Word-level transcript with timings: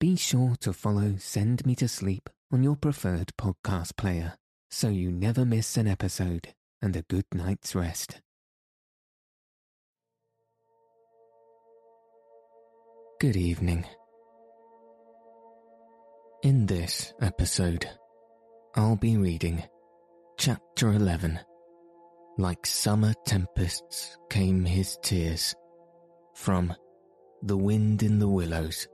be 0.00 0.16
sure 0.16 0.56
to 0.58 0.72
follow 0.72 1.14
Send 1.18 1.66
Me 1.66 1.74
to 1.74 1.86
Sleep 1.86 2.30
on 2.50 2.62
your 2.62 2.74
preferred 2.74 3.32
podcast 3.38 3.98
player 3.98 4.34
so 4.70 4.88
you 4.88 5.12
never 5.12 5.44
miss 5.44 5.76
an 5.76 5.86
episode 5.86 6.54
and 6.80 6.96
a 6.96 7.02
good 7.02 7.26
night's 7.34 7.74
rest. 7.74 8.22
Good 13.20 13.36
evening. 13.36 13.84
In 16.42 16.64
this 16.64 17.12
episode, 17.20 17.86
I'll 18.74 18.96
be 18.96 19.18
reading 19.18 19.62
Chapter 20.38 20.92
11 20.94 21.38
Like 22.38 22.64
Summer 22.64 23.12
Tempests 23.26 24.16
Came 24.30 24.64
His 24.64 24.96
Tears 25.02 25.54
from 26.34 26.72
The 27.42 27.58
Wind 27.58 28.02
in 28.02 28.18
the 28.18 28.28
Willows 28.28 28.88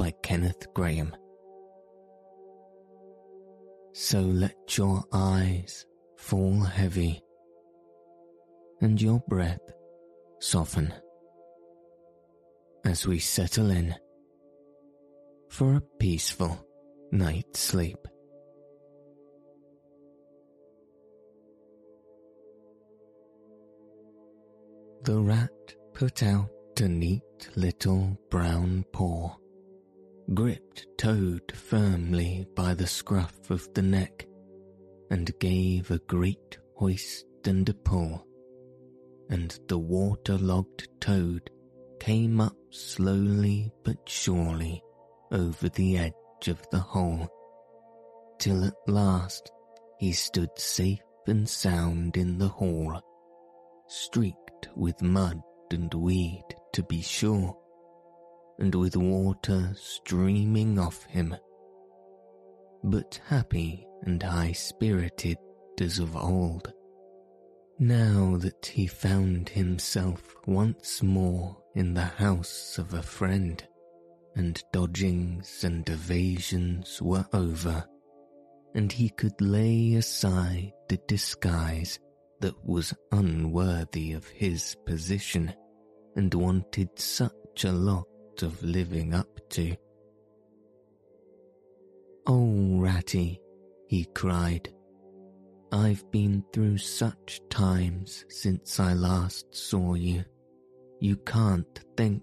by 0.00 0.10
Kenneth 0.22 0.72
Grahame. 0.72 1.12
So 3.92 4.20
let 4.22 4.78
your 4.78 5.04
eyes 5.12 5.84
fall 6.16 6.62
heavy 6.62 7.20
and 8.80 8.98
your 9.00 9.22
breath 9.28 9.60
soften 10.38 10.94
as 12.82 13.06
we 13.06 13.18
settle 13.18 13.70
in 13.70 13.94
for 15.50 15.74
a 15.74 15.82
peaceful 15.98 16.66
night's 17.12 17.60
sleep. 17.60 17.98
The 25.02 25.20
rat 25.20 25.74
put 25.92 26.22
out 26.22 26.48
a 26.80 26.88
neat 26.88 27.50
little 27.54 28.18
brown 28.30 28.86
paw 28.94 29.36
gripped 30.32 30.86
Toad 30.96 31.42
firmly 31.52 32.46
by 32.54 32.72
the 32.74 32.86
scruff 32.86 33.50
of 33.50 33.66
the 33.74 33.82
neck 33.82 34.26
and 35.10 35.36
gave 35.40 35.90
a 35.90 35.98
great 35.98 36.58
hoist 36.76 37.26
and 37.44 37.68
a 37.68 37.74
pull, 37.74 38.24
and 39.28 39.58
the 39.66 39.78
water-logged 39.78 40.88
Toad 41.00 41.50
came 41.98 42.40
up 42.40 42.56
slowly 42.70 43.72
but 43.82 43.96
surely 44.06 44.80
over 45.32 45.68
the 45.68 45.98
edge 45.98 46.46
of 46.46 46.64
the 46.70 46.78
hole, 46.78 47.28
till 48.38 48.64
at 48.64 48.74
last 48.86 49.50
he 49.98 50.12
stood 50.12 50.50
safe 50.56 51.00
and 51.26 51.48
sound 51.48 52.16
in 52.16 52.38
the 52.38 52.48
hall, 52.48 53.00
streaked 53.88 54.68
with 54.76 55.02
mud 55.02 55.40
and 55.72 55.92
weed 55.92 56.44
to 56.72 56.84
be 56.84 57.02
sure, 57.02 57.56
and 58.60 58.74
with 58.74 58.96
water 58.96 59.72
streaming 59.74 60.78
off 60.78 61.04
him, 61.04 61.34
but 62.84 63.20
happy 63.26 63.86
and 64.02 64.22
high 64.22 64.52
spirited 64.52 65.38
as 65.80 65.98
of 65.98 66.14
old. 66.14 66.72
Now 67.78 68.36
that 68.36 68.66
he 68.66 68.86
found 68.86 69.48
himself 69.48 70.34
once 70.46 71.02
more 71.02 71.56
in 71.74 71.94
the 71.94 72.02
house 72.02 72.76
of 72.76 72.92
a 72.92 73.02
friend, 73.02 73.66
and 74.36 74.62
dodgings 74.72 75.64
and 75.64 75.88
evasions 75.88 77.00
were 77.00 77.26
over, 77.32 77.84
and 78.74 78.92
he 78.92 79.08
could 79.08 79.40
lay 79.40 79.94
aside 79.94 80.72
the 80.88 80.98
disguise 81.08 81.98
that 82.40 82.54
was 82.64 82.94
unworthy 83.12 84.12
of 84.12 84.26
his 84.28 84.76
position 84.86 85.52
and 86.16 86.32
wanted 86.34 86.90
such 86.98 87.64
a 87.64 87.72
lot 87.72 88.06
of 88.42 88.62
living 88.62 89.14
up 89.14 89.40
to. 89.50 89.76
Oh, 92.26 92.78
Ratty, 92.78 93.40
he 93.88 94.06
cried, 94.14 94.72
I've 95.72 96.10
been 96.10 96.44
through 96.52 96.78
such 96.78 97.40
times 97.48 98.24
since 98.28 98.80
I 98.80 98.92
last 98.94 99.54
saw 99.54 99.94
you. 99.94 100.24
You 101.00 101.16
can't 101.16 101.80
think. 101.96 102.22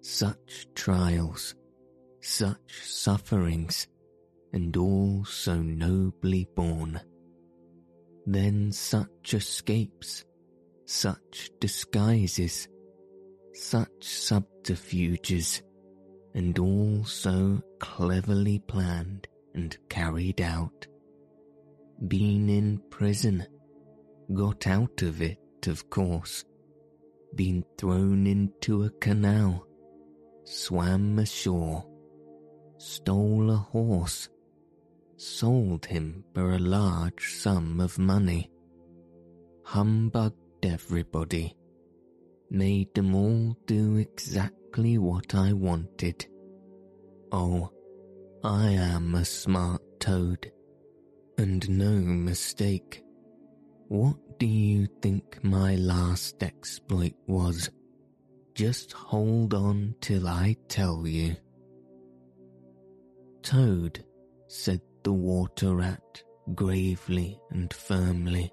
Such 0.00 0.66
trials, 0.74 1.54
such 2.20 2.82
sufferings, 2.82 3.88
and 4.52 4.76
all 4.76 5.24
so 5.24 5.56
nobly 5.56 6.48
borne. 6.54 7.00
Then 8.24 8.72
such 8.72 9.34
escapes, 9.34 10.24
such 10.86 11.50
disguises, 11.60 12.68
such 13.58 14.04
subterfuges, 14.04 15.62
and 16.34 16.58
all 16.58 17.04
so 17.04 17.60
cleverly 17.80 18.60
planned 18.60 19.26
and 19.54 19.76
carried 19.88 20.40
out. 20.40 20.86
Been 22.06 22.48
in 22.48 22.80
prison, 22.90 23.44
got 24.32 24.66
out 24.66 25.02
of 25.02 25.20
it, 25.20 25.38
of 25.66 25.90
course, 25.90 26.44
been 27.34 27.64
thrown 27.76 28.26
into 28.26 28.84
a 28.84 28.90
canal, 28.90 29.66
swam 30.44 31.18
ashore, 31.18 31.84
stole 32.78 33.50
a 33.50 33.56
horse, 33.56 34.28
sold 35.16 35.84
him 35.84 36.24
for 36.32 36.52
a 36.52 36.58
large 36.58 37.34
sum 37.34 37.80
of 37.80 37.98
money, 37.98 38.50
humbugged 39.64 40.64
everybody, 40.64 41.57
made 42.50 42.94
them 42.94 43.14
all 43.14 43.56
do 43.66 43.96
exactly 43.96 44.98
what 44.98 45.34
I 45.34 45.52
wanted. 45.52 46.26
Oh, 47.32 47.70
I 48.42 48.70
am 48.70 49.14
a 49.14 49.24
smart 49.24 49.82
toad, 50.00 50.50
and 51.36 51.68
no 51.68 51.90
mistake. 51.90 53.02
What 53.88 54.16
do 54.38 54.46
you 54.46 54.86
think 55.02 55.42
my 55.42 55.76
last 55.76 56.42
exploit 56.42 57.14
was? 57.26 57.70
Just 58.54 58.92
hold 58.92 59.54
on 59.54 59.94
till 60.00 60.26
I 60.26 60.56
tell 60.68 61.06
you. 61.06 61.36
Toad, 63.42 64.04
said 64.48 64.80
the 65.04 65.12
water 65.12 65.76
rat 65.76 66.22
gravely 66.54 67.38
and 67.50 67.72
firmly. 67.72 68.50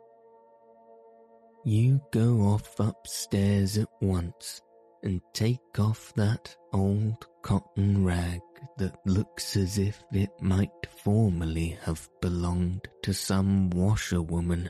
You 1.68 2.00
go 2.12 2.42
off 2.42 2.80
upstairs 2.80 3.80
at 3.80 3.90
once 4.00 4.62
and 5.02 5.20
take 5.34 5.80
off 5.80 6.14
that 6.16 6.56
old 6.72 7.26
cotton 7.42 8.06
rag 8.06 8.40
that 8.78 8.96
looks 9.08 9.58
as 9.58 9.80
if 9.80 10.03
it 10.14 10.30
might 10.40 10.70
formerly 11.03 11.76
have 11.81 12.08
belonged 12.22 12.88
to 13.02 13.16
some 13.16 13.72
washerwoman, 13.72 14.70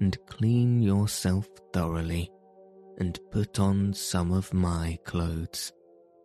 and 0.00 0.18
clean 0.26 0.82
yourself 0.82 1.46
thoroughly, 1.72 2.32
and 2.98 3.20
put 3.30 3.60
on 3.60 3.92
some 3.94 4.32
of 4.32 4.52
my 4.52 4.98
clothes, 5.04 5.72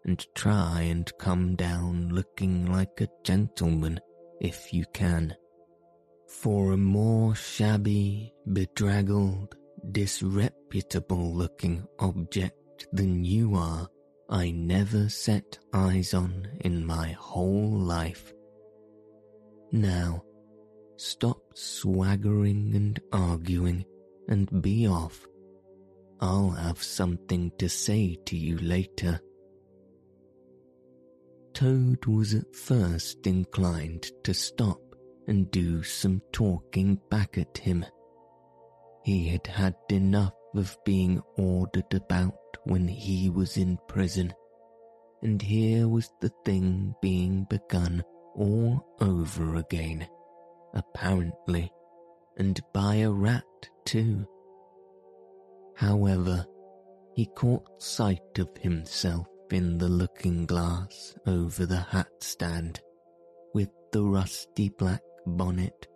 and 0.06 0.26
try 0.34 0.82
and 0.82 1.16
come 1.20 1.56
down 1.56 2.10
looking 2.10 2.66
like 2.66 3.00
a 3.00 3.08
gentleman 3.24 4.00
if 4.42 4.74
you 4.74 4.86
can. 4.92 5.36
For 6.28 6.72
a 6.72 6.78
more 6.78 7.36
shabby, 7.36 8.34
bedraggled, 8.52 9.56
disreputable 9.92 11.34
looking 11.34 11.86
object 12.00 12.88
than 12.92 13.24
you 13.24 13.56
are, 13.56 13.88
I 14.30 14.52
never 14.52 15.10
set 15.10 15.60
eyes 15.74 16.14
on 16.14 16.48
in 16.62 16.86
my 16.86 17.10
whole 17.12 17.78
life. 17.78 18.34
Now, 19.72 20.24
stop 20.98 21.40
swaggering 21.54 22.76
and 22.76 23.00
arguing 23.12 23.86
and 24.28 24.62
be 24.62 24.88
off. 24.88 25.28
I'll 26.20 26.52
have 26.52 26.82
something 26.82 27.52
to 27.58 27.68
say 27.68 28.18
to 28.26 28.38
you 28.38 28.58
later. 28.60 29.20
Toad 31.54 32.06
was 32.06 32.34
at 32.34 32.56
first 32.56 33.28
inclined 33.28 34.10
to 34.24 34.34
stop 34.34 34.80
and 35.28 35.52
do 35.52 35.84
some 35.84 36.22
talking 36.32 37.00
back 37.10 37.38
at 37.38 37.58
him. 37.58 37.86
He 39.04 39.28
had 39.28 39.48
had 39.48 39.76
enough 39.90 40.34
of 40.56 40.78
being 40.86 41.22
ordered 41.38 41.94
about 41.94 42.38
when 42.64 42.88
he 42.88 43.30
was 43.30 43.58
in 43.58 43.78
prison, 43.88 44.34
and 45.22 45.42
here 45.42 45.90
was 45.90 46.10
the 46.22 46.32
thing 46.46 46.96
being 47.02 47.46
begun 47.50 48.04
all 48.36 48.86
over 49.02 49.56
again, 49.56 50.08
apparently, 50.74 51.72
and 52.38 52.60
by 52.74 52.96
a 52.96 53.12
rat 53.12 53.44
too. 53.84 54.26
However, 55.76 56.46
he 57.14 57.26
caught 57.26 57.82
sight 57.82 58.40
of 58.40 58.50
himself 58.58 59.28
in 59.52 59.78
the 59.78 59.90
looking 59.90 60.46
glass 60.46 61.16
over 61.28 61.66
the 61.66 61.82
hat 61.82 62.08
stand, 62.22 62.80
with 63.54 63.70
the 63.92 64.04
rusty 64.04 64.70
black 64.70 65.02
bonnet 65.26 65.88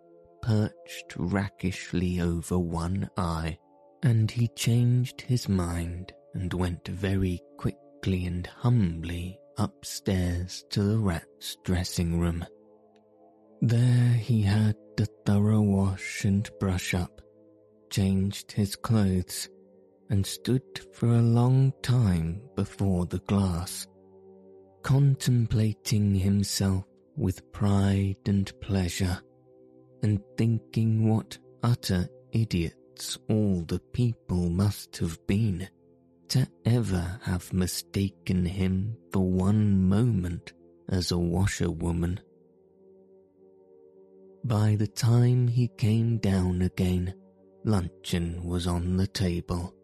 perched 0.48 1.14
rakishly 1.18 2.22
over 2.22 2.58
one 2.58 3.10
eye, 3.18 3.58
and 4.02 4.30
he 4.30 4.48
changed 4.56 5.20
his 5.20 5.46
mind 5.46 6.10
and 6.32 6.54
went 6.54 6.88
very 6.88 7.38
quickly 7.58 8.24
and 8.24 8.46
humbly 8.46 9.38
upstairs 9.58 10.64
to 10.70 10.82
the 10.82 10.98
rat's 10.98 11.58
dressing 11.64 12.18
room. 12.18 12.42
There 13.60 14.14
he 14.14 14.40
had 14.40 14.74
a 14.98 15.04
thorough 15.26 15.60
wash 15.60 16.24
and 16.24 16.48
brush 16.58 16.94
up, 16.94 17.20
changed 17.90 18.50
his 18.50 18.74
clothes, 18.74 19.50
and 20.08 20.24
stood 20.24 20.62
for 20.94 21.08
a 21.08 21.20
long 21.20 21.74
time 21.82 22.40
before 22.56 23.04
the 23.04 23.20
glass, 23.26 23.86
contemplating 24.82 26.14
himself 26.14 26.84
with 27.18 27.52
pride 27.52 28.16
and 28.24 28.50
pleasure, 28.62 29.20
and 30.02 30.20
thinking 30.36 31.08
what 31.08 31.38
utter 31.62 32.08
idiots 32.32 33.18
all 33.28 33.62
the 33.66 33.80
people 33.92 34.48
must 34.48 34.96
have 34.98 35.18
been 35.26 35.68
to 36.28 36.46
ever 36.64 37.20
have 37.22 37.52
mistaken 37.52 38.44
him 38.44 38.96
for 39.12 39.30
one 39.30 39.88
moment 39.88 40.52
as 40.88 41.10
a 41.10 41.18
washerwoman. 41.18 42.20
By 44.44 44.76
the 44.76 44.86
time 44.86 45.48
he 45.48 45.68
came 45.68 46.18
down 46.18 46.62
again, 46.62 47.14
luncheon 47.64 48.44
was 48.44 48.66
on 48.66 48.96
the 48.96 49.06
table, 49.06 49.74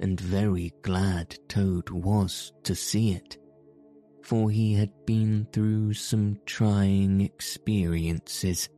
and 0.00 0.18
very 0.20 0.72
glad 0.82 1.36
Toad 1.48 1.90
was 1.90 2.52
to 2.64 2.74
see 2.74 3.12
it, 3.12 3.36
for 4.22 4.50
he 4.50 4.74
had 4.74 4.92
been 5.06 5.46
through 5.52 5.94
some 5.94 6.38
trying 6.46 7.20
experiences 7.20 8.68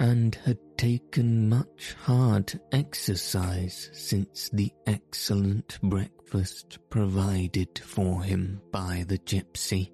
and 0.00 0.34
had 0.44 0.58
taken 0.76 1.48
much 1.48 1.94
hard 2.02 2.60
exercise 2.72 3.90
since 3.92 4.48
the 4.50 4.72
excellent 4.86 5.78
breakfast 5.82 6.78
provided 6.90 7.78
for 7.78 8.22
him 8.22 8.60
by 8.72 9.04
the 9.06 9.18
gypsy. 9.18 9.90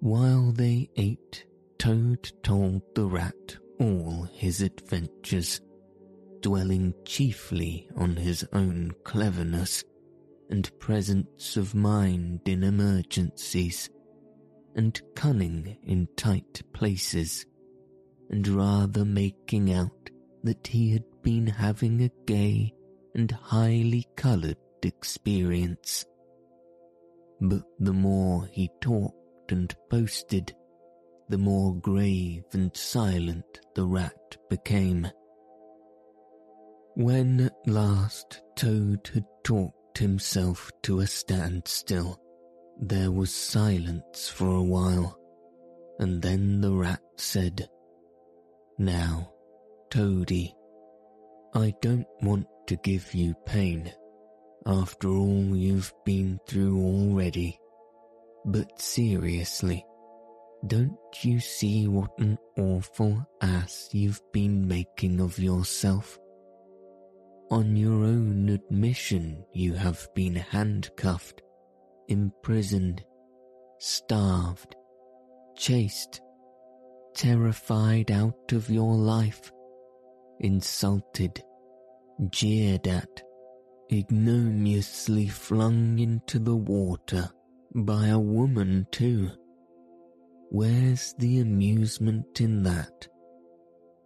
While 0.00 0.52
they 0.52 0.88
ate, 0.96 1.44
Toad 1.78 2.32
told 2.42 2.82
the 2.94 3.06
rat 3.06 3.56
all 3.78 4.28
his 4.32 4.60
adventures, 4.62 5.60
dwelling 6.40 6.94
chiefly 7.04 7.88
on 7.96 8.16
his 8.16 8.46
own 8.52 8.92
cleverness 9.04 9.84
and 10.50 10.70
presence 10.78 11.56
of 11.56 11.74
mind 11.74 12.40
in 12.46 12.64
emergencies, 12.64 13.88
and 14.74 15.00
cunning 15.14 15.76
in 15.82 16.08
tight 16.16 16.62
places 16.72 17.46
and 18.30 18.46
rather 18.48 19.04
making 19.04 19.72
out 19.72 20.10
that 20.44 20.66
he 20.66 20.92
had 20.92 21.04
been 21.22 21.46
having 21.46 22.02
a 22.02 22.10
gay 22.26 22.72
and 23.14 23.30
highly 23.30 24.06
coloured 24.16 24.56
experience. 24.82 26.06
But 27.40 27.62
the 27.78 27.92
more 27.92 28.46
he 28.52 28.70
talked 28.80 29.52
and 29.52 29.74
boasted, 29.90 30.54
the 31.28 31.38
more 31.38 31.74
grave 31.74 32.44
and 32.52 32.74
silent 32.76 33.60
the 33.74 33.84
rat 33.84 34.36
became. 34.48 35.08
When 36.94 37.40
at 37.40 37.56
last 37.66 38.42
Toad 38.56 39.10
had 39.12 39.26
talked 39.44 39.98
himself 39.98 40.70
to 40.82 41.00
a 41.00 41.06
standstill, 41.06 42.20
there 42.80 43.10
was 43.10 43.34
silence 43.34 44.28
for 44.28 44.54
a 44.54 44.62
while, 44.62 45.18
and 45.98 46.20
then 46.22 46.60
the 46.60 46.72
rat 46.72 47.02
said, 47.16 47.68
now, 48.80 49.30
Toady, 49.90 50.54
I 51.54 51.74
don't 51.82 52.06
want 52.22 52.46
to 52.66 52.76
give 52.76 53.12
you 53.12 53.34
pain 53.44 53.92
after 54.64 55.08
all 55.08 55.54
you've 55.54 55.92
been 56.06 56.40
through 56.48 56.80
already, 56.80 57.58
but 58.46 58.80
seriously, 58.80 59.84
don't 60.66 60.96
you 61.20 61.40
see 61.40 61.88
what 61.88 62.10
an 62.20 62.38
awful 62.56 63.22
ass 63.42 63.90
you've 63.92 64.22
been 64.32 64.66
making 64.66 65.20
of 65.20 65.38
yourself? 65.38 66.18
On 67.50 67.76
your 67.76 68.04
own 68.04 68.48
admission, 68.48 69.44
you 69.52 69.74
have 69.74 70.08
been 70.14 70.36
handcuffed, 70.36 71.42
imprisoned, 72.08 73.04
starved, 73.78 74.74
chased, 75.54 76.22
terrified 77.14 78.10
out 78.10 78.52
of 78.52 78.70
your 78.70 78.94
life, 78.94 79.52
insulted, 80.40 81.42
jeered 82.30 82.86
at, 82.86 83.22
ignominiously 83.92 85.28
flung 85.28 85.98
into 85.98 86.38
the 86.38 86.56
water 86.56 87.28
by 87.74 88.08
a 88.08 88.18
woman 88.18 88.86
too. 88.90 89.30
Where's 90.50 91.14
the 91.18 91.40
amusement 91.40 92.40
in 92.40 92.62
that? 92.64 93.08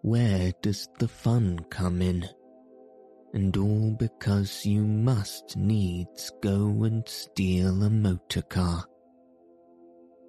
Where 0.02 0.52
does 0.60 0.88
the 0.98 1.08
fun 1.08 1.60
come 1.70 2.02
in? 2.02 2.28
And 3.32 3.56
all 3.56 3.96
because 3.98 4.64
you 4.66 4.82
must 4.82 5.56
needs 5.56 6.30
go 6.42 6.84
and 6.84 7.08
steal 7.08 7.82
a 7.82 7.90
motor 7.90 8.42
car. 8.42 8.84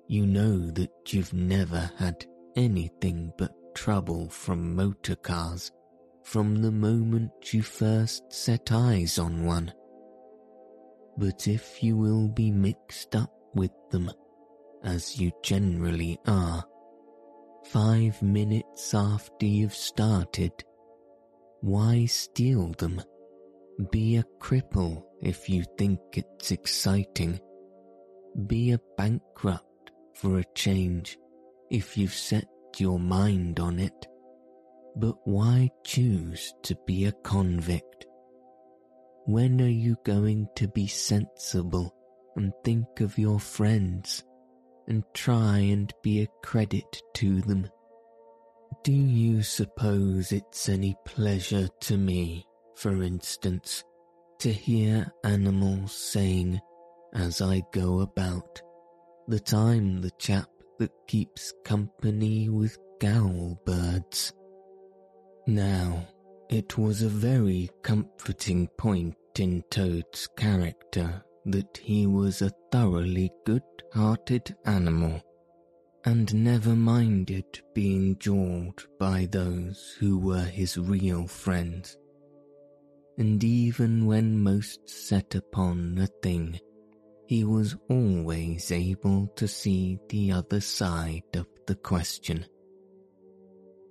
You 0.07 0.25
know 0.25 0.71
that 0.71 0.91
you've 1.13 1.33
never 1.33 1.91
had 1.97 2.25
anything 2.55 3.31
but 3.37 3.51
trouble 3.75 4.29
from 4.29 4.75
motor 4.75 5.15
cars 5.15 5.71
from 6.23 6.61
the 6.61 6.71
moment 6.71 7.53
you 7.53 7.61
first 7.61 8.23
set 8.31 8.71
eyes 8.71 9.19
on 9.19 9.45
one. 9.45 9.71
But 11.17 11.47
if 11.47 11.83
you 11.83 11.95
will 11.95 12.27
be 12.27 12.51
mixed 12.51 13.15
up 13.15 13.31
with 13.53 13.71
them, 13.91 14.11
as 14.83 15.19
you 15.19 15.31
generally 15.43 16.17
are, 16.25 16.65
five 17.65 18.21
minutes 18.21 18.93
after 18.93 19.45
you've 19.45 19.75
started, 19.75 20.51
why 21.61 22.05
steal 22.05 22.73
them? 22.77 23.01
Be 23.91 24.17
a 24.17 24.23
cripple 24.39 25.03
if 25.21 25.49
you 25.49 25.63
think 25.77 25.99
it's 26.13 26.51
exciting. 26.51 27.39
Be 28.47 28.71
a 28.71 28.79
bankrupt 28.97 29.91
for 30.15 30.39
a 30.39 30.53
change 30.55 31.17
if 31.69 31.97
you've 31.97 32.13
set 32.13 32.45
your 32.77 32.99
mind 32.99 33.59
on 33.59 33.79
it. 33.79 34.07
But 34.95 35.15
why 35.25 35.69
choose 35.83 36.53
to 36.63 36.77
be 36.85 37.05
a 37.05 37.11
convict? 37.11 38.05
When 39.25 39.59
are 39.61 39.67
you 39.67 39.97
going 40.03 40.47
to 40.55 40.67
be 40.67 40.87
sensible 40.87 41.93
and 42.35 42.53
think 42.63 43.01
of 43.01 43.17
your 43.17 43.39
friends 43.39 44.23
and 44.87 45.03
try 45.13 45.57
and 45.57 45.91
be 46.03 46.21
a 46.21 46.27
credit 46.43 47.01
to 47.15 47.41
them? 47.41 47.67
Do 48.83 48.93
you 48.93 49.41
suppose 49.41 50.31
it's 50.31 50.69
any 50.69 50.95
pleasure 51.05 51.67
to 51.81 51.97
me, 51.97 52.45
for 52.75 53.01
instance, 53.01 53.83
to 54.39 54.51
hear 54.51 55.11
animals 55.23 55.93
saying, 55.93 56.61
as 57.13 57.41
I 57.41 57.63
go 57.71 58.01
about, 58.01 58.61
that 59.27 59.53
I'm 59.53 60.01
the 60.01 60.11
chap 60.19 60.49
that 60.79 60.91
keeps 61.07 61.53
company 61.63 62.49
with 62.49 62.77
gowl 62.99 63.59
birds. 63.65 64.33
Now, 65.47 66.07
it 66.49 66.77
was 66.77 67.01
a 67.01 67.09
very 67.09 67.69
comforting 67.83 68.67
point 68.77 69.15
in 69.37 69.63
Toad's 69.69 70.27
character 70.37 71.23
that 71.45 71.77
he 71.77 72.07
was 72.07 72.41
a 72.41 72.51
thoroughly 72.71 73.31
good-hearted 73.45 74.55
animal 74.65 75.21
and 76.05 76.33
never 76.33 76.75
minded 76.75 77.45
being 77.73 78.17
jawed 78.19 78.83
by 78.99 79.27
those 79.31 79.95
who 79.99 80.19
were 80.19 80.43
his 80.43 80.77
real 80.77 81.27
friends. 81.27 81.97
And 83.17 83.43
even 83.43 84.05
when 84.05 84.39
most 84.41 84.89
set 84.89 85.35
upon 85.35 85.97
a 85.99 86.07
thing, 86.21 86.59
he 87.27 87.43
was 87.43 87.75
always 87.89 88.71
able 88.71 89.27
to 89.35 89.47
see 89.47 89.99
the 90.09 90.31
other 90.31 90.61
side 90.61 91.23
of 91.33 91.47
the 91.65 91.75
question. 91.75 92.45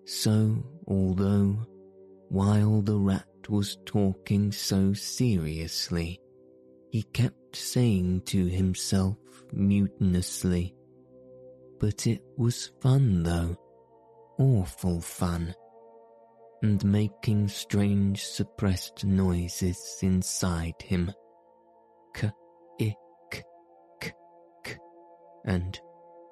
So, 0.04 0.62
although, 0.86 1.56
while 2.28 2.80
the 2.82 2.96
rat 2.96 3.26
was 3.48 3.78
talking 3.84 4.52
so 4.52 4.92
seriously, 4.92 6.20
he 6.90 7.02
kept 7.02 7.56
saying 7.56 8.22
to 8.26 8.46
himself 8.46 9.16
mutinously, 9.52 10.74
But 11.80 12.06
it 12.06 12.22
was 12.36 12.70
fun 12.80 13.24
though, 13.24 13.56
awful 14.38 15.00
fun, 15.00 15.54
and 16.62 16.84
making 16.84 17.48
strange 17.48 18.24
suppressed 18.24 19.04
noises 19.04 19.98
inside 20.02 20.80
him 20.80 21.12
and 25.44 25.78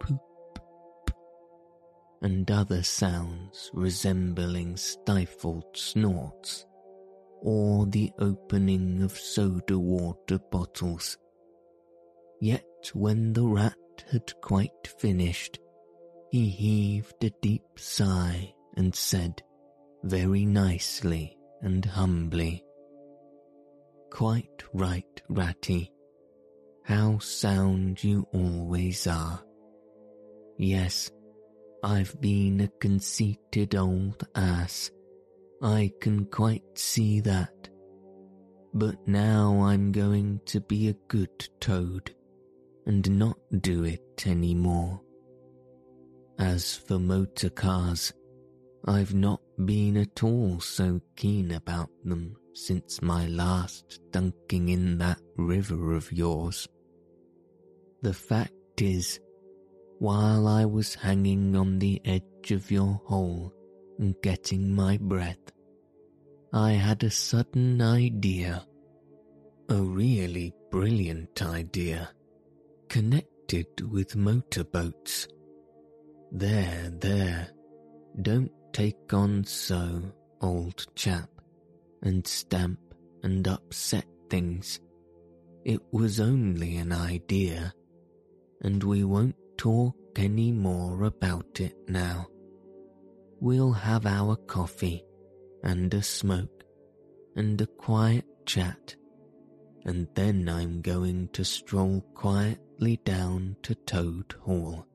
poop, 0.00 1.10
and 2.22 2.50
other 2.50 2.82
sounds 2.82 3.70
resembling 3.72 4.76
stifled 4.76 5.76
snorts, 5.76 6.66
or 7.40 7.86
the 7.86 8.12
opening 8.18 9.02
of 9.02 9.12
soda 9.12 9.78
water 9.78 10.38
bottles. 10.50 11.18
Yet 12.40 12.90
when 12.94 13.32
the 13.32 13.46
rat 13.46 13.76
had 14.10 14.32
quite 14.40 14.88
finished, 14.98 15.58
he 16.30 16.48
heaved 16.48 17.22
a 17.22 17.30
deep 17.42 17.78
sigh 17.78 18.54
and 18.76 18.94
said, 18.94 19.42
very 20.02 20.44
nicely 20.44 21.36
and 21.60 21.84
humbly, 21.84 22.64
Quite 24.12 24.62
right, 24.74 25.22
Ratty. 25.30 25.90
How 26.84 27.18
sound 27.18 28.02
you 28.02 28.26
always 28.32 29.06
are. 29.06 29.40
Yes, 30.58 31.10
I've 31.82 32.20
been 32.20 32.60
a 32.60 32.68
conceited 32.68 33.74
old 33.74 34.26
ass. 34.34 34.90
I 35.62 35.92
can 36.00 36.26
quite 36.26 36.64
see 36.74 37.20
that. 37.20 37.68
But 38.74 39.06
now 39.06 39.60
I'm 39.62 39.92
going 39.92 40.40
to 40.46 40.60
be 40.60 40.88
a 40.88 40.96
good 41.08 41.48
toad 41.60 42.14
and 42.86 43.18
not 43.18 43.38
do 43.60 43.84
it 43.84 44.24
any 44.26 44.54
more. 44.54 45.00
As 46.38 46.76
for 46.76 46.98
motor 46.98 47.50
cars, 47.50 48.12
I've 48.86 49.14
not 49.14 49.40
been 49.64 49.96
at 49.96 50.24
all 50.24 50.58
so 50.58 51.00
keen 51.16 51.52
about 51.52 51.90
them 52.04 52.36
since 52.54 53.00
my 53.00 53.26
last 53.28 54.00
dunking 54.10 54.68
in 54.68 54.98
that 54.98 55.20
river 55.36 55.94
of 55.94 56.10
yours. 56.10 56.68
The 58.02 58.12
fact 58.12 58.82
is, 58.82 59.20
while 60.00 60.48
I 60.48 60.64
was 60.64 60.96
hanging 60.96 61.54
on 61.54 61.78
the 61.78 62.00
edge 62.04 62.50
of 62.50 62.68
your 62.68 63.00
hole 63.04 63.54
and 64.00 64.16
getting 64.22 64.74
my 64.74 64.98
breath, 65.00 65.52
I 66.52 66.72
had 66.72 67.04
a 67.04 67.10
sudden 67.10 67.80
idea, 67.80 68.66
a 69.68 69.76
really 69.76 70.52
brilliant 70.72 71.40
idea, 71.42 72.10
connected 72.88 73.68
with 73.88 74.16
motorboats. 74.16 75.28
There, 76.32 76.90
there, 76.98 77.50
don't 78.20 78.50
take 78.72 79.14
on 79.14 79.44
so, 79.44 80.02
old 80.40 80.86
chap, 80.96 81.30
and 82.02 82.26
stamp 82.26 82.80
and 83.22 83.46
upset 83.46 84.06
things. 84.28 84.80
It 85.64 85.80
was 85.92 86.18
only 86.18 86.78
an 86.78 86.90
idea, 86.90 87.72
and 88.62 88.82
we 88.82 89.04
won't 89.04 89.36
talk 89.56 89.96
any 90.16 90.52
more 90.52 91.04
about 91.04 91.60
it 91.60 91.76
now. 91.88 92.26
We'll 93.40 93.72
have 93.72 94.06
our 94.06 94.36
coffee 94.36 95.04
and 95.62 95.92
a 95.92 96.02
smoke 96.02 96.64
and 97.36 97.60
a 97.60 97.66
quiet 97.66 98.24
chat, 98.46 98.94
and 99.84 100.06
then 100.14 100.48
I'm 100.48 100.80
going 100.80 101.28
to 101.32 101.44
stroll 101.44 102.02
quietly 102.14 103.00
down 103.04 103.56
to 103.62 103.74
Toad 103.74 104.34
Hall 104.40 104.86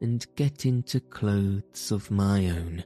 and 0.00 0.26
get 0.36 0.66
into 0.66 1.00
clothes 1.00 1.92
of 1.92 2.10
my 2.10 2.48
own 2.50 2.84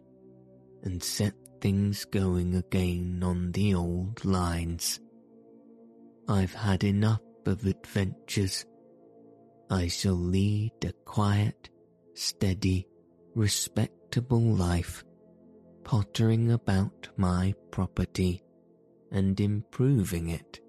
and 0.83 1.03
set 1.03 1.35
things 1.61 2.05
going 2.07 2.55
again 2.55 3.23
on 3.23 3.53
the 3.53 3.75
old 3.75 4.25
lines. 4.25 5.01
I've 6.29 6.55
had 6.55 6.85
enough 6.85 7.21
of 7.47 7.65
adventures. 7.67 8.65
I 9.73 9.89
shall 9.89 10.17
lead 10.17 10.85
a 10.85 10.93
quiet, 11.07 11.71
steady, 12.13 12.87
respectable 13.35 14.43
life, 14.43 15.03
pottering 15.83 16.53
about 16.53 17.09
my 17.17 17.55
property 17.71 18.43
and 19.13 19.41
improving 19.41 20.29
it, 20.29 20.61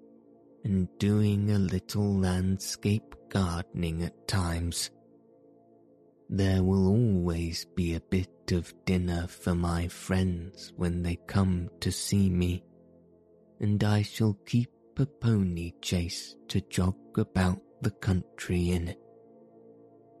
and 0.64 0.88
doing 0.96 1.50
a 1.50 1.58
little 1.58 2.14
landscape 2.14 3.14
gardening 3.28 4.04
at 4.04 4.26
times. 4.26 4.90
There 6.30 6.62
will 6.62 6.88
always 6.88 7.66
be 7.76 7.96
a 7.96 8.00
bit 8.00 8.52
of 8.52 8.72
dinner 8.86 9.26
for 9.26 9.54
my 9.54 9.86
friends 9.86 10.72
when 10.78 11.02
they 11.02 11.16
come 11.26 11.68
to 11.80 11.92
see 11.92 12.30
me, 12.30 12.64
and 13.60 13.84
I 13.84 14.00
shall 14.00 14.38
keep 14.46 14.70
a 14.96 15.04
pony 15.04 15.72
chaise 15.82 16.36
to 16.48 16.62
jog 16.62 16.96
about 17.18 17.60
the 17.84 17.92
country 17.92 18.70
in, 18.70 18.96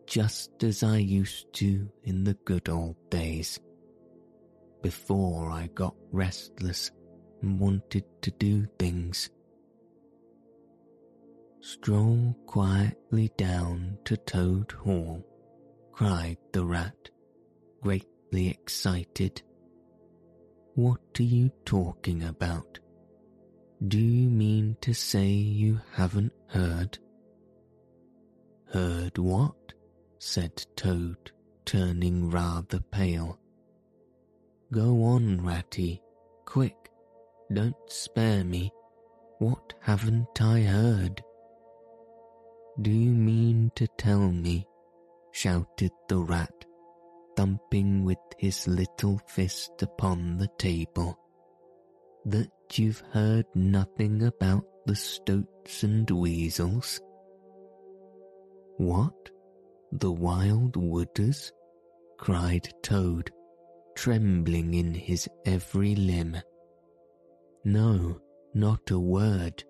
just 0.06 0.62
as 0.62 0.82
I 0.82 0.98
used 0.98 1.52
to 1.54 1.90
in 2.04 2.22
the 2.22 2.34
good 2.44 2.68
old 2.68 2.96
days, 3.10 3.58
before 4.82 5.50
I 5.50 5.68
got 5.74 5.96
restless 6.12 6.92
and 7.42 7.58
wanted 7.58 8.04
to 8.22 8.30
do 8.30 8.66
things. 8.78 9.30
Stroll 11.60 12.36
quietly 12.46 13.32
down 13.36 13.96
to 14.04 14.16
Toad 14.18 14.70
Hall 14.72 15.24
cried 15.94 16.36
the 16.52 16.64
rat, 16.64 17.10
greatly 17.80 18.48
excited. 18.48 19.40
What 20.74 21.00
are 21.18 21.22
you 21.22 21.50
talking 21.64 22.24
about? 22.24 22.80
Do 23.86 23.98
you 23.98 24.28
mean 24.28 24.76
to 24.80 24.92
say 24.92 25.26
you 25.26 25.80
haven't 25.92 26.32
heard? 26.48 26.98
Heard 28.74 29.18
what? 29.18 29.72
said 30.18 30.66
Toad, 30.74 31.30
turning 31.64 32.28
rather 32.28 32.80
pale. 32.90 33.38
Go 34.72 35.04
on, 35.04 35.46
Ratty, 35.46 36.02
quick, 36.44 36.74
don't 37.52 37.76
spare 37.86 38.42
me. 38.42 38.72
What 39.38 39.74
haven't 39.80 40.42
I 40.42 40.62
heard? 40.62 41.22
Do 42.82 42.90
you 42.90 43.12
mean 43.12 43.70
to 43.76 43.86
tell 43.96 44.32
me 44.32 44.66
shouted 45.30 45.92
the 46.08 46.18
rat, 46.18 46.64
thumping 47.36 48.04
with 48.04 48.18
his 48.38 48.66
little 48.66 49.20
fist 49.28 49.82
upon 49.82 50.36
the 50.36 50.48
table, 50.58 51.16
that 52.24 52.50
you've 52.72 53.04
heard 53.12 53.46
nothing 53.54 54.24
about 54.24 54.64
the 54.86 54.96
stoats 54.96 55.84
and 55.84 56.10
weasels? 56.10 57.00
What? 58.76 59.30
The 59.92 60.12
wild 60.12 60.76
wooders? 60.76 61.52
cried 62.18 62.68
Toad, 62.82 63.30
trembling 63.96 64.74
in 64.74 64.94
his 64.94 65.28
every 65.44 65.94
limb. 65.94 66.36
No, 67.64 68.20
not 68.54 68.90
a 68.90 68.98
word. 68.98 69.64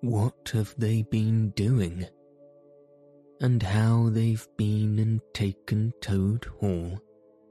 What 0.00 0.50
have 0.52 0.74
they 0.78 1.02
been 1.02 1.50
doing? 1.50 2.06
and 3.40 3.62
how 3.62 4.08
they've 4.10 4.48
been 4.56 4.98
and 4.98 5.20
taken 5.32 5.92
Toad 6.00 6.44
Hall, 6.60 6.98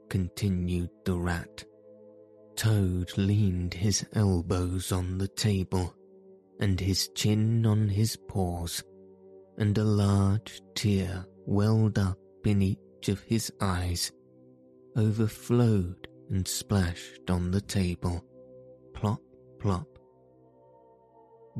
continued 0.08 0.90
the 1.04 1.16
rat. 1.16 1.64
Toad 2.56 3.16
leaned 3.16 3.74
his 3.74 4.04
elbows 4.14 4.92
on 4.92 5.18
the 5.18 5.28
table 5.28 5.94
and 6.60 6.78
his 6.78 7.08
chin 7.14 7.64
on 7.64 7.88
his 7.88 8.16
paws, 8.16 8.82
and 9.58 9.76
a 9.76 9.84
large 9.84 10.60
tear 10.74 11.24
welled 11.46 11.98
up 11.98 12.18
in 12.44 12.62
each 12.62 13.08
of 13.08 13.20
his 13.22 13.52
eyes, 13.60 14.12
overflowed 14.96 16.08
and 16.30 16.46
splashed 16.46 17.30
on 17.30 17.50
the 17.50 17.60
table. 17.60 18.24
Plop, 18.94 19.20
plop. 19.58 19.86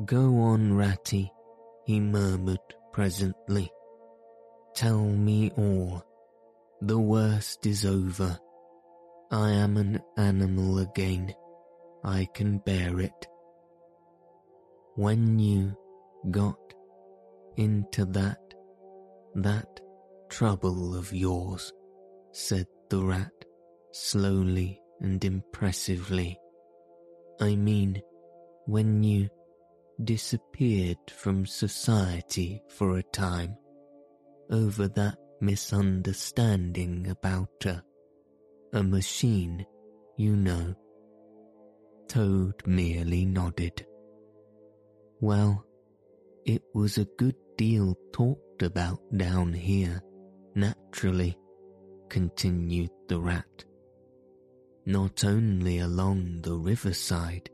Go 0.05 0.37
on, 0.37 0.73
Ratty, 0.73 1.31
he 1.85 1.99
murmured 1.99 2.59
presently 2.93 3.69
Tell 4.79 5.01
me 5.01 5.51
all. 5.57 6.03
The 6.81 6.97
worst 6.97 7.65
is 7.65 7.83
over. 7.83 8.39
I 9.29 9.51
am 9.51 9.75
an 9.75 10.01
animal 10.15 10.79
again. 10.79 11.33
I 12.03 12.29
can 12.33 12.59
bear 12.59 13.01
it. 13.01 13.27
When 14.95 15.37
you 15.37 15.75
got 16.31 16.59
into 17.59 18.05
that, 18.05 18.39
that 19.35 19.67
trouble 20.29 20.95
of 20.95 21.11
yours, 21.11 21.73
said 22.31 22.65
the 22.89 23.03
rat, 23.03 23.33
slowly 23.91 24.81
and 25.01 25.23
impressively. 25.25 26.39
I 27.41 27.55
mean, 27.55 28.01
when 28.65 29.03
you 29.03 29.27
disappeared 30.05 30.97
from 31.13 31.45
society 31.45 32.63
for 32.69 32.97
a 32.97 33.03
time 33.03 33.57
over 34.49 34.87
that 34.87 35.17
misunderstanding 35.41 37.07
about 37.09 37.65
a, 37.65 37.83
a 38.71 38.81
machine, 38.81 39.65
you 40.15 40.37
know. 40.37 40.73
Toad 42.07 42.55
merely 42.65 43.25
nodded. 43.25 43.85
Well, 45.19 45.65
it 46.45 46.63
was 46.73 46.97
a 46.97 47.07
good 47.17 47.35
deal 47.57 47.97
talked 48.13 48.63
about 48.63 48.99
down 49.17 49.53
here, 49.53 50.01
naturally, 50.55 51.37
continued 52.09 52.91
the 53.07 53.19
rat. 53.19 53.65
Not 54.85 55.23
only 55.23 55.79
along 55.79 56.41
the 56.41 56.55
riverside, 56.55 57.49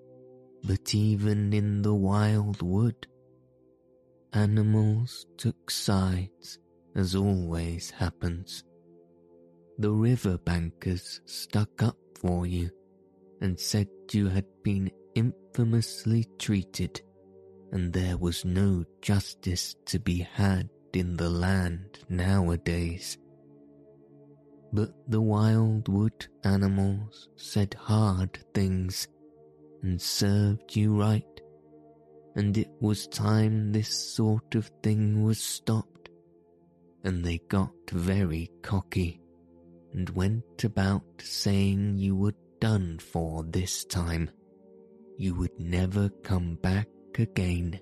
but 0.64 0.96
even 0.96 1.54
in 1.54 1.82
the 1.82 1.94
wild 1.94 2.62
wood 2.62 3.08
animals 4.36 5.26
took 5.38 5.72
sides, 5.72 6.60
as 6.96 7.16
always 7.16 7.90
happens. 7.90 8.64
The 9.78 9.92
river 9.92 10.38
bankers 10.38 11.22
stuck 11.26 11.82
up 11.82 11.98
for 12.20 12.46
you 12.46 12.70
and 13.42 13.60
said 13.60 13.88
you 14.12 14.28
had 14.28 14.46
been 14.64 14.92
infamously 15.16 16.28
treated 16.38 17.02
and 17.72 17.92
there 17.92 18.18
was 18.18 18.46
no 18.46 18.84
justice 19.02 19.76
to 19.86 20.00
be 20.00 20.20
had 20.20 20.70
in 20.94 21.18
the 21.18 21.30
land 21.30 22.00
nowadays. 22.10 23.18
But 24.72 24.92
the 25.08 25.22
wildwood 25.22 26.28
animals 26.44 27.30
said 27.36 27.76
hard 27.80 28.38
things 28.54 29.08
and 29.84 30.02
served 30.02 30.76
you 30.76 31.00
right, 31.00 31.42
and 32.36 32.58
it 32.58 32.70
was 32.82 33.08
time 33.08 33.72
this 33.72 33.90
sort 33.90 34.56
of 34.56 34.72
thing 34.84 35.24
was 35.24 35.40
stopped, 35.40 36.10
and 37.04 37.24
they 37.24 37.40
got 37.50 37.72
very 37.92 38.50
cocky 38.62 39.22
and 39.94 40.10
went 40.10 40.64
about 40.64 41.04
saying 41.20 41.98
you 41.98 42.16
were 42.16 42.36
done 42.60 43.00
for 43.00 43.44
this 43.44 43.86
time. 43.86 44.30
You 45.18 45.36
would 45.36 45.58
never 45.60 46.10
come 46.24 46.56
back 46.56 46.90
again. 47.20 47.80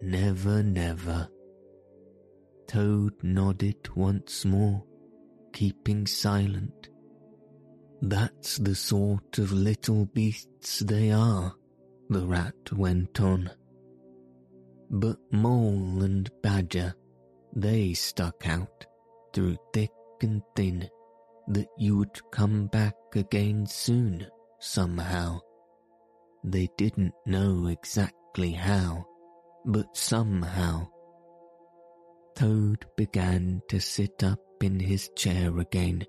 Never, 0.00 0.62
never. 0.62 1.28
Toad 2.66 3.12
nodded 3.22 3.88
once 3.94 4.44
more, 4.44 4.84
keeping 5.52 6.06
silent. 6.06 6.88
That's 8.00 8.56
the 8.56 8.74
sort 8.74 9.38
of 9.38 9.52
little 9.52 10.06
beasts 10.06 10.80
they 10.80 11.12
are, 11.12 11.54
the 12.08 12.26
rat 12.26 12.72
went 12.72 13.20
on. 13.20 13.50
But 14.90 15.18
mole 15.30 16.02
and 16.02 16.30
badger, 16.42 16.94
they 17.54 17.94
stuck 17.94 18.46
out 18.48 18.86
through 19.32 19.56
thick 19.72 19.92
and 20.20 20.42
thin 20.56 20.88
that 21.48 21.68
you 21.78 21.98
would 21.98 22.18
come 22.30 22.66
back 22.66 22.94
again 23.14 23.66
soon, 23.66 24.26
somehow. 24.60 25.40
They 26.44 26.68
didn't 26.76 27.14
know 27.26 27.66
exactly 27.68 28.21
how, 28.36 29.04
but 29.64 29.96
somehow. 29.96 30.88
Toad 32.34 32.86
began 32.96 33.60
to 33.68 33.78
sit 33.78 34.24
up 34.24 34.40
in 34.62 34.80
his 34.80 35.10
chair 35.14 35.58
again 35.58 36.04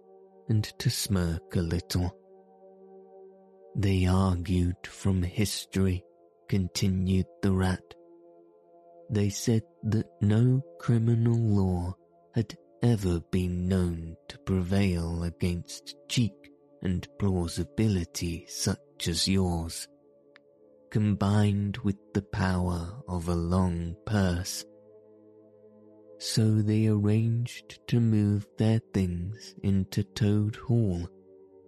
and 0.48 0.64
to 0.80 0.90
smirk 0.90 1.56
a 1.56 1.62
little. 1.62 2.16
They 3.76 4.06
argued 4.06 4.88
from 4.88 5.22
history, 5.22 6.04
continued 6.48 7.26
the 7.42 7.52
rat. 7.52 7.84
They 9.10 9.30
said 9.30 9.64
that 9.84 10.08
no 10.22 10.62
criminal 10.80 11.38
law 11.38 11.96
had 12.34 12.56
ever 12.82 13.20
been 13.32 13.68
known 13.68 14.16
to 14.30 14.38
prevail 14.40 15.24
against 15.24 15.96
cheek 16.08 16.34
and 16.82 17.08
plausibility 17.20 18.46
such 18.48 19.08
as 19.08 19.28
yours, 19.28 19.88
combined 20.94 21.76
with 21.78 21.98
the 22.14 22.22
power 22.22 22.88
of 23.08 23.28
a 23.28 23.34
long 23.34 23.96
purse. 24.06 24.64
So 26.20 26.62
they 26.62 26.86
arranged 26.86 27.80
to 27.88 28.00
move 28.00 28.46
their 28.60 28.80
things 28.94 29.56
into 29.64 30.04
Toad 30.04 30.56
Hall 30.56 31.10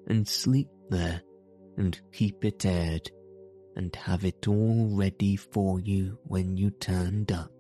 and 0.06 0.28
sleep 0.28 0.68
there 0.92 1.24
and 1.76 2.00
keep 2.14 2.46
it 2.46 2.68
aired 2.68 3.10
and 3.76 3.96
have 3.96 4.26
it 4.26 4.48
all 4.48 4.92
ready 4.94 5.36
for 5.38 5.80
you 5.80 6.20
when 6.26 6.56
you 6.56 6.70
turned 6.70 7.32
up. 7.32 7.52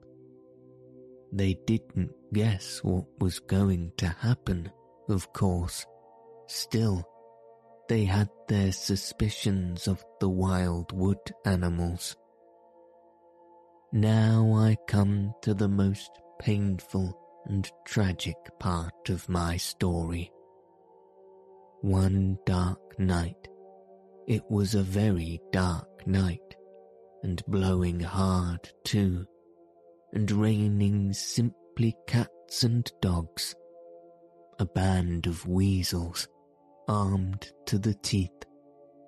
They 1.31 1.55
didn't 1.65 2.11
guess 2.31 2.83
what 2.83 3.05
was 3.19 3.39
going 3.39 3.91
to 3.97 4.07
happen, 4.07 4.71
of 5.09 5.33
course. 5.33 5.83
Still, 6.45 7.03
they 7.87 8.05
had 8.05 8.29
their 8.47 8.71
suspicions 8.71 9.87
of 9.87 10.03
the 10.19 10.29
wild 10.29 10.91
wood 10.91 11.19
animals. 11.45 12.15
Now 13.91 14.53
I 14.53 14.77
come 14.87 15.33
to 15.43 15.53
the 15.53 15.69
most 15.69 16.09
painful 16.39 17.17
and 17.45 17.69
tragic 17.85 18.35
part 18.59 19.09
of 19.09 19.29
my 19.29 19.57
story. 19.57 20.31
One 21.81 22.37
dark 22.45 22.99
night, 22.99 23.47
it 24.27 24.43
was 24.49 24.73
a 24.73 24.81
very 24.81 25.39
dark 25.51 26.07
night, 26.07 26.55
and 27.23 27.45
blowing 27.47 27.99
hard 27.99 28.71
too, 28.83 29.25
and 30.11 30.29
raining 30.31 31.13
simply 31.13 31.95
cats 32.07 32.63
and 32.63 32.91
dogs. 33.01 33.55
A 34.57 34.65
band 34.65 35.27
of 35.27 35.47
weasels, 35.47 36.27
armed 36.87 37.51
to 37.65 37.77
the 37.77 37.93
teeth, 37.95 38.43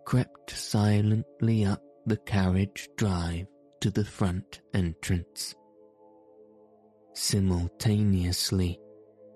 crept 0.05 0.51
silently 0.51 1.65
up 1.65 1.81
the 2.05 2.17
carriage 2.17 2.89
drive 2.97 3.47
to 3.81 3.91
the 3.91 4.05
front 4.05 4.61
entrance. 4.73 5.55
Simultaneously, 7.13 8.79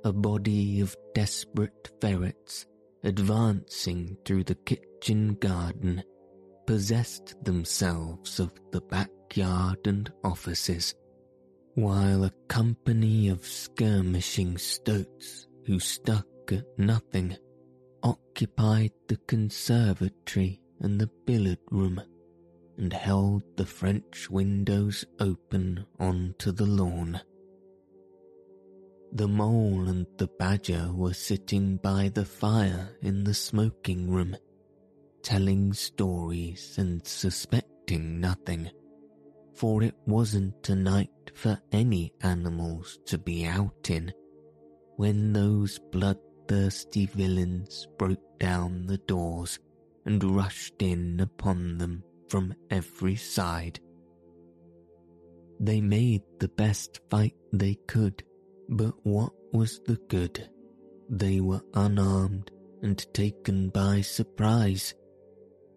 a 0.04 0.14
body 0.14 0.82
of 0.82 0.96
desperate 1.14 1.92
ferrets 2.00 2.66
advancing 3.04 4.18
through 4.26 4.44
the 4.44 4.56
kitchen 4.56 5.36
garden 5.36 6.04
possessed 6.66 7.36
themselves 7.44 8.40
of 8.40 8.54
the 8.72 8.82
backyard 8.82 9.80
and 9.86 10.12
offices 10.24 10.96
while 11.76 12.24
a 12.24 12.34
company 12.48 13.30
of 13.30 13.46
skirmishing 13.46 14.58
stoats 14.58 15.48
who 15.66 15.80
stuck 15.80 16.26
at 16.52 16.66
nothing 16.78 17.36
occupied 18.04 18.92
the 19.08 19.18
conservatory 19.28 20.62
and 20.80 21.00
the 21.00 21.10
billiard 21.26 21.60
room 21.70 22.02
and 22.78 22.94
held 22.94 23.44
the 23.58 23.66
French 23.66 24.30
windows 24.30 25.06
open 25.20 25.86
onto 26.00 26.52
the 26.52 26.66
lawn. 26.66 27.22
The 29.14 29.28
mole 29.28 29.90
and 29.90 30.08
the 30.18 30.28
badger 30.40 30.90
were 30.94 31.14
sitting 31.14 31.78
by 31.78 32.10
the 32.10 32.26
fire 32.26 32.90
in 33.02 33.24
the 33.24 33.34
smoking 33.34 34.10
room, 34.10 34.36
telling 35.22 35.74
stories 35.74 36.76
and 36.78 37.06
suspecting 37.06 38.20
nothing, 38.20 38.72
for 39.54 39.84
it 39.84 39.96
wasn't 40.08 40.70
a 40.70 40.76
night 40.76 41.32
for 41.34 41.62
any 41.72 42.14
animals 42.22 43.00
to 43.06 43.18
be 43.18 43.46
out 43.46 43.90
in 43.90 44.14
when 44.96 45.34
those 45.34 45.80
bloodthirsty 46.52 47.06
villains 47.06 47.88
broke 47.98 48.38
down 48.38 48.86
the 48.86 48.98
doors 48.98 49.58
and 50.06 50.22
rushed 50.36 50.82
in 50.82 51.18
upon 51.22 51.78
them 51.78 52.04
from 52.28 52.54
every 52.70 53.16
side. 53.16 53.80
They 55.62 55.80
made 55.80 56.24
the 56.40 56.50
best 56.50 57.00
fight 57.10 57.36
they 57.54 57.76
could, 57.88 58.22
but 58.68 58.94
what 59.04 59.32
was 59.54 59.80
the 59.86 59.98
good? 60.10 60.50
They 61.10 61.40
were 61.40 61.62
unarmed 61.74 62.52
and 62.82 62.98
taken 63.14 63.70
by 63.70 64.02
surprise. 64.02 64.94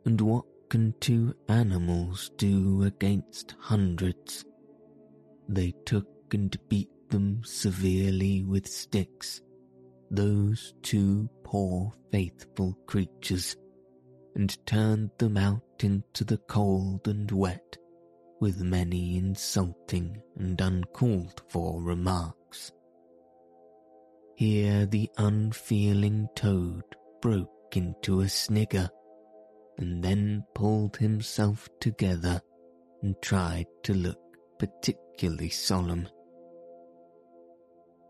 And 0.04 0.20
what 0.20 0.44
can 0.70 0.92
two 0.98 1.34
animals 1.48 2.32
do 2.37 2.82
against 2.82 3.54
hundreds? 3.60 4.44
They 5.48 5.72
took 5.84 6.08
and 6.32 6.56
beat 6.68 6.90
them 7.10 7.42
severely 7.44 8.42
with 8.42 8.66
sticks, 8.66 9.40
those 10.14 10.74
two 10.83 11.29
poor 11.42 11.92
faithful 12.11 12.77
creatures, 12.87 13.57
and 14.35 14.57
turned 14.66 15.11
them 15.18 15.37
out 15.37 15.62
into 15.81 16.24
the 16.24 16.38
cold 16.38 17.07
and 17.07 17.31
wet 17.31 17.77
with 18.40 18.61
many 18.61 19.16
insulting 19.16 20.20
and 20.37 20.61
uncalled 20.61 21.42
for 21.48 21.81
remarks. 21.83 22.72
Here 24.37 24.87
the 24.87 25.09
unfeeling 25.16 26.29
toad 26.35 26.83
broke 27.22 27.77
into 27.77 28.20
a 28.20 28.29
snigger 28.29 28.90
and 29.79 30.03
then 30.03 30.44
pulled 30.55 30.96
himself 30.96 31.68
together 31.81 32.40
and 33.03 33.14
tried 33.22 33.66
to 33.85 33.94
look 33.94 34.18
particularly 34.59 35.50
solemn. 35.50 36.09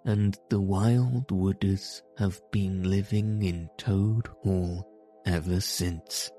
And 0.06 0.38
the 0.50 0.60
wild 0.60 1.28
wooders 1.28 2.02
have 2.18 2.38
been 2.52 2.82
living 2.82 3.42
in 3.42 3.70
Toad 3.78 4.28
Hall 4.42 4.86
ever 5.24 5.60
since, 5.60 6.30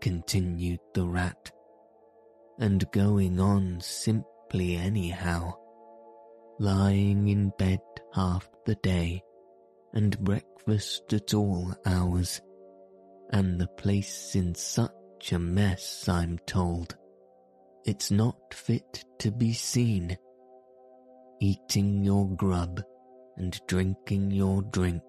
continued 0.00 0.78
the 0.94 1.04
rat, 1.04 1.50
and 2.60 2.88
going 2.92 3.40
on 3.40 3.80
simply 3.80 4.76
anyhow, 4.76 5.54
lying 6.60 7.26
in 7.26 7.52
bed 7.58 7.80
half 8.14 8.48
the 8.66 8.76
day 8.76 9.22
and 9.92 10.16
breakfast 10.20 11.12
at 11.12 11.34
all 11.34 11.74
hours, 11.84 12.40
and 13.30 13.60
the 13.60 13.66
place 13.66 14.36
in 14.36 14.54
such 14.54 15.32
a 15.32 15.38
mess, 15.40 16.08
I'm 16.08 16.38
told. 16.46 16.96
It's 17.84 18.12
not 18.12 18.54
fit 18.54 19.04
to 19.18 19.32
be 19.32 19.52
seen. 19.54 20.16
eating 21.40 22.02
your 22.04 22.28
grub 22.36 22.80
and 23.38 23.58
drinking 23.66 24.30
your 24.30 24.62
drink 24.62 25.02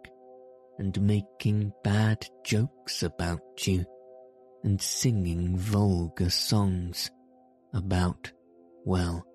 and 0.77 1.01
making 1.01 1.73
bad 1.83 2.25
jokes 2.45 3.03
about 3.03 3.41
you 3.67 3.85
and 4.63 4.81
singing 4.81 5.57
vulgar 5.57 6.29
songs 6.29 7.09
about, 7.73 8.31
well, 8.85 9.25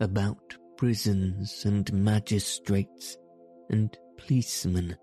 about 0.00 0.56
prisons 0.76 1.64
and 1.64 1.92
magistrates 1.92 3.16
and 3.70 3.96
policemen, 4.18 4.96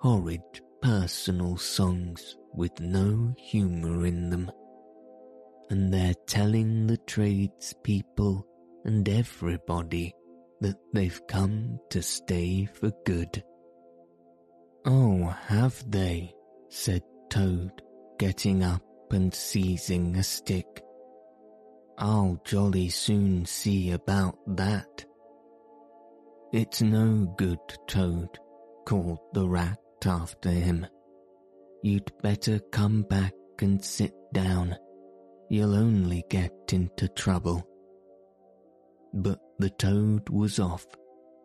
horrid 0.00 0.40
personal 0.82 1.56
songs 1.56 2.36
with 2.52 2.78
no 2.80 3.34
humour 3.38 4.06
in 4.06 4.30
them. 4.30 4.50
And 5.70 5.92
they're 5.92 6.14
telling 6.26 6.86
the 6.86 6.98
tradespeople 6.98 8.46
and 8.84 9.08
everybody 9.08 10.14
that 10.64 10.78
they've 10.94 11.20
come 11.28 11.78
to 11.90 12.00
stay 12.00 12.64
for 12.64 12.90
good. 13.04 13.44
Oh, 14.86 15.26
have 15.26 15.84
they? 15.90 16.32
said 16.70 17.02
Toad, 17.28 17.82
getting 18.18 18.62
up 18.62 18.82
and 19.10 19.34
seizing 19.34 20.16
a 20.16 20.22
stick. 20.22 20.82
I'll 21.98 22.40
jolly 22.46 22.88
soon 22.88 23.44
see 23.44 23.90
about 23.90 24.38
that. 24.56 25.04
It's 26.54 26.80
no 26.80 27.34
good, 27.36 27.60
Toad, 27.86 28.38
called 28.86 29.18
the 29.34 29.46
rat 29.46 29.78
after 30.06 30.50
him. 30.50 30.86
You'd 31.82 32.10
better 32.22 32.58
come 32.72 33.02
back 33.02 33.34
and 33.60 33.84
sit 33.84 34.14
down. 34.32 34.76
You'll 35.50 35.74
only 35.74 36.24
get 36.30 36.72
into 36.72 37.06
trouble. 37.08 37.68
But 39.16 39.38
the 39.60 39.70
toad 39.70 40.28
was 40.28 40.58
off, 40.58 40.84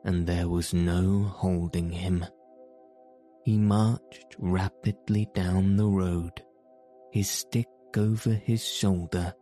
and 0.03 0.25
there 0.25 0.49
was 0.49 0.73
no 0.73 1.21
holding 1.21 1.91
him. 1.91 2.25
He 3.43 3.59
marched 3.59 4.35
rapidly 4.39 5.29
down 5.35 5.77
the 5.77 5.85
road, 5.85 6.43
his 7.11 7.29
stick 7.29 7.67
over 7.95 8.31
his 8.31 8.65
shoulder, 8.65 9.35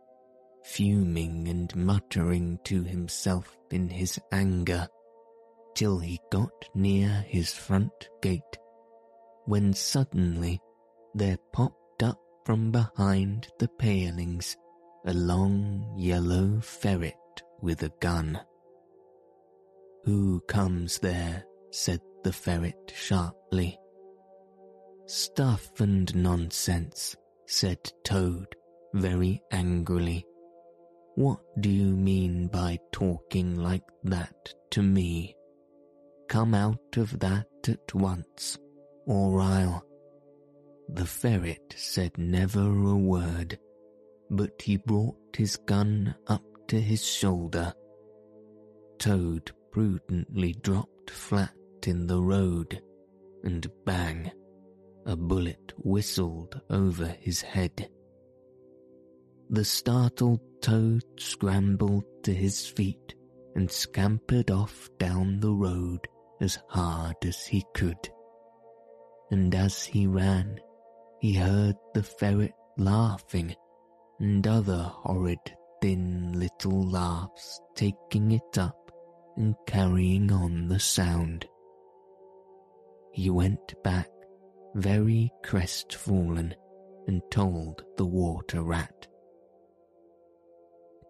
fuming 0.62 1.48
and 1.48 1.74
muttering 1.74 2.58
to 2.64 2.82
himself 2.82 3.56
in 3.70 3.88
his 3.88 4.20
anger, 4.30 4.86
till 5.74 5.98
he 5.98 6.20
got 6.30 6.52
near 6.74 7.08
his 7.26 7.54
front 7.54 8.10
gate, 8.20 8.58
when 9.46 9.72
suddenly 9.72 10.60
there 11.14 11.38
popped 11.54 12.02
up 12.02 12.20
from 12.44 12.72
behind 12.72 13.48
the 13.58 13.68
palings 13.68 14.54
a 15.06 15.14
long 15.14 15.94
yellow 15.96 16.60
ferret 16.60 17.16
with 17.60 17.82
a 17.82 17.92
gun. 18.00 18.40
Who 20.04 20.40
comes 20.48 20.98
there? 20.98 21.44
said 21.70 22.00
the 22.24 22.32
ferret 22.32 22.92
sharply. 22.94 23.78
Stuff 25.06 25.80
and 25.80 26.14
nonsense, 26.14 27.16
said 27.46 27.92
Toad 28.04 28.46
very 28.94 29.42
angrily. 29.50 30.24
What 31.14 31.40
do 31.60 31.68
you 31.68 31.96
mean 31.96 32.46
by 32.48 32.78
talking 32.92 33.56
like 33.56 33.84
that 34.04 34.54
to 34.70 34.82
me? 34.82 35.34
Come 36.28 36.54
out 36.54 36.96
of 36.96 37.18
that 37.20 37.48
at 37.66 37.94
once, 37.94 38.58
or 39.06 39.40
I'll. 39.40 39.84
The 40.88 41.06
ferret 41.06 41.74
said 41.76 42.16
never 42.16 42.60
a 42.60 42.96
word, 42.96 43.58
but 44.30 44.62
he 44.62 44.76
brought 44.76 45.36
his 45.36 45.56
gun 45.56 46.14
up 46.26 46.44
to 46.68 46.80
his 46.80 47.04
shoulder. 47.04 47.72
Toad 48.98 49.50
prudently 49.72 50.52
dropped 50.52 51.10
flat 51.10 51.54
in 51.86 52.06
the 52.06 52.20
road, 52.20 52.80
and 53.44 53.66
bang, 53.84 54.30
a 55.06 55.16
bullet 55.16 55.72
whistled 55.78 56.60
over 56.70 57.06
his 57.06 57.40
head. 57.40 57.88
The 59.50 59.64
startled 59.64 60.40
Toad 60.60 61.04
scrambled 61.18 62.04
to 62.24 62.34
his 62.34 62.66
feet 62.66 63.14
and 63.54 63.70
scampered 63.70 64.50
off 64.50 64.90
down 64.98 65.40
the 65.40 65.52
road 65.52 66.06
as 66.40 66.58
hard 66.68 67.16
as 67.24 67.46
he 67.46 67.64
could. 67.74 68.10
And 69.30 69.54
as 69.54 69.84
he 69.84 70.06
ran, 70.06 70.60
he 71.20 71.34
heard 71.34 71.76
the 71.94 72.02
ferret 72.02 72.52
laughing 72.76 73.54
and 74.20 74.46
other 74.46 74.82
horrid 74.82 75.38
thin 75.80 76.32
little 76.38 76.88
laughs 76.88 77.60
taking 77.74 78.32
it 78.32 78.58
up 78.58 78.90
and 79.36 79.54
carrying 79.66 80.32
on 80.32 80.68
the 80.68 80.80
sound. 80.80 81.46
He 83.12 83.30
went 83.30 83.74
back 83.82 84.08
very 84.74 85.30
crestfallen 85.44 86.54
and 87.06 87.22
told 87.30 87.84
the 87.96 88.06
water 88.06 88.62
rat. 88.62 89.06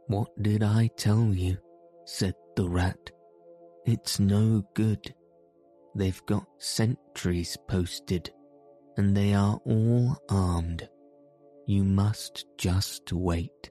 What 0.07 0.31
did 0.42 0.62
I 0.62 0.88
tell 0.96 1.35
you? 1.35 1.59
said 2.04 2.35
the 2.57 2.68
rat. 2.68 3.11
It's 3.85 4.18
no 4.18 4.62
good. 4.74 5.14
They've 5.94 6.24
got 6.26 6.46
sentries 6.59 7.57
posted, 7.68 8.31
and 8.96 9.16
they 9.16 9.35
are 9.35 9.59
all 9.66 10.16
armed. 10.31 10.88
You 11.66 11.85
must 11.85 12.46
just 12.57 13.12
wait. 13.12 13.70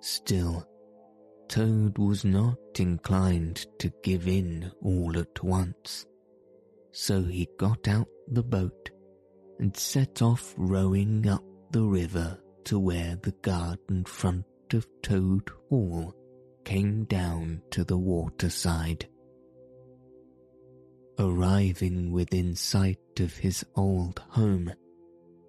Still, 0.00 0.66
Toad 1.48 1.98
was 1.98 2.24
not 2.24 2.58
inclined 2.78 3.66
to 3.78 3.92
give 4.02 4.26
in 4.28 4.70
all 4.82 5.18
at 5.18 5.42
once, 5.42 6.06
so 6.92 7.22
he 7.22 7.48
got 7.58 7.86
out 7.86 8.08
the 8.28 8.42
boat 8.42 8.90
and 9.58 9.76
set 9.76 10.22
off 10.22 10.54
rowing 10.56 11.28
up 11.28 11.44
the 11.70 11.82
river 11.82 12.38
to 12.64 12.78
where 12.78 13.16
the 13.16 13.34
garden 13.42 14.04
front 14.04 14.46
of 14.72 14.86
Toad 15.02 15.50
Hall 15.68 16.14
came 16.64 17.04
down 17.04 17.62
to 17.70 17.84
the 17.84 17.98
waterside. 17.98 19.06
Arriving 21.18 22.10
within 22.12 22.54
sight 22.54 22.98
of 23.18 23.36
his 23.36 23.64
old 23.76 24.20
home, 24.30 24.72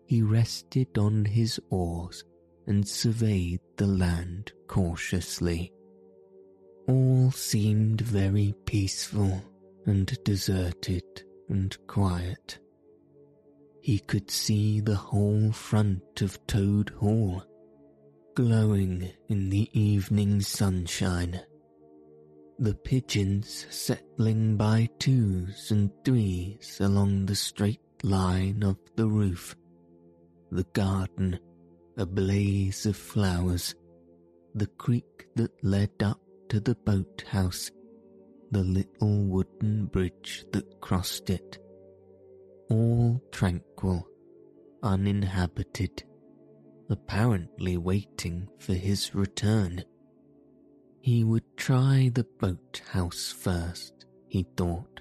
he 0.08 0.22
rested 0.22 0.98
on 0.98 1.24
his 1.24 1.60
oars 1.70 2.26
and 2.72 2.88
surveyed 2.88 3.60
the 3.76 3.86
land 3.86 4.54
cautiously. 4.70 5.74
All 6.88 7.30
seemed 7.32 8.00
very 8.00 8.56
peaceful 8.66 9.42
and 9.86 10.08
deserted 10.24 11.04
and 11.50 11.78
quiet. 11.88 12.60
He 13.82 14.00
could 14.00 14.32
see 14.32 14.80
the 14.80 14.96
whole 14.96 15.52
front 15.52 16.22
of 16.22 16.40
Toad 16.48 16.92
Hall 16.92 17.44
glowing 18.36 19.12
in 19.28 19.50
the 19.50 19.70
evening 19.78 20.40
sunshine. 20.40 21.42
The 22.58 22.76
pigeons 22.76 23.68
settling 23.70 24.56
by 24.56 24.88
twos 24.98 25.72
and 25.72 25.92
threes 26.06 26.80
along 26.80 27.26
the 27.26 27.36
straight 27.36 27.82
line 28.02 28.64
of 28.64 28.78
the 28.96 29.08
roof. 29.08 29.58
The 30.52 30.64
garden, 30.72 31.38
a 31.98 32.06
blaze 32.06 32.86
of 32.86 32.96
flowers. 32.96 33.76
The 34.56 34.68
creek 34.68 35.28
that 35.36 35.52
led 35.64 35.92
up 36.02 36.20
to 36.50 36.60
the 36.60 36.76
boathouse. 36.76 37.72
The 38.52 38.64
little 38.64 39.24
wooden 39.24 39.86
bridge 39.86 40.46
that 40.52 40.82
crossed 40.82 41.30
it. 41.30 41.58
All 42.70 43.22
tranquil, 43.32 44.08
uninhabited 44.84 46.04
apparently 46.92 47.78
waiting 47.78 48.48
for 48.60 48.74
his 48.74 49.16
return. 49.16 49.84
He 51.00 51.24
would 51.24 51.58
try 51.58 52.12
the 52.14 52.26
boathouse 52.40 53.32
first, 53.32 54.06
he 54.28 54.46
thought. 54.58 55.00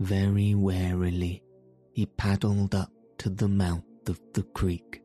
Very 0.00 0.54
warily, 0.54 1.42
he 1.92 2.06
paddled 2.06 2.74
up 2.74 2.90
to 3.18 3.30
the 3.30 3.48
mouth 3.48 3.84
of 4.08 4.20
the 4.34 4.42
creek 4.42 5.01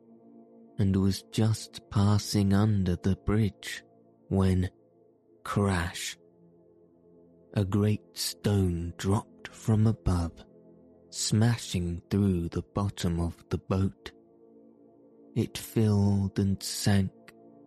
and 0.79 0.95
was 0.95 1.23
just 1.31 1.81
passing 1.89 2.53
under 2.53 2.95
the 2.97 3.15
bridge 3.25 3.83
when, 4.29 4.69
crash, 5.43 6.17
a 7.53 7.65
great 7.65 8.01
stone 8.13 8.93
dropped 8.97 9.47
from 9.47 9.87
above, 9.87 10.33
smashing 11.09 12.01
through 12.09 12.49
the 12.49 12.61
bottom 12.75 13.19
of 13.19 13.35
the 13.49 13.57
boat. 13.57 14.11
It 15.35 15.57
filled 15.57 16.37
and 16.39 16.61
sank, 16.61 17.11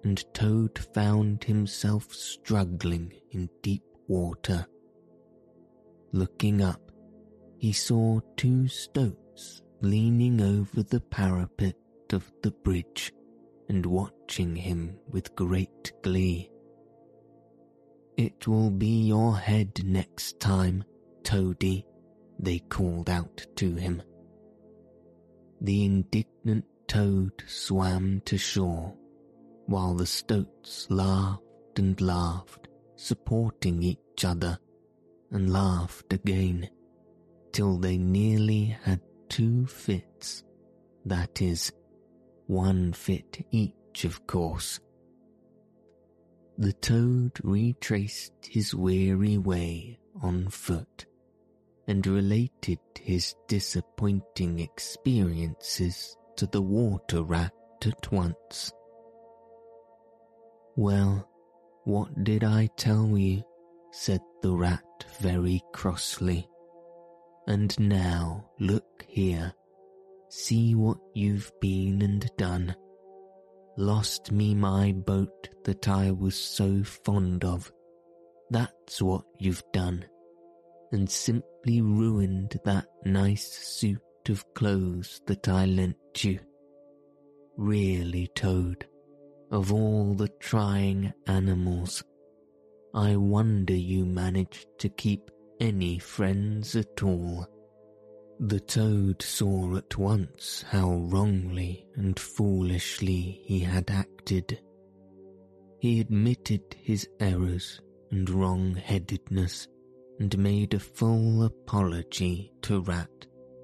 and 0.04 0.24
Toad 0.32 0.78
found 0.94 1.44
himself 1.44 2.12
struggling 2.12 3.12
in 3.32 3.48
deep 3.62 3.82
water. 4.08 4.66
Looking 6.12 6.62
up, 6.62 6.90
he 7.58 7.72
saw 7.72 8.20
two 8.36 8.68
stoats 8.68 9.62
leaning 9.82 10.40
over 10.40 10.82
the 10.82 11.00
parapet 11.00 11.76
of 12.12 12.30
the 12.42 12.50
bridge 12.50 13.12
and 13.68 13.84
watching 13.86 14.56
him 14.56 14.98
with 15.08 15.34
great 15.36 15.92
glee. 16.02 16.50
It 18.16 18.46
will 18.46 18.70
be 18.70 19.04
your 19.04 19.36
head 19.36 19.82
next 19.84 20.40
time, 20.40 20.84
Toady, 21.22 21.86
they 22.38 22.58
called 22.58 23.08
out 23.08 23.46
to 23.56 23.74
him. 23.74 24.02
The 25.60 25.84
indignant 25.84 26.64
toad 26.88 27.32
swam 27.46 28.22
to 28.24 28.36
shore, 28.36 28.94
while 29.66 29.94
the 29.94 30.06
stoats 30.06 30.86
laughed 30.90 31.42
and 31.76 32.00
laughed, 32.00 32.68
supporting 32.96 33.82
each 33.82 34.24
other, 34.24 34.58
and 35.30 35.52
laughed 35.52 36.12
again, 36.12 36.68
till 37.52 37.78
they 37.78 37.96
nearly 37.96 38.76
had 38.82 39.00
two 39.28 39.66
fits, 39.66 40.42
that 41.04 41.40
is, 41.40 41.72
one 42.50 42.92
fit 42.92 43.46
each, 43.52 44.04
of 44.04 44.26
course. 44.26 44.80
The 46.58 46.72
toad 46.72 47.32
retraced 47.44 48.32
his 48.42 48.74
weary 48.74 49.38
way 49.38 50.00
on 50.20 50.48
foot 50.48 51.06
and 51.86 52.04
related 52.04 52.80
his 53.00 53.36
disappointing 53.46 54.58
experiences 54.58 56.16
to 56.36 56.46
the 56.48 56.60
water 56.60 57.22
rat 57.22 57.54
at 57.86 58.10
once. 58.10 58.72
Well, 60.74 61.28
what 61.84 62.24
did 62.24 62.42
I 62.42 62.68
tell 62.76 63.16
you? 63.16 63.44
said 63.92 64.20
the 64.42 64.52
rat 64.52 65.04
very 65.20 65.62
crossly. 65.72 66.48
And 67.46 67.78
now 67.78 68.50
look 68.58 69.04
here, 69.06 69.52
see 70.30 70.74
what 70.74 70.98
you've 71.14 71.52
been 71.60 72.02
and 72.02 72.30
done. 72.36 72.74
Lost 73.76 74.32
me 74.32 74.54
my 74.54 74.92
boat 74.92 75.48
that 75.64 75.88
I 75.88 76.10
was 76.10 76.36
so 76.36 76.82
fond 76.84 77.44
of. 77.44 77.70
That's 78.50 79.00
what 79.00 79.24
you've 79.38 79.62
done. 79.72 80.04
And 80.92 81.08
simply 81.08 81.80
ruined 81.80 82.58
that 82.64 82.86
nice 83.04 83.46
suit 83.46 84.00
of 84.28 84.44
clothes 84.54 85.20
that 85.26 85.48
I 85.48 85.66
lent 85.66 86.24
you. 86.24 86.40
Really, 87.56 88.28
Toad, 88.34 88.86
of 89.50 89.72
all 89.72 90.14
the 90.14 90.28
trying 90.40 91.12
animals, 91.26 92.02
I 92.94 93.16
wonder 93.16 93.74
you 93.74 94.04
managed 94.04 94.66
to 94.78 94.88
keep 94.88 95.30
any 95.60 95.98
friends 95.98 96.74
at 96.74 97.02
all. 97.02 97.46
The 98.42 98.58
toad 98.60 99.20
saw 99.20 99.76
at 99.76 99.98
once 99.98 100.64
how 100.66 100.94
wrongly 100.94 101.86
and 101.94 102.18
foolishly 102.18 103.42
he 103.44 103.58
had 103.58 103.90
acted. 103.90 104.58
He 105.78 106.00
admitted 106.00 106.62
his 106.78 107.06
errors 107.20 107.82
and 108.10 108.28
wrong-headedness 108.30 109.68
and 110.20 110.38
made 110.38 110.72
a 110.72 110.80
full 110.80 111.42
apology 111.42 112.54
to 112.62 112.80
Rat 112.80 113.10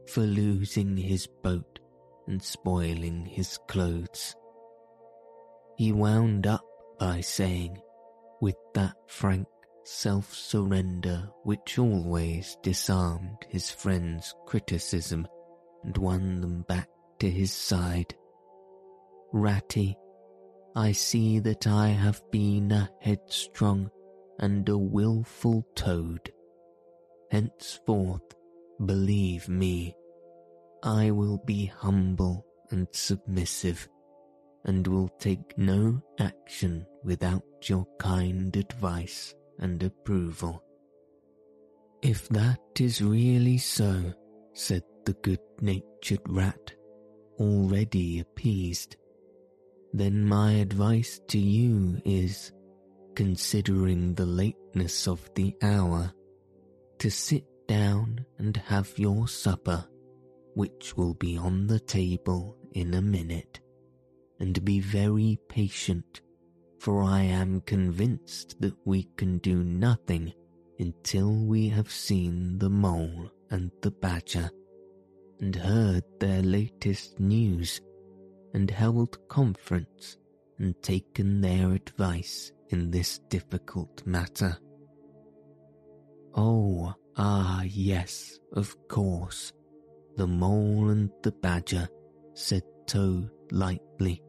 for 0.08 0.20
losing 0.20 0.94
his 0.94 1.26
boat 1.26 1.78
and 2.26 2.42
spoiling 2.42 3.24
his 3.24 3.58
clothes. 3.68 4.36
He 5.78 5.90
wound 5.90 6.46
up 6.46 6.64
by 6.98 7.22
saying, 7.22 7.80
with 8.42 8.56
that 8.74 8.96
frank 9.08 9.48
self-surrender 9.86 11.28
which 11.44 11.78
always 11.78 12.56
disarmed 12.62 13.38
his 13.48 13.70
friends' 13.70 14.34
criticism 14.46 15.26
and 15.84 15.96
won 15.96 16.40
them 16.40 16.62
back 16.62 16.88
to 17.20 17.30
his 17.30 17.52
side. 17.52 18.14
Ratty, 19.32 19.96
I 20.74 20.92
see 20.92 21.38
that 21.38 21.66
I 21.66 21.88
have 21.88 22.20
been 22.30 22.72
a 22.72 22.90
headstrong 23.00 23.90
and 24.38 24.68
a 24.68 24.76
wilful 24.76 25.64
toad. 25.74 26.32
Henceforth, 27.30 28.34
believe 28.84 29.48
me, 29.48 29.94
I 30.82 31.12
will 31.12 31.38
be 31.38 31.66
humble 31.66 32.44
and 32.70 32.88
submissive 32.92 33.88
and 34.64 34.86
will 34.86 35.08
take 35.20 35.56
no 35.56 36.02
action 36.18 36.86
without 37.04 37.44
your 37.68 37.86
kind 37.98 38.54
advice 38.56 39.34
and 39.58 39.82
approval. 39.82 40.62
If 42.02 42.28
that 42.28 42.60
is 42.78 43.02
really 43.02 43.58
so, 43.58 44.12
said 44.52 44.82
the 45.04 45.14
good-natured 45.14 46.20
rat, 46.28 46.72
already 47.38 48.20
appeased, 48.20 48.96
then 49.92 50.24
my 50.24 50.52
advice 50.52 51.20
to 51.28 51.38
you 51.38 52.00
is, 52.04 52.52
considering 53.14 54.14
the 54.14 54.26
lateness 54.26 55.08
of 55.08 55.28
the 55.34 55.54
hour, 55.62 56.12
to 56.98 57.10
sit 57.10 57.44
down 57.66 58.24
and 58.38 58.56
have 58.56 58.98
your 58.98 59.26
supper, 59.26 59.84
which 60.54 60.96
will 60.96 61.14
be 61.14 61.36
on 61.36 61.66
the 61.66 61.80
table 61.80 62.56
in 62.72 62.94
a 62.94 63.02
minute, 63.02 63.60
and 64.38 64.64
be 64.64 64.80
very 64.80 65.38
patient 65.48 66.20
for 66.86 67.02
I 67.02 67.22
am 67.22 67.62
convinced 67.62 68.60
that 68.60 68.76
we 68.84 69.08
can 69.16 69.38
do 69.38 69.64
nothing 69.64 70.32
until 70.78 71.34
we 71.34 71.68
have 71.68 71.90
seen 71.90 72.60
the 72.60 72.70
mole 72.70 73.28
and 73.50 73.72
the 73.82 73.90
badger, 73.90 74.48
and 75.40 75.56
heard 75.56 76.04
their 76.20 76.42
latest 76.42 77.18
news, 77.18 77.80
and 78.54 78.70
held 78.70 79.18
conference 79.26 80.16
and 80.60 80.80
taken 80.80 81.40
their 81.40 81.72
advice 81.72 82.52
in 82.68 82.92
this 82.92 83.18
difficult 83.30 84.06
matter. 84.06 84.56
Oh, 86.36 86.94
ah, 87.16 87.64
yes, 87.64 88.38
of 88.52 88.76
course, 88.86 89.52
the 90.14 90.28
mole 90.28 90.90
and 90.90 91.10
the 91.24 91.32
badger, 91.32 91.88
said 92.34 92.62
Toad 92.86 93.28
lightly. 93.50 94.22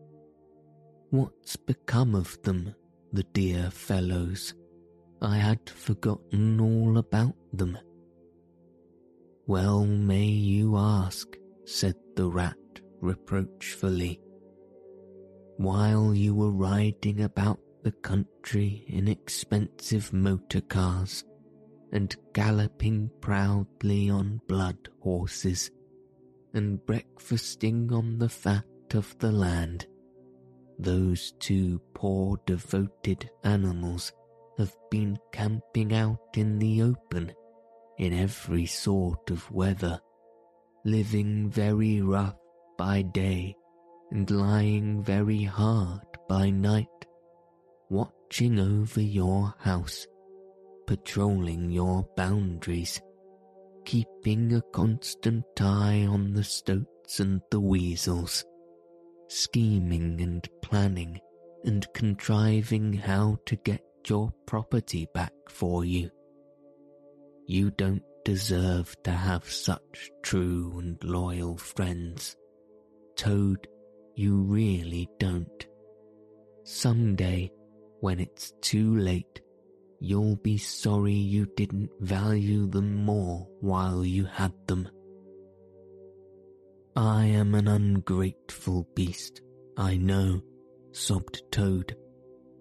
What's 1.10 1.56
become 1.56 2.16
of 2.16 2.38
them, 2.42 2.76
the 3.14 3.24
dear 3.24 3.72
fellows? 3.72 4.54
I 5.22 5.38
had 5.38 5.70
forgotten 5.70 6.60
all 6.60 6.98
about 6.98 7.36
them. 7.54 7.78
Well 9.48 9.86
may 9.86 10.26
you 10.26 10.76
ask, 10.76 11.28
said 11.64 11.96
the 12.18 12.28
rat 12.28 12.58
reproachfully. 13.00 14.20
While 15.56 16.14
you 16.14 16.36
were 16.36 16.52
riding 16.52 17.22
about 17.22 17.60
the 17.84 17.94
country 17.94 18.84
in 18.88 19.08
expensive 19.08 20.12
motor 20.12 20.60
cars 20.60 21.24
and 21.94 22.14
galloping 22.34 23.10
proudly 23.22 24.10
on 24.10 24.42
blood 24.50 24.90
horses 25.00 25.72
and 26.54 26.86
breakfasting 26.86 27.94
on 27.94 28.20
the 28.20 28.28
fat 28.30 28.66
of 28.94 29.18
the 29.20 29.32
land, 29.32 29.88
those 30.80 31.34
two 31.40 31.82
poor 31.94 32.40
devoted 32.46 33.30
animals 33.44 34.12
have 34.58 34.76
been 34.90 35.18
camping 35.32 35.94
out 35.94 36.20
in 36.36 36.60
the 36.60 36.82
open 36.82 37.32
in 37.98 38.14
every 38.14 38.66
sort 38.66 39.32
of 39.32 39.50
weather, 39.52 40.00
living 40.86 41.50
very 41.50 42.02
rough 42.02 42.36
by 42.78 43.02
day 43.02 43.56
and 44.12 44.30
lying 44.30 45.04
very 45.04 45.44
hard 45.44 46.02
by 46.30 46.50
night, 46.50 46.88
watching 47.90 48.60
over 48.60 49.02
your 49.02 49.54
house, 49.60 50.06
patrolling 50.86 51.72
your 51.72 52.08
boundaries, 52.16 53.02
keeping 53.84 54.54
a 54.54 54.62
constant 54.74 55.46
eye 55.60 56.06
on 56.08 56.34
the 56.34 56.44
stoats 56.44 57.20
and 57.20 57.42
the 57.50 57.60
weasels 57.60 58.46
scheming 59.28 60.22
and 60.22 60.48
planning 60.62 61.20
and 61.64 61.86
contriving 61.94 62.94
how 62.94 63.38
to 63.46 63.56
get 63.58 63.82
your 64.08 64.32
property 64.46 65.08
back 65.14 65.34
for 65.50 65.84
you. 65.84 66.10
You 67.46 67.72
don't 67.72 68.04
deserve 68.24 68.96
to 69.04 69.12
have 69.12 69.50
such 69.50 70.10
true 70.22 70.80
and 70.80 71.02
loyal 71.04 71.58
friends. 71.58 72.36
Toad, 73.16 73.68
you 74.16 74.44
really 74.44 75.10
don't. 75.20 75.68
Someday, 76.64 77.52
when 78.02 78.20
it's 78.20 78.54
too 78.62 78.98
late, 78.98 79.42
you'll 80.00 80.36
be 80.36 80.58
sorry 80.58 81.14
you 81.14 81.48
didn't 81.56 81.90
value 82.00 82.68
them 82.68 82.96
more 82.96 83.48
while 83.62 84.06
you 84.06 84.26
had 84.26 84.54
them. 84.68 84.90
I 86.98 87.26
am 87.26 87.54
an 87.54 87.68
ungrateful 87.68 88.88
beast, 88.96 89.42
I 89.78 89.98
know, 89.98 90.42
sobbed 90.94 91.44
Toad, 91.52 91.96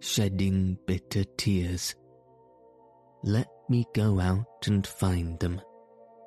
shedding 0.01 0.77
bitter 0.87 1.25
tears. 1.38 1.94
Let 3.25 3.49
me 3.70 3.87
go 3.94 4.20
out 4.20 4.66
and 4.66 4.87
find 4.87 5.40
them, 5.40 5.59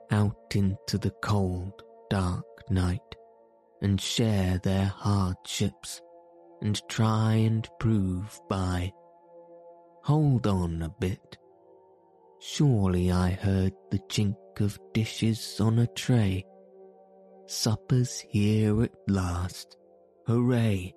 out 0.09 0.55
into 0.55 0.97
the 0.97 1.13
cold, 1.21 1.83
dark 2.09 2.47
night, 2.71 3.15
and 3.83 4.01
share 4.01 4.57
their 4.57 4.85
hardships, 4.85 6.01
and 6.63 6.81
try 6.89 7.33
and 7.33 7.69
prove 7.79 8.41
by. 8.49 8.91
hold 10.01 10.47
on 10.47 10.81
a 10.81 10.89
bit. 10.99 11.37
Surely 12.39 13.11
I 13.11 13.29
heard 13.29 13.73
the 13.91 13.99
chink 14.09 14.35
of 14.59 14.79
dishes 14.95 15.61
on 15.61 15.77
a 15.77 15.85
tray. 15.85 16.43
Supper's 17.49 18.19
here 18.19 18.83
at 18.83 18.93
last. 19.07 19.75
Hooray! 20.27 20.93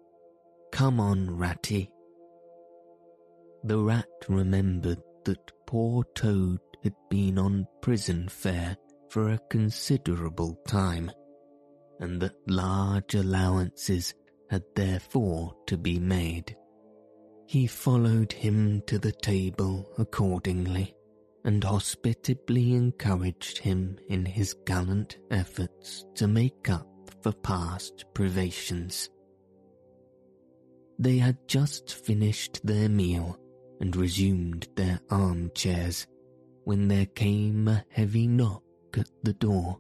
Come 0.71 1.01
on, 1.01 1.39
Ratty. 1.39 1.91
The 3.65 3.79
rat 3.79 4.05
remembered 4.29 5.01
that 5.25 5.51
poor 5.67 6.05
Toad 6.15 6.61
had 6.85 6.95
been 7.09 7.39
on 7.39 7.67
prison 7.81 8.29
fare 8.29 8.77
for 9.09 9.31
a 9.31 9.41
considerable 9.49 10.57
time, 10.69 11.11
and 12.01 12.21
that 12.21 12.37
large 12.47 13.15
allowances 13.15 14.13
had 14.51 14.63
therefore 14.77 15.57
to 15.69 15.79
be 15.79 15.99
made. 15.99 16.55
He 17.47 17.67
followed 17.67 18.31
him 18.31 18.83
to 18.89 18.99
the 18.99 19.13
table 19.13 19.91
accordingly, 19.97 20.95
and 21.45 21.63
hospitably 21.65 22.75
encouraged 22.75 23.59
him 23.59 23.99
in 24.09 24.25
his 24.25 24.55
gallant 24.65 25.19
efforts 25.31 26.05
to 26.15 26.29
make 26.29 26.69
up 26.69 26.87
for 27.21 27.33
past 27.33 28.05
privations. 28.15 29.11
They 30.99 31.19
had 31.19 31.37
just 31.49 31.95
finished 31.95 32.65
their 32.65 32.89
meal 32.89 33.39
and 33.81 33.97
resumed 33.97 34.69
their 34.77 35.01
armchairs 35.11 36.07
when 36.65 36.87
there 36.87 37.07
came 37.07 37.67
a 37.67 37.85
heavy 37.91 38.29
knock 38.29 38.63
at 38.97 39.11
the 39.25 39.33
door. 39.33 39.79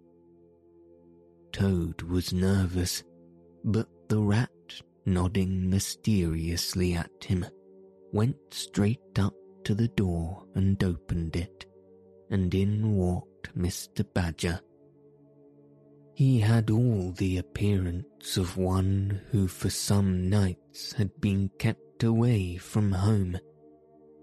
Toad 1.52 2.02
was 2.02 2.32
nervous, 2.32 3.04
but 3.64 3.88
the 4.08 4.18
rat, 4.18 4.50
nodding 5.06 5.70
mysteriously 5.70 6.94
at 6.94 7.10
him, 7.22 7.46
went 8.12 8.36
straight 8.50 9.18
up 9.18 9.34
to 9.64 9.74
the 9.74 9.88
door 9.88 10.44
and 10.54 10.82
opened 10.82 11.36
it, 11.36 11.66
and 12.30 12.54
in 12.54 12.94
walked 12.96 13.56
Mr. 13.56 14.04
Badger. 14.14 14.60
He 16.14 16.40
had 16.40 16.70
all 16.70 17.12
the 17.12 17.38
appearance 17.38 18.36
of 18.36 18.56
one 18.56 19.22
who 19.30 19.48
for 19.48 19.70
some 19.70 20.28
nights 20.28 20.92
had 20.92 21.20
been 21.20 21.50
kept 21.58 22.04
away 22.04 22.56
from 22.56 22.92
home, 22.92 23.38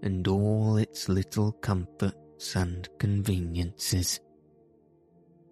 and 0.02 0.26
all 0.28 0.76
its 0.76 1.08
little 1.08 1.52
comforts 1.52 2.56
and 2.56 2.88
conveniences. 2.98 4.20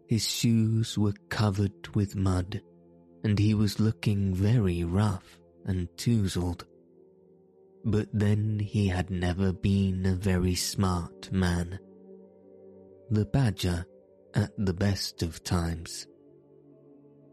His 0.06 0.26
shoes 0.26 0.96
were 0.96 1.14
covered 1.28 1.94
with 1.94 2.16
mud, 2.16 2.62
and 3.24 3.38
he 3.38 3.52
was 3.52 3.80
looking 3.80 4.34
very 4.34 4.84
rough 4.84 5.38
and 5.66 5.88
touzled. 5.98 6.64
But 7.88 8.08
then 8.12 8.58
he 8.58 8.88
had 8.88 9.08
never 9.08 9.50
been 9.50 10.04
a 10.04 10.14
very 10.14 10.54
smart 10.54 11.32
man. 11.32 11.78
The 13.10 13.24
badger 13.24 13.86
at 14.34 14.50
the 14.58 14.74
best 14.74 15.22
of 15.22 15.42
times. 15.42 16.06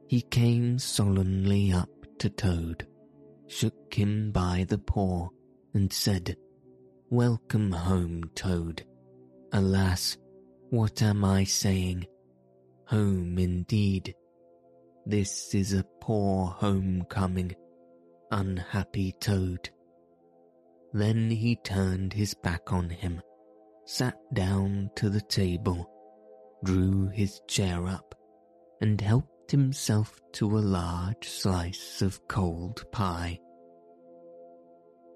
He 0.08 0.22
came 0.22 0.80
solemnly 0.80 1.74
up 1.74 1.89
to 2.20 2.30
Toad, 2.30 2.88
shook 3.48 3.94
him 3.94 4.32
by 4.32 4.65
the 4.70 4.78
paw, 4.78 5.28
and 5.74 5.91
said, 5.91 6.38
Welcome 7.10 7.74
home, 7.74 8.24
Toad. 8.34 8.86
Alas, 9.52 10.18
what 10.70 11.02
am 11.02 11.26
I 11.26 11.44
saying? 11.44 12.06
Home 12.88 13.38
indeed. 13.38 14.15
This 15.06 15.54
is 15.54 15.74
a 15.74 15.84
poor 16.00 16.48
homecoming, 16.48 17.56
unhappy 18.32 19.13
Toad. 19.20 19.70
Then 20.95 21.29
he 21.29 21.58
turned 21.58 22.13
his 22.13 22.34
back 22.34 22.71
on 22.71 22.89
him, 22.89 23.21
sat 23.84 24.17
down 24.34 24.91
to 24.95 25.10
the 25.10 25.19
table, 25.19 25.91
drew 26.63 27.10
his 27.10 27.41
chair 27.49 27.86
up, 27.86 28.15
and 28.79 29.01
helped 29.01 29.51
himself 29.51 30.17
to 30.36 30.58
a 30.58 30.60
large 30.60 31.27
slice 31.27 32.01
of 32.01 32.25
cold 32.29 32.86
pie. 32.93 33.41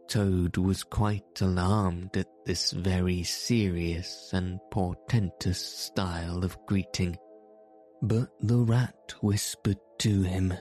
Toad 0.10 0.58
was 0.58 0.84
quite 0.84 1.40
alarmed 1.40 2.18
at 2.18 2.28
this 2.46 2.72
very 2.72 3.24
serious 3.24 4.32
and 4.34 4.60
portentous 4.72 5.66
style 5.66 6.44
of 6.44 6.58
greeting, 6.66 7.18
but 8.02 8.28
the 8.42 8.58
rat 8.58 9.14
whispered 9.22 9.80
to 10.00 10.24
him, 10.24 10.54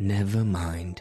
Never 0.00 0.44
mind, 0.44 1.00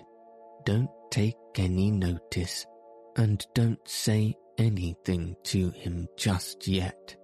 don't 0.63 0.91
take 1.09 1.37
any 1.57 1.89
notice 1.89 2.67
and 3.15 3.45
don't 3.53 3.87
say 3.87 4.35
anything 4.57 5.35
to 5.43 5.69
him 5.71 6.07
just 6.17 6.67
yet. 6.67 7.15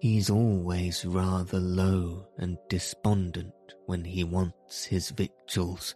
He's 0.00 0.28
always 0.28 1.04
rather 1.04 1.58
low 1.58 2.26
and 2.36 2.58
despondent 2.68 3.54
when 3.86 4.04
he 4.04 4.24
wants 4.24 4.84
his 4.84 5.10
victuals. 5.10 5.94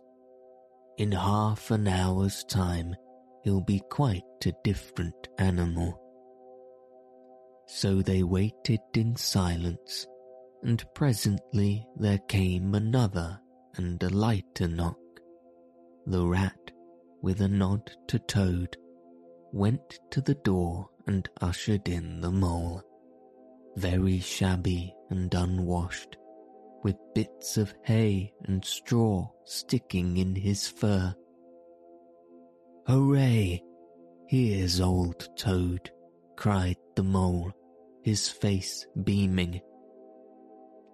In 0.96 1.12
half 1.12 1.70
an 1.70 1.86
hour's 1.86 2.42
time, 2.44 2.94
he'll 3.42 3.60
be 3.60 3.82
quite 3.90 4.22
a 4.46 4.52
different 4.64 5.28
animal. 5.38 6.00
So 7.66 8.00
they 8.00 8.22
waited 8.22 8.80
in 8.94 9.14
silence, 9.14 10.06
and 10.62 10.82
presently 10.94 11.86
there 11.96 12.18
came 12.28 12.74
another 12.74 13.38
and 13.76 14.02
a 14.02 14.08
lighter 14.08 14.68
knock. 14.68 14.98
The 16.06 16.26
rat, 16.26 16.70
with 17.20 17.42
a 17.42 17.48
nod 17.48 17.90
to 18.08 18.18
Toad, 18.18 18.76
went 19.52 20.00
to 20.10 20.20
the 20.20 20.34
door 20.34 20.88
and 21.06 21.28
ushered 21.40 21.88
in 21.88 22.20
the 22.20 22.30
mole, 22.30 22.82
very 23.76 24.18
shabby 24.18 24.94
and 25.10 25.32
unwashed, 25.34 26.16
with 26.82 26.96
bits 27.14 27.56
of 27.56 27.74
hay 27.82 28.32
and 28.44 28.64
straw 28.64 29.28
sticking 29.44 30.16
in 30.16 30.34
his 30.34 30.68
fur. 30.68 31.14
Hooray! 32.86 33.62
Here's 34.28 34.80
old 34.80 35.28
Toad, 35.36 35.90
cried 36.36 36.76
the 36.94 37.02
mole, 37.02 37.50
his 38.02 38.28
face 38.28 38.86
beaming. 39.04 39.60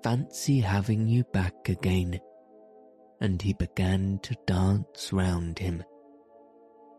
Fancy 0.03 0.61
having 0.61 1.09
you 1.09 1.25
back 1.33 1.69
again. 1.69 2.21
And 3.21 3.41
he 3.41 3.55
began 3.55 4.19
to 4.23 4.37
dance 4.47 5.13
round 5.13 5.59
him. 5.59 5.83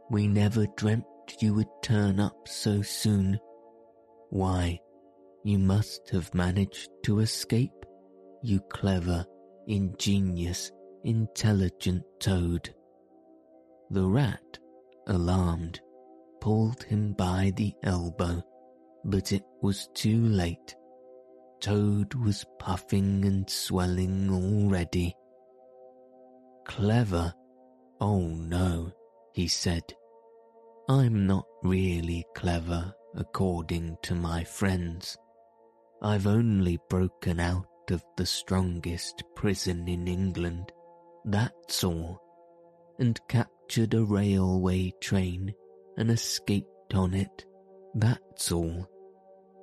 We 0.10 0.28
never 0.28 0.66
dreamt 0.76 1.06
you 1.42 1.54
would 1.54 1.70
turn 1.82 2.20
up 2.20 2.48
so 2.48 2.82
soon. 2.82 3.40
Why, 4.30 4.80
you 5.44 5.60
must 5.60 6.10
have 6.10 6.34
managed 6.34 6.90
to 7.04 7.20
escape, 7.20 7.86
you 8.42 8.60
clever, 8.70 9.26
ingenious, 9.68 10.72
intelligent 11.04 12.04
toad. 12.20 12.74
The 13.90 14.06
rat, 14.06 14.60
alarmed, 15.08 15.80
pulled 16.42 16.84
him 16.84 17.14
by 17.14 17.54
the 17.56 17.74
elbow, 17.84 18.44
but 19.04 19.32
it 19.32 19.44
was 19.62 19.90
too 19.94 20.26
late. 20.26 20.76
Toad 21.60 22.14
was 22.14 22.46
puffing 22.60 23.26
and 23.26 23.50
swelling 23.50 24.30
already. 24.32 25.16
Clever? 26.66 27.34
Oh 28.02 28.28
no, 28.28 28.92
he 29.34 29.48
said 29.48 29.84
I'm 30.88 31.26
not 31.26 31.48
really 31.64 32.24
clever 32.36 32.94
according 33.16 33.98
to 34.04 34.14
my 34.14 34.44
friends. 34.44 35.18
I've 36.00 36.28
only 36.28 36.78
broken 36.90 37.40
out 37.40 37.66
of 37.90 38.04
the 38.18 38.26
strongest 38.28 39.24
prison 39.36 39.88
in 39.88 40.08
England, 40.08 40.72
that's 41.24 41.84
all, 41.84 42.22
and 43.00 43.20
captured 43.28 43.96
a 43.96 44.04
railway 44.04 44.94
train 45.02 45.56
and 45.98 46.12
escaped 46.12 46.94
on 46.94 47.16
it, 47.16 47.46
that's 47.96 48.52
all, 48.52 48.88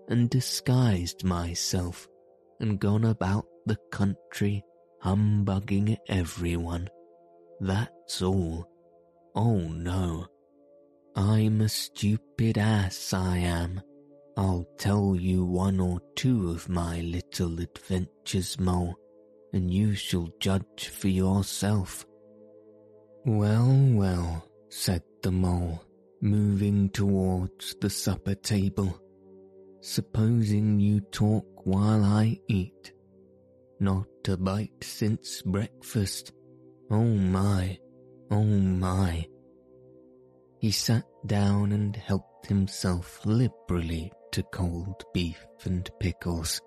and 0.09 0.29
disguised 0.29 1.23
myself 1.23 2.09
and 2.59 2.81
gone 2.81 3.05
about 3.05 3.47
the 3.67 3.79
country 3.93 4.65
humbugging 5.01 5.97
everyone, 6.09 6.89
that's 7.61 8.23
all. 8.23 8.69
Oh 9.37 9.59
no, 9.59 10.27
I'm 11.15 11.61
a 11.61 11.69
stupid 11.69 12.59
ass, 12.59 13.13
I 13.13 13.39
am. 13.39 13.81
I'll 14.37 14.67
tell 14.79 15.15
you 15.15 15.45
one 15.45 15.79
or 15.79 16.01
two 16.17 16.51
of 16.51 16.69
my 16.69 17.01
little 17.01 17.61
adventures, 17.61 18.59
Mole, 18.59 18.97
and 19.53 19.71
you 19.71 19.95
shall 19.95 20.29
judge 20.41 20.89
for 20.89 21.09
yourself. 21.09 22.07
Well, 23.27 23.69
well, 23.93 24.49
said 24.71 25.03
the 25.23 25.31
mole, 25.31 25.85
moving 26.23 26.89
towards 26.91 27.77
the 27.81 27.91
supper 27.91 28.35
table. 28.35 28.99
Supposing 29.81 30.81
you 30.81 31.01
talk 31.01 31.67
while 31.67 32.03
I 32.05 32.41
eat. 32.49 32.93
Not 33.79 34.07
a 34.29 34.37
bite 34.37 34.83
since 34.83 35.43
breakfast. 35.43 36.33
Oh 36.91 37.05
my, 37.05 37.79
oh 38.31 38.45
my. 38.45 39.27
He 40.63 40.71
sat 40.71 41.05
down 41.27 41.73
and 41.73 41.97
helped 41.97 42.47
himself 42.47 43.27
liberally 43.27 44.13
to 44.31 44.45
cold 44.45 45.03
beef 45.13 45.45
and 45.65 45.91
pickles. 45.99 46.61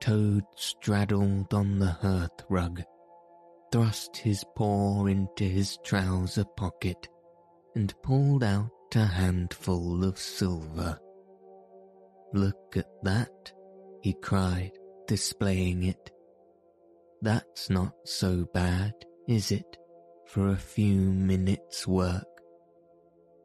Toad 0.00 0.44
straddled 0.54 1.52
on 1.52 1.80
the 1.80 1.90
hearth 1.90 2.44
rug, 2.48 2.80
thrust 3.72 4.16
his 4.16 4.44
paw 4.54 5.06
into 5.06 5.42
his 5.42 5.76
trouser 5.84 6.44
pocket, 6.56 7.08
and 7.74 7.92
pulled 8.04 8.44
out 8.44 8.70
a 8.94 9.04
handful 9.04 10.04
of 10.04 10.16
silver. 10.16 10.96
Look 12.32 12.76
at 12.76 12.90
that, 13.02 13.52
he 14.02 14.14
cried, 14.22 14.70
displaying 15.08 15.82
it. 15.82 16.12
That's 17.22 17.70
not 17.70 17.94
so 18.04 18.46
bad, 18.54 18.92
is 19.26 19.50
it, 19.50 19.78
for 20.34 20.48
a 20.48 20.56
few 20.56 20.98
minutes' 20.98 21.86
work? 21.86 22.26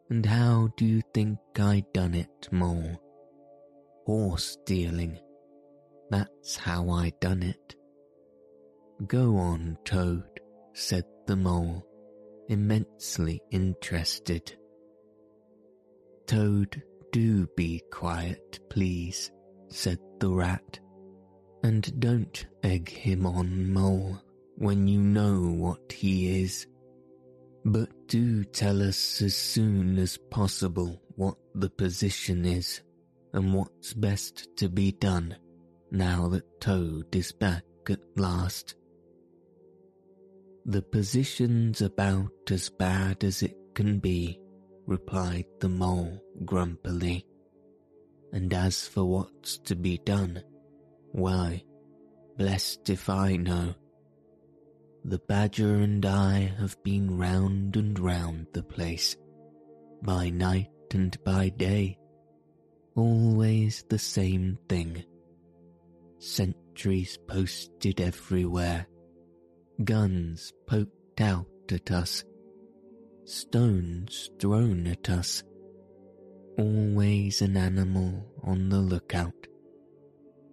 And 0.09 0.25
how 0.25 0.69
do 0.75 0.85
you 0.85 1.03
think 1.13 1.37
I 1.59 1.83
done 1.93 2.15
it, 2.15 2.49
Mole? 2.51 2.99
Horse 4.07 4.57
stealing. 4.59 5.19
That's 6.09 6.57
how 6.57 6.89
I 6.89 7.11
done 7.21 7.43
it. 7.43 7.75
Go 9.05 9.37
on, 9.37 9.77
Toad, 9.85 10.39
said 10.73 11.03
the 11.27 11.35
Mole, 11.35 11.85
immensely 12.47 13.39
interested. 13.51 14.57
Toad, 16.25 16.81
do 17.11 17.45
be 17.55 17.83
quiet, 17.91 18.61
please, 18.71 19.31
said 19.67 19.99
the 20.19 20.31
Rat, 20.31 20.79
and 21.63 21.99
don't 21.99 22.47
egg 22.63 22.89
him 22.89 23.27
on, 23.27 23.71
Mole, 23.71 24.19
when 24.55 24.87
you 24.87 24.99
know 24.99 25.51
what 25.51 25.91
he 25.91 26.41
is. 26.41 26.65
But 27.65 27.89
do 28.07 28.43
tell 28.43 28.81
us 28.81 29.21
as 29.21 29.35
soon 29.35 29.97
as 29.97 30.17
possible 30.17 31.01
what 31.15 31.37
the 31.53 31.69
position 31.69 32.45
is 32.45 32.81
and 33.33 33.53
what's 33.53 33.93
best 33.93 34.47
to 34.57 34.69
be 34.69 34.91
done 34.93 35.35
now 35.91 36.27
that 36.29 36.61
Toad 36.61 37.15
is 37.15 37.31
back 37.31 37.63
at 37.89 37.99
last. 38.15 38.75
The 40.65 40.81
position's 40.81 41.81
about 41.81 42.31
as 42.51 42.69
bad 42.69 43.23
as 43.23 43.43
it 43.43 43.57
can 43.73 43.99
be, 43.99 44.39
replied 44.85 45.45
the 45.59 45.69
mole 45.69 46.21
grumpily. 46.45 47.25
And 48.31 48.53
as 48.53 48.87
for 48.87 49.03
what's 49.03 49.57
to 49.59 49.75
be 49.75 49.97
done, 49.97 50.43
why, 51.11 51.63
blessed 52.37 52.89
if 52.89 53.09
I 53.09 53.35
know. 53.35 53.73
The 55.05 55.19
badger 55.19 55.75
and 55.75 56.05
I 56.05 56.53
have 56.59 56.81
been 56.83 57.17
round 57.17 57.77
and 57.77 57.97
round 57.97 58.47
the 58.53 58.63
place, 58.63 59.15
by 60.03 60.29
night 60.29 60.69
and 60.93 61.17
by 61.23 61.49
day, 61.49 61.97
always 62.95 63.85
the 63.89 63.99
same 63.99 64.57
thing. 64.67 65.03
Sentries 66.19 67.17
posted 67.27 68.01
everywhere, 68.01 68.87
guns 69.83 70.51
poked 70.67 71.21
out 71.21 71.47
at 71.71 71.91
us, 71.91 72.25
stones 73.23 74.29
thrown 74.37 74.85
at 74.85 75.09
us, 75.09 75.43
always 76.57 77.41
an 77.41 77.55
animal 77.55 78.25
on 78.43 78.67
the 78.67 78.79
lookout. 78.79 79.47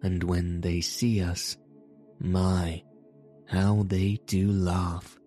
And 0.03 0.22
when 0.22 0.61
they 0.61 0.82
see 0.82 1.20
us, 1.20 1.57
my, 2.20 2.82
how 3.47 3.84
they 3.86 4.18
do 4.26 4.51
laugh. 4.51 5.18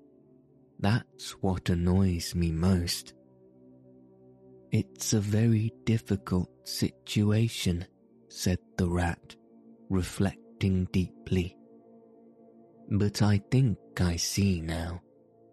That's 0.80 1.32
what 1.42 1.70
annoys 1.70 2.36
me 2.36 2.52
most. 2.52 3.14
It's 4.72 5.14
a 5.14 5.20
very 5.20 5.74
difficult 5.86 6.50
situation, 6.64 7.86
said 8.28 8.60
the 8.78 8.88
rat, 8.88 9.36
reflecting 9.90 10.86
deeply. 10.92 11.58
But 12.92 13.22
I 13.22 13.42
think 13.52 13.78
I 14.00 14.16
see 14.16 14.62
now, 14.62 15.02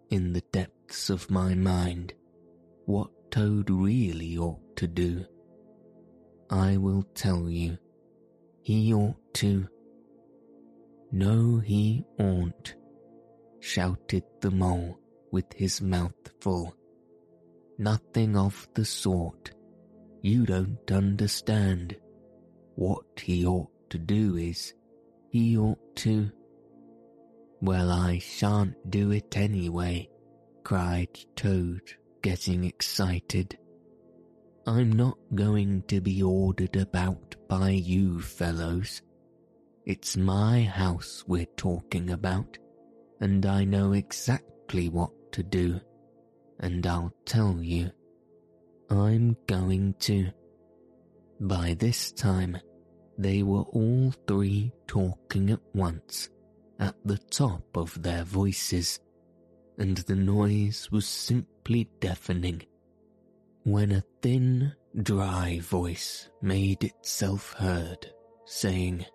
in 0.09 0.33
the 0.33 0.43
depths 0.51 1.09
of 1.09 1.29
my 1.29 1.55
mind, 1.55 2.13
what 2.85 3.09
Toad 3.31 3.69
really 3.69 4.37
ought 4.37 4.75
to 4.77 4.87
do. 4.87 5.25
I 6.49 6.77
will 6.77 7.03
tell 7.13 7.49
you, 7.49 7.77
he 8.61 8.93
ought 8.93 9.17
to 9.35 9.67
no, 11.11 11.59
he 11.59 12.05
oughtn't, 12.19 12.75
shouted 13.59 14.23
the 14.41 14.51
mole 14.51 14.99
with 15.31 15.51
his 15.53 15.81
mouth 15.81 16.13
full. 16.41 16.75
Nothing 17.77 18.35
of 18.35 18.67
the 18.73 18.85
sort. 18.85 19.51
You 20.21 20.45
don't 20.45 20.91
understand. 20.91 21.95
What 22.75 23.05
he 23.21 23.45
ought 23.45 23.71
to 23.89 23.97
do 23.97 24.35
is, 24.35 24.73
he 25.29 25.57
ought 25.57 25.95
to. 25.97 26.31
Well, 27.61 27.91
I 27.91 28.19
shan't 28.19 28.75
do 28.89 29.11
it 29.11 29.37
anyway, 29.37 30.09
cried 30.63 31.17
Toad, 31.35 31.81
getting 32.21 32.63
excited. 32.65 33.57
I'm 34.65 34.91
not 34.91 35.17
going 35.33 35.83
to 35.87 36.01
be 36.01 36.21
ordered 36.21 36.75
about 36.75 37.35
by 37.47 37.69
you 37.69 38.21
fellows. 38.21 39.01
It's 39.87 40.17
my 40.17 40.63
house 40.63 41.23
we're 41.27 41.53
talking 41.55 42.09
about, 42.09 42.57
and 43.21 43.45
I 43.45 43.63
know 43.63 43.93
exactly 43.93 44.89
what 44.89 45.11
to 45.31 45.43
do, 45.43 45.79
and 46.59 46.85
I'll 46.85 47.13
tell 47.23 47.61
you. 47.61 47.91
I'm 48.89 49.37
going 49.47 49.93
to. 49.99 50.29
By 51.39 51.73
this 51.79 52.11
time, 52.11 52.57
they 53.17 53.43
were 53.43 53.61
all 53.61 54.13
three 54.27 54.73
talking 54.87 55.51
at 55.51 55.61
once, 55.73 56.31
at 56.79 56.95
the 57.05 57.17
top 57.17 57.63
of 57.77 58.03
their 58.03 58.25
voices, 58.25 58.99
and 59.77 59.95
the 59.99 60.15
noise 60.15 60.89
was 60.91 61.07
simply 61.07 61.89
deafening. 62.01 62.61
When 63.63 63.93
a 63.93 64.03
thin, 64.21 64.73
dry 65.01 65.61
voice 65.61 66.29
made 66.41 66.83
itself 66.83 67.53
heard, 67.53 68.05
saying, 68.45 69.05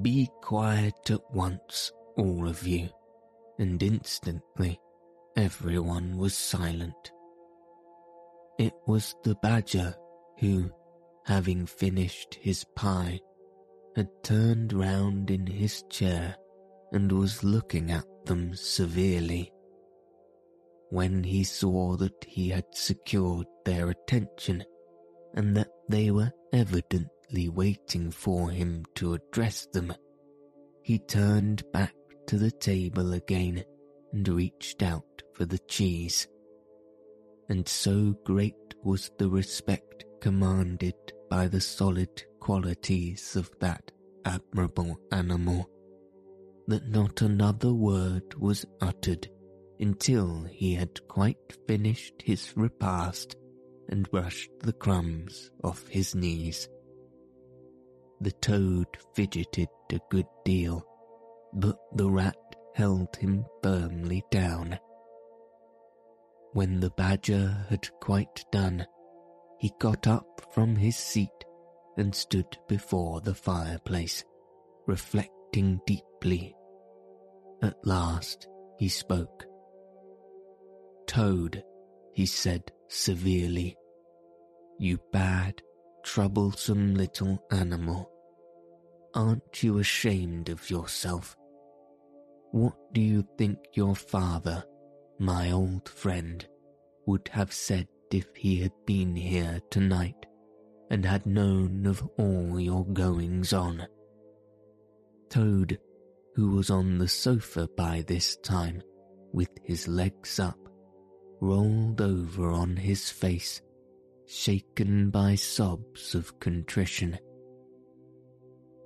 be 0.00 0.30
quiet 0.40 1.10
at 1.10 1.20
once, 1.32 1.92
all 2.16 2.48
of 2.48 2.66
you. 2.66 2.88
And 3.58 3.82
instantly, 3.82 4.80
everyone 5.36 6.16
was 6.16 6.34
silent. 6.34 7.12
It 8.58 8.74
was 8.86 9.14
the 9.24 9.34
badger 9.36 9.94
who, 10.38 10.70
having 11.26 11.66
finished 11.66 12.38
his 12.40 12.64
pie, 12.76 13.20
had 13.96 14.08
turned 14.22 14.72
round 14.72 15.30
in 15.30 15.46
his 15.46 15.82
chair 15.90 16.36
and 16.92 17.10
was 17.12 17.44
looking 17.44 17.90
at 17.90 18.06
them 18.24 18.54
severely. 18.54 19.52
When 20.90 21.24
he 21.24 21.44
saw 21.44 21.96
that 21.96 22.24
he 22.26 22.50
had 22.50 22.66
secured 22.72 23.46
their 23.64 23.88
attention 23.90 24.64
and 25.34 25.56
that 25.56 25.70
they 25.88 26.10
were 26.10 26.32
evident 27.32 27.56
waiting 27.56 28.10
for 28.10 28.50
him 28.50 28.84
to 28.96 29.14
address 29.14 29.66
them, 29.72 29.92
he 30.82 30.98
turned 30.98 31.62
back 31.72 31.94
to 32.26 32.38
the 32.38 32.50
table 32.50 33.12
again 33.12 33.64
and 34.12 34.28
reached 34.28 34.82
out 34.82 35.22
for 35.34 35.44
the 35.44 35.58
cheese. 35.60 36.28
And 37.48 37.66
so 37.68 38.14
great 38.24 38.54
was 38.84 39.10
the 39.18 39.28
respect 39.28 40.04
commanded 40.20 40.94
by 41.30 41.48
the 41.48 41.60
solid 41.60 42.22
qualities 42.40 43.36
of 43.36 43.50
that 43.60 43.90
admirable 44.24 44.98
animal 45.10 45.68
that 46.68 46.88
not 46.88 47.22
another 47.22 47.72
word 47.72 48.34
was 48.34 48.64
uttered 48.80 49.28
until 49.80 50.44
he 50.44 50.74
had 50.74 51.06
quite 51.08 51.58
finished 51.66 52.14
his 52.22 52.52
repast 52.56 53.36
and 53.88 54.10
brushed 54.10 54.50
the 54.60 54.72
crumbs 54.72 55.50
off 55.64 55.88
his 55.88 56.14
knees. 56.14 56.68
The 58.22 58.30
toad 58.30 58.86
fidgeted 59.16 59.68
a 59.92 59.98
good 60.08 60.28
deal, 60.44 60.86
but 61.54 61.76
the 61.96 62.08
rat 62.08 62.36
held 62.72 63.16
him 63.16 63.44
firmly 63.64 64.22
down. 64.30 64.78
When 66.52 66.78
the 66.78 66.90
badger 66.90 67.66
had 67.68 67.90
quite 67.98 68.44
done, 68.52 68.86
he 69.58 69.72
got 69.80 70.06
up 70.06 70.40
from 70.54 70.76
his 70.76 70.96
seat 70.96 71.30
and 71.96 72.14
stood 72.14 72.56
before 72.68 73.20
the 73.20 73.34
fireplace, 73.34 74.24
reflecting 74.86 75.80
deeply. 75.84 76.54
At 77.60 77.84
last 77.84 78.46
he 78.78 78.88
spoke. 78.88 79.46
Toad, 81.08 81.64
he 82.12 82.26
said 82.26 82.70
severely, 82.86 83.76
you 84.78 85.00
bad, 85.10 85.60
troublesome 86.04 86.94
little 86.94 87.44
animal. 87.50 88.11
Aren't 89.14 89.62
you 89.62 89.78
ashamed 89.78 90.48
of 90.48 90.70
yourself? 90.70 91.36
What 92.50 92.74
do 92.92 93.00
you 93.00 93.26
think 93.38 93.58
your 93.74 93.94
father, 93.94 94.64
my 95.18 95.50
old 95.50 95.88
friend, 95.88 96.46
would 97.06 97.28
have 97.32 97.52
said 97.52 97.88
if 98.10 98.26
he 98.36 98.56
had 98.60 98.72
been 98.86 99.16
here 99.16 99.60
tonight 99.70 100.26
and 100.90 101.04
had 101.06 101.24
known 101.24 101.86
of 101.86 102.06
all 102.18 102.60
your 102.60 102.84
goings 102.86 103.52
on. 103.52 103.86
Toad, 105.30 105.78
who 106.34 106.50
was 106.50 106.68
on 106.68 106.98
the 106.98 107.08
sofa 107.08 107.66
by 107.76 108.04
this 108.06 108.36
time, 108.36 108.82
with 109.32 109.48
his 109.64 109.88
legs 109.88 110.38
up, 110.38 110.58
rolled 111.40 112.02
over 112.02 112.50
on 112.50 112.76
his 112.76 113.08
face, 113.08 113.62
shaken 114.26 115.08
by 115.08 115.34
sobs 115.34 116.14
of 116.14 116.38
contrition. 116.40 117.18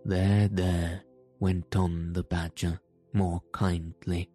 There, 0.07 0.46
there, 0.46 1.02
went 1.40 1.74
on 1.74 2.12
the 2.12 2.22
badger 2.22 2.78
more 3.12 3.40
kindly. 3.52 4.30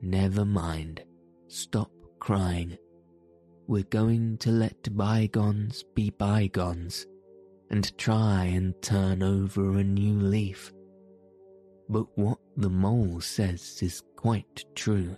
Never 0.00 0.44
mind, 0.44 1.04
stop 1.46 1.92
crying. 2.18 2.76
We're 3.68 3.84
going 3.84 4.38
to 4.38 4.50
let 4.50 4.96
bygones 4.96 5.84
be 5.94 6.10
bygones 6.10 7.06
and 7.70 7.96
try 7.96 8.46
and 8.46 8.74
turn 8.82 9.22
over 9.22 9.78
a 9.78 9.84
new 9.84 10.18
leaf. 10.18 10.72
But 11.88 12.06
what 12.18 12.38
the 12.56 12.70
mole 12.70 13.20
says 13.20 13.78
is 13.82 14.02
quite 14.16 14.64
true. 14.74 15.16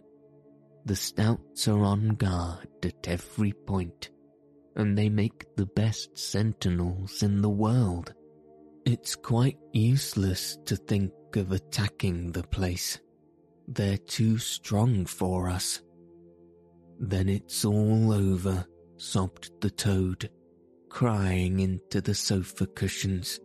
The 0.85 0.97
stoats 0.97 1.69
are 1.69 1.85
on 1.85 2.09
guard 2.17 2.69
at 2.83 3.09
every 3.09 3.55
point, 3.55 4.11
and 4.77 4.99
they 4.99 5.09
make 5.09 5.57
the 5.57 5.65
best 5.65 6.19
sentinels 6.19 7.23
in 7.23 7.41
the 7.41 7.49
world. 7.49 8.13
It's 8.87 9.17
quite 9.17 9.57
useless 9.73 10.59
to 10.67 10.77
think 10.77 11.13
of 11.37 11.53
attacking 11.53 12.33
the 12.33 12.43
place. 12.43 13.01
They're 13.67 13.97
too 13.97 14.37
strong 14.37 15.07
for 15.07 15.49
us. 15.49 15.81
Then 17.01 17.31
it's 17.31 17.65
all 17.65 18.13
over, 18.13 18.67
sobbed 18.99 19.51
the 19.63 19.71
toad, 19.71 20.29
crying 20.91 21.61
into 21.61 22.03
the 22.03 22.15
sofa 22.15 22.67
cushions. 22.67 23.41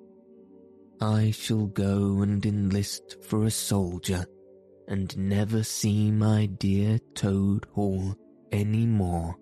I 1.00 1.32
shall 1.32 1.68
go 1.68 2.22
and 2.22 2.46
enlist 2.46 3.24
for 3.24 3.46
a 3.46 3.52
soldier 3.52 4.26
and 4.90 5.18
never 5.18 5.64
see 5.64 6.12
my 6.12 6.48
dear 6.48 7.00
Toad 7.16 7.66
Hall 7.74 8.14
any 8.52 8.86
more. 8.86 9.38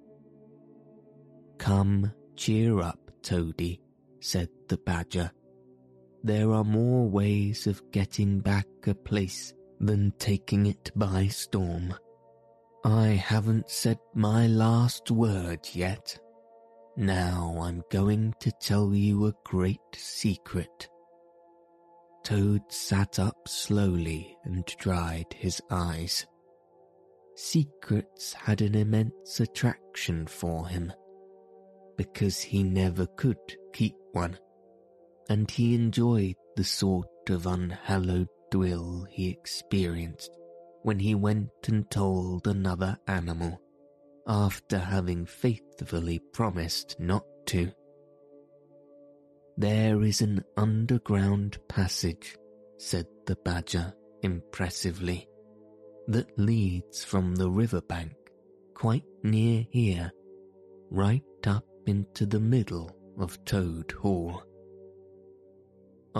Come, 1.57 2.13
cheer 2.35 2.81
up, 2.81 2.99
Toady, 3.23 3.81
said 4.19 4.49
the 4.67 4.77
badger. 4.77 5.31
There 6.27 6.51
are 6.51 6.65
more 6.65 7.07
ways 7.07 7.67
of 7.67 7.89
getting 7.91 8.41
back 8.41 8.67
a 8.85 8.93
place 8.93 9.53
than 9.79 10.11
taking 10.19 10.65
it 10.65 10.91
by 10.93 11.27
storm. 11.27 11.95
I 12.83 13.07
haven't 13.07 13.69
said 13.69 13.97
my 14.13 14.45
last 14.47 15.09
word 15.09 15.61
yet. 15.71 16.19
Now 16.97 17.55
I'm 17.61 17.81
going 17.89 18.33
to 18.41 18.51
tell 18.59 18.93
you 18.93 19.27
a 19.27 19.33
great 19.45 19.79
secret. 19.95 20.89
Toad 22.25 22.63
sat 22.67 23.19
up 23.19 23.47
slowly 23.47 24.35
and 24.43 24.65
dried 24.65 25.33
his 25.33 25.61
eyes. 25.71 26.27
Secrets 27.35 28.33
had 28.33 28.61
an 28.61 28.75
immense 28.75 29.39
attraction 29.39 30.27
for 30.27 30.67
him, 30.67 30.91
because 31.95 32.41
he 32.41 32.63
never 32.63 33.05
could 33.15 33.37
keep 33.71 33.95
one, 34.11 34.37
and 35.29 35.49
he 35.51 35.75
enjoyed 35.75 36.35
the 36.55 36.63
sort 36.63 37.07
of 37.29 37.45
unhallowed 37.45 38.27
thrill 38.51 39.05
he 39.09 39.29
experienced 39.29 40.31
when 40.83 40.99
he 40.99 41.15
went 41.15 41.49
and 41.67 41.89
told 41.91 42.47
another 42.47 42.97
animal 43.07 43.59
after 44.27 44.77
having 44.77 45.25
faithfully 45.25 46.19
promised 46.33 46.99
not 46.99 47.23
to. 47.45 47.71
There 49.57 50.03
is 50.03 50.21
an 50.21 50.43
underground 50.55 51.57
passage, 51.67 52.37
said 52.77 53.07
the 53.25 53.35
badger 53.43 53.93
impressively, 54.21 55.27
that 56.07 56.37
leads 56.37 57.03
from 57.03 57.35
the 57.35 57.49
river 57.49 57.81
bank 57.81 58.13
quite 58.73 59.05
near 59.23 59.65
here, 59.71 60.11
right 60.89 61.23
up 61.45 61.65
into 61.85 62.25
the 62.25 62.39
middle 62.39 62.95
of 63.19 63.43
Toad 63.45 63.91
Hall. 63.91 64.43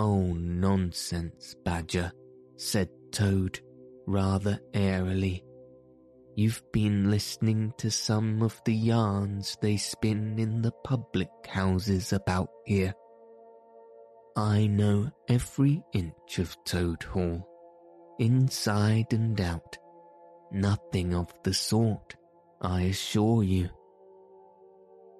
Oh, 0.00 0.32
nonsense, 0.32 1.56
Badger, 1.64 2.12
said 2.56 2.88
Toad, 3.10 3.58
rather 4.06 4.60
airily. 4.72 5.42
You've 6.36 6.62
been 6.72 7.10
listening 7.10 7.72
to 7.78 7.90
some 7.90 8.40
of 8.44 8.62
the 8.64 8.76
yarns 8.76 9.56
they 9.60 9.76
spin 9.76 10.38
in 10.38 10.62
the 10.62 10.70
public 10.84 11.28
houses 11.48 12.12
about 12.12 12.48
here. 12.64 12.94
I 14.36 14.68
know 14.68 15.10
every 15.28 15.82
inch 15.92 16.38
of 16.38 16.56
Toad 16.64 17.02
Hall, 17.02 17.44
inside 18.20 19.12
and 19.12 19.40
out. 19.40 19.78
Nothing 20.52 21.12
of 21.12 21.34
the 21.42 21.52
sort, 21.52 22.14
I 22.62 22.82
assure 22.82 23.42
you. 23.42 23.68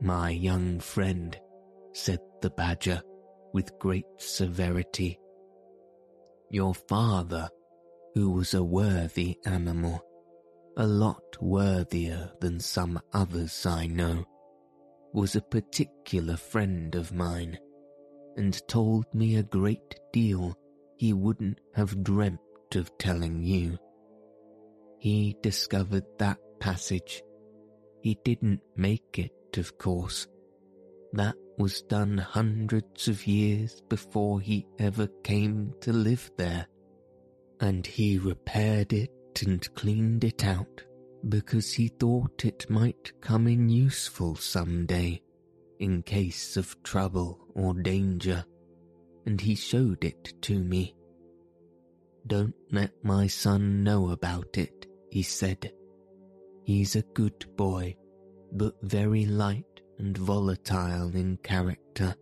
My 0.01 0.31
young 0.31 0.79
friend, 0.79 1.37
said 1.95 2.21
the 2.43 2.51
Badger 2.51 3.03
with 3.53 3.79
great 3.79 4.07
severity. 4.19 5.19
Your 6.51 6.75
father 6.75 7.49
who 8.15 8.31
was 8.31 8.55
a 8.55 8.63
worthy 8.63 9.37
animal, 9.45 10.01
a 10.77 10.87
lot 10.87 11.23
worthier 11.41 12.31
than 12.41 12.61
some 12.61 13.01
others 13.13 13.67
I 13.67 13.87
know, 13.87 14.25
was 15.13 15.37
a 15.37 15.41
particular 15.41 16.37
friend 16.37 16.95
of 16.95 17.13
mine, 17.13 17.59
and 18.37 18.67
told 18.69 19.13
me 19.15 19.37
a 19.37 19.43
great 19.43 19.99
deal 20.13 20.57
he 20.97 21.13
wouldn't 21.13 21.61
have 21.75 22.03
dreamt 22.03 22.41
of 22.75 22.97
telling 22.99 23.43
you. 23.43 23.79
He 24.99 25.37
discovered 25.43 26.05
that 26.19 26.39
passage. 26.61 27.23
He 28.03 28.19
didn't 28.25 28.61
make 28.77 29.19
it, 29.19 29.33
of 29.57 29.79
course. 29.79 30.27
That 31.13 31.37
was 31.59 31.83
done 31.83 32.17
hundreds 32.17 33.09
of 33.09 33.27
years 33.27 33.83
before 33.89 34.41
he 34.41 34.67
ever 34.79 35.07
came 35.25 35.75
to 35.81 35.93
live 35.93 36.31
there 36.37 36.67
and 37.61 37.87
he 37.87 38.19
repaired 38.19 38.93
it 38.93 39.11
and 39.45 39.73
cleaned 39.75 40.25
it 40.25 40.45
out 40.45 40.83
because 41.29 41.73
he 41.73 41.89
thought 41.89 42.45
it 42.45 42.69
might 42.71 43.13
come 43.21 43.47
in 43.47 43.69
useful 43.69 44.37
some 44.37 44.87
day 44.87 45.21
in 45.79 46.03
case 46.03 46.57
of 46.57 46.81
trouble 46.83 47.39
or 47.55 47.75
danger, 47.75 48.45
and 49.27 49.41
he 49.41 49.55
showed 49.55 50.05
it 50.05 50.33
to 50.43 50.59
me. 50.59 50.95
Don't 52.27 52.55
let 52.71 52.93
my 53.03 53.27
son 53.27 53.83
know 53.83 54.11
about 54.11 54.59
it, 54.59 54.87
he 55.11 55.23
said. 55.23 55.73
He's 56.65 56.97
a 56.97 57.03
good 57.03 57.47
boy, 57.57 57.97
but 58.53 58.75
very 58.83 59.25
light 59.25 59.78
and 59.99 60.17
volatile 60.17 61.15
in 61.15 61.37
character, 61.43 62.15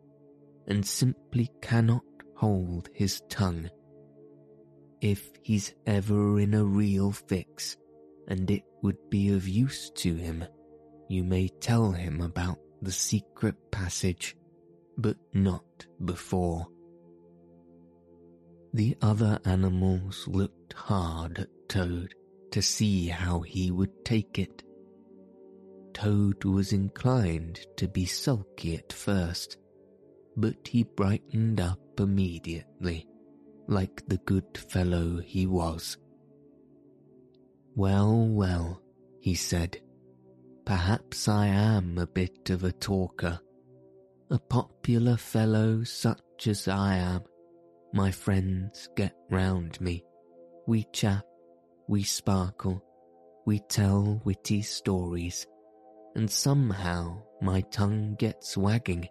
and 0.66 0.84
simply 0.84 1.50
cannot 1.60 2.02
hold 2.34 2.88
his 2.94 3.22
tongue 3.28 3.68
if 5.00 5.30
he's 5.42 5.74
ever 5.86 6.40
in 6.40 6.54
a 6.54 6.64
real 6.64 7.12
fix 7.12 7.76
and 8.28 8.50
it 8.50 8.62
would 8.82 8.98
be 9.10 9.32
of 9.32 9.46
use 9.46 9.90
to 9.90 10.14
him, 10.14 10.44
you 11.08 11.22
may 11.22 11.48
tell 11.60 11.92
him 11.92 12.20
about 12.20 12.58
the 12.82 12.90
secret 12.90 13.54
passage, 13.70 14.36
but 14.98 15.16
not 15.32 15.86
before. 16.04 16.66
The 18.74 18.96
other 19.00 19.38
animals 19.44 20.26
looked 20.26 20.72
hard 20.72 21.38
at 21.38 21.48
Toad 21.68 22.14
to 22.50 22.60
see 22.60 23.06
how 23.06 23.40
he 23.40 23.70
would 23.70 24.04
take 24.04 24.38
it. 24.38 24.62
Toad 25.96 26.44
was 26.44 26.74
inclined 26.74 27.66
to 27.78 27.88
be 27.88 28.04
sulky 28.04 28.76
at 28.76 28.92
first, 28.92 29.56
but 30.36 30.68
he 30.68 30.82
brightened 30.82 31.58
up 31.58 31.80
immediately 31.98 33.08
like 33.66 34.06
the 34.06 34.18
good 34.18 34.58
fellow 34.58 35.22
he 35.24 35.46
was. 35.46 35.96
Well, 37.74 38.28
well, 38.28 38.82
he 39.20 39.34
said, 39.34 39.80
perhaps 40.66 41.28
I 41.28 41.46
am 41.46 41.96
a 41.96 42.06
bit 42.06 42.50
of 42.50 42.62
a 42.62 42.72
talker. 42.72 43.40
A 44.30 44.38
popular 44.38 45.16
fellow 45.16 45.82
such 45.82 46.46
as 46.46 46.68
I 46.68 46.96
am. 46.96 47.22
My 47.94 48.10
friends 48.10 48.90
get 48.96 49.16
round 49.30 49.80
me. 49.80 50.04
We 50.66 50.84
chat, 50.92 51.24
we 51.88 52.02
sparkle, 52.02 52.84
we 53.46 53.60
tell 53.60 54.20
witty 54.26 54.60
stories, 54.60 55.46
and 56.16 56.28
somehow 56.28 57.22
my 57.40 57.60
tongue 57.70 58.16
gets 58.18 58.56
wagging. 58.56 59.08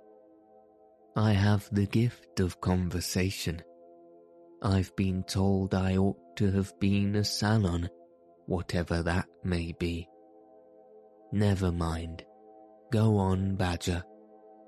I 1.15 1.31
have 1.31 1.69
the 1.71 1.85
gift 1.85 2.41
of 2.41 2.59
conversation 2.59 3.61
I've 4.65 4.95
been 4.95 5.23
told 5.23 5.75
I 5.75 5.97
ought 5.97 6.17
to 6.37 6.51
have 6.51 6.73
been 6.79 7.15
a 7.15 7.23
salon, 7.23 7.87
whatever 8.47 9.03
that 9.03 9.27
may 9.43 9.73
be. 9.73 10.09
Never 11.31 11.71
mind. 11.71 12.25
Go 12.91 13.17
on, 13.17 13.55
Badger. 13.55 14.03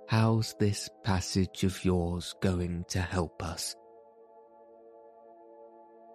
How's 0.07 0.53
this 0.59 0.87
passage 1.03 1.63
of 1.63 1.83
yours 1.83 2.35
going 2.41 2.85
to 2.89 3.01
help 3.01 3.41
us? 3.41 3.75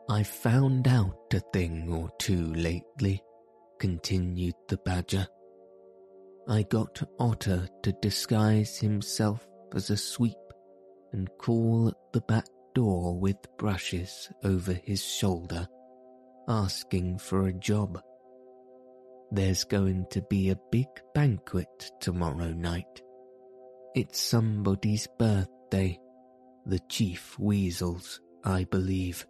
I've 0.08 0.28
found 0.28 0.86
out 0.86 1.34
a 1.34 1.40
thing 1.52 1.92
or 1.92 2.08
two 2.20 2.54
lately, 2.54 3.20
continued 3.80 4.54
the 4.68 4.76
Badger. 4.76 5.26
I 6.48 6.62
got 6.62 7.02
Otter 7.18 7.68
to 7.82 7.92
disguise 8.02 8.78
himself 8.78 9.46
as 9.74 9.90
a 9.90 9.96
sweep 9.96 10.36
and 11.12 11.30
call 11.38 11.88
at 11.88 12.12
the 12.12 12.20
back 12.22 12.46
door 12.74 13.18
with 13.18 13.36
brushes 13.58 14.30
over 14.42 14.72
his 14.72 15.04
shoulder, 15.04 15.68
asking 16.48 17.18
for 17.18 17.46
a 17.46 17.52
job. 17.52 18.00
There's 19.30 19.64
going 19.64 20.06
to 20.10 20.22
be 20.22 20.50
a 20.50 20.58
big 20.70 20.88
banquet 21.14 21.90
tomorrow 22.00 22.52
night. 22.52 23.02
It's 23.94 24.20
somebody's 24.20 25.06
birthday, 25.18 25.98
the 26.66 26.80
chief 26.88 27.38
weasel's, 27.38 28.20
I 28.44 28.64
believe, 28.64 29.26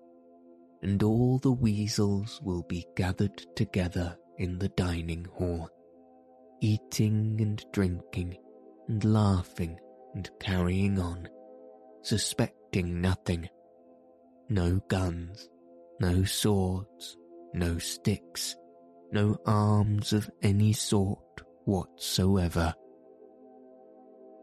and 0.82 1.02
all 1.02 1.38
the 1.38 1.52
weasels 1.52 2.40
will 2.42 2.62
be 2.62 2.86
gathered 2.96 3.36
together 3.54 4.16
in 4.38 4.58
the 4.58 4.70
dining 4.70 5.26
hall, 5.32 5.68
eating 6.62 7.36
and 7.40 7.62
drinking 7.72 8.36
and 8.88 9.04
laughing 9.04 9.78
and 10.14 10.30
carrying 10.40 10.98
on, 10.98 11.28
suspecting 12.02 13.00
nothing. 13.00 13.48
No 14.48 14.80
guns, 14.88 15.48
no 16.00 16.24
swords, 16.24 17.16
no 17.52 17.78
sticks, 17.78 18.56
no 19.10 19.36
arms 19.44 20.12
of 20.12 20.30
any 20.42 20.72
sort 20.72 21.42
whatsoever. 21.64 22.74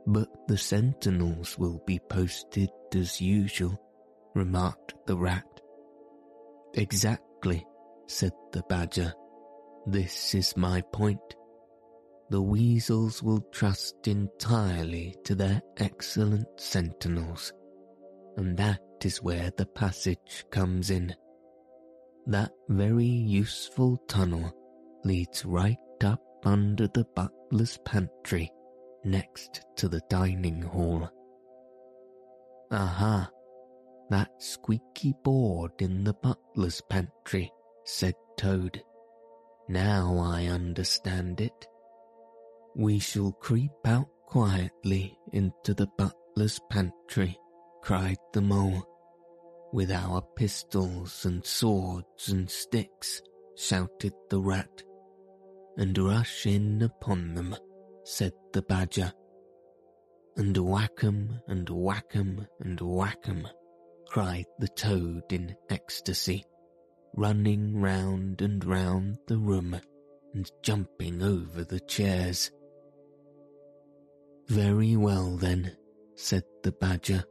But 0.05 0.27
the 0.47 0.57
sentinels 0.57 1.57
will 1.57 1.81
be 1.85 1.99
posted 2.09 2.69
as 2.93 3.21
usual, 3.21 3.79
remarked 4.35 4.93
the 5.05 5.17
rat. 5.17 5.45
Exactly, 6.73 7.65
said 8.07 8.31
the 8.51 8.63
badger. 8.69 9.13
This 9.85 10.35
is 10.35 10.57
my 10.57 10.81
point. 10.91 11.19
The 12.29 12.41
weasels 12.41 13.23
will 13.23 13.41
trust 13.51 14.07
entirely 14.07 15.15
to 15.23 15.33
their 15.33 15.61
excellent 15.77 16.47
sentinels, 16.59 17.51
and 18.37 18.55
that 18.57 18.81
is 19.03 19.23
where 19.23 19.51
the 19.57 19.65
passage 19.65 20.45
comes 20.51 20.91
in. 20.91 21.15
That 22.27 22.51
very 22.67 23.05
useful 23.05 23.97
tunnel 24.07 24.53
leads 25.03 25.43
right 25.43 25.77
up 26.03 26.21
under 26.45 26.87
the 26.87 27.05
butler's 27.15 27.79
pantry 27.83 28.51
next 29.03 29.65
to 29.77 29.89
the 29.89 30.01
dining 30.09 30.61
hall. 30.61 31.09
Aha, 32.71 33.29
that 34.11 34.29
squeaky 34.37 35.15
board 35.23 35.71
in 35.79 36.03
the 36.03 36.13
butler's 36.13 36.81
pantry, 36.89 37.51
said 37.85 38.13
Toad. 38.37 38.83
Now 39.67 40.17
I 40.19 40.45
understand 40.45 41.41
it. 41.41 41.67
We 42.75 42.99
shall 42.99 43.31
creep 43.31 43.71
out 43.85 44.07
quietly 44.25 45.17
into 45.33 45.73
the 45.73 45.87
butler's 45.97 46.59
pantry, 46.69 47.37
cried 47.81 48.17
the 48.33 48.41
mole. 48.41 48.83
With 49.73 49.91
our 49.91 50.21
pistols 50.35 51.25
and 51.25 51.45
swords 51.45 52.29
and 52.29 52.49
sticks, 52.49 53.21
shouted 53.55 54.13
the 54.29 54.39
rat 54.39 54.83
and 55.77 55.97
rush 55.97 56.45
in 56.45 56.81
upon 56.81 57.35
them, 57.35 57.55
said 58.03 58.33
the 58.53 58.61
badger. 58.61 59.13
And 60.37 60.55
whack 60.57 61.03
'em 61.03 61.41
and 61.47 61.69
whack 61.69 62.15
'em 62.15 62.47
and 62.59 62.79
whack 62.81 63.27
'em, 63.27 63.47
cried 64.07 64.45
the 64.59 64.67
toad 64.67 65.23
in 65.31 65.55
ecstasy, 65.69 66.43
running 67.15 67.79
round 67.81 68.41
and 68.41 68.63
round 68.63 69.17
the 69.27 69.37
room 69.37 69.79
and 70.33 70.51
jumping 70.61 71.21
over 71.21 71.63
the 71.63 71.79
chairs. 71.81 72.51
Very 74.49 74.95
well 74.95 75.37
then, 75.37 75.77
said 76.15 76.43
the 76.63 76.71
badger, 76.71 77.23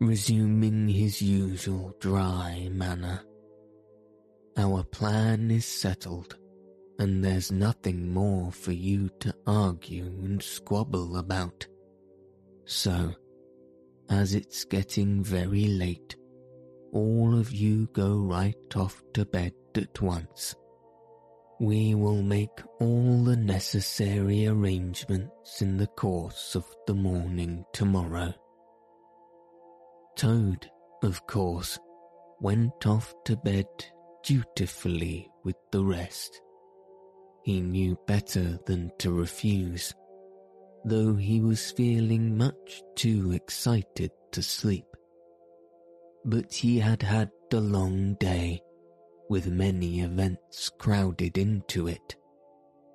resuming 0.00 0.88
his 0.88 1.20
usual 1.20 1.92
dry 1.98 2.68
manner. 2.72 3.20
Our 4.56 4.84
plan 4.84 5.50
is 5.50 5.66
settled 5.66 6.36
and 6.98 7.22
there's 7.22 7.52
nothing 7.52 8.12
more 8.12 8.50
for 8.52 8.72
you 8.72 9.10
to 9.20 9.34
argue 9.46 10.06
and 10.06 10.42
squabble 10.42 11.16
about. 11.16 11.66
So, 12.64 13.12
as 14.08 14.34
it's 14.34 14.64
getting 14.64 15.22
very 15.22 15.66
late, 15.66 16.16
all 16.92 17.38
of 17.38 17.52
you 17.52 17.88
go 17.92 18.18
right 18.18 18.76
off 18.76 19.02
to 19.14 19.26
bed 19.26 19.52
at 19.74 20.00
once. 20.00 20.54
We 21.58 21.94
will 21.94 22.22
make 22.22 22.60
all 22.80 23.24
the 23.24 23.36
necessary 23.36 24.46
arrangements 24.46 25.62
in 25.62 25.78
the 25.78 25.86
course 25.86 26.54
of 26.54 26.66
the 26.86 26.94
morning 26.94 27.64
tomorrow. 27.72 28.34
Toad, 30.16 30.70
of 31.02 31.26
course, 31.26 31.78
went 32.40 32.86
off 32.86 33.14
to 33.24 33.36
bed 33.36 33.66
dutifully 34.22 35.30
with 35.44 35.56
the 35.72 35.82
rest. 35.82 36.42
He 37.42 37.62
knew 37.62 37.98
better 38.06 38.58
than 38.66 38.90
to 38.98 39.12
refuse, 39.12 39.94
though 40.84 41.14
he 41.14 41.40
was 41.40 41.70
feeling 41.70 42.36
much 42.36 42.82
too 42.96 43.32
excited 43.32 44.10
to 44.32 44.42
sleep. 44.42 44.84
But 46.26 46.52
he 46.52 46.78
had 46.80 47.00
had 47.00 47.30
a 47.52 47.60
long 47.60 48.14
day, 48.20 48.60
with 49.28 49.46
many 49.46 50.00
events 50.00 50.70
crowded 50.78 51.38
into 51.38 51.88
it, 51.88 52.16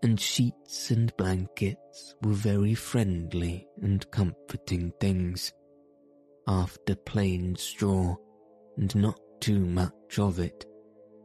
and 0.04 0.20
sheets 0.20 0.92
and 0.92 1.16
blankets 1.18 2.16
were 2.22 2.34
very 2.34 2.74
friendly 2.74 3.68
and 3.82 4.10
comforting 4.12 4.92
things. 5.00 5.54
After 6.48 6.96
plain 6.96 7.56
straw, 7.56 8.16
and 8.78 8.96
not 8.96 9.20
too 9.40 9.66
much 9.66 10.20
of 10.20 10.40
it, 10.40 10.66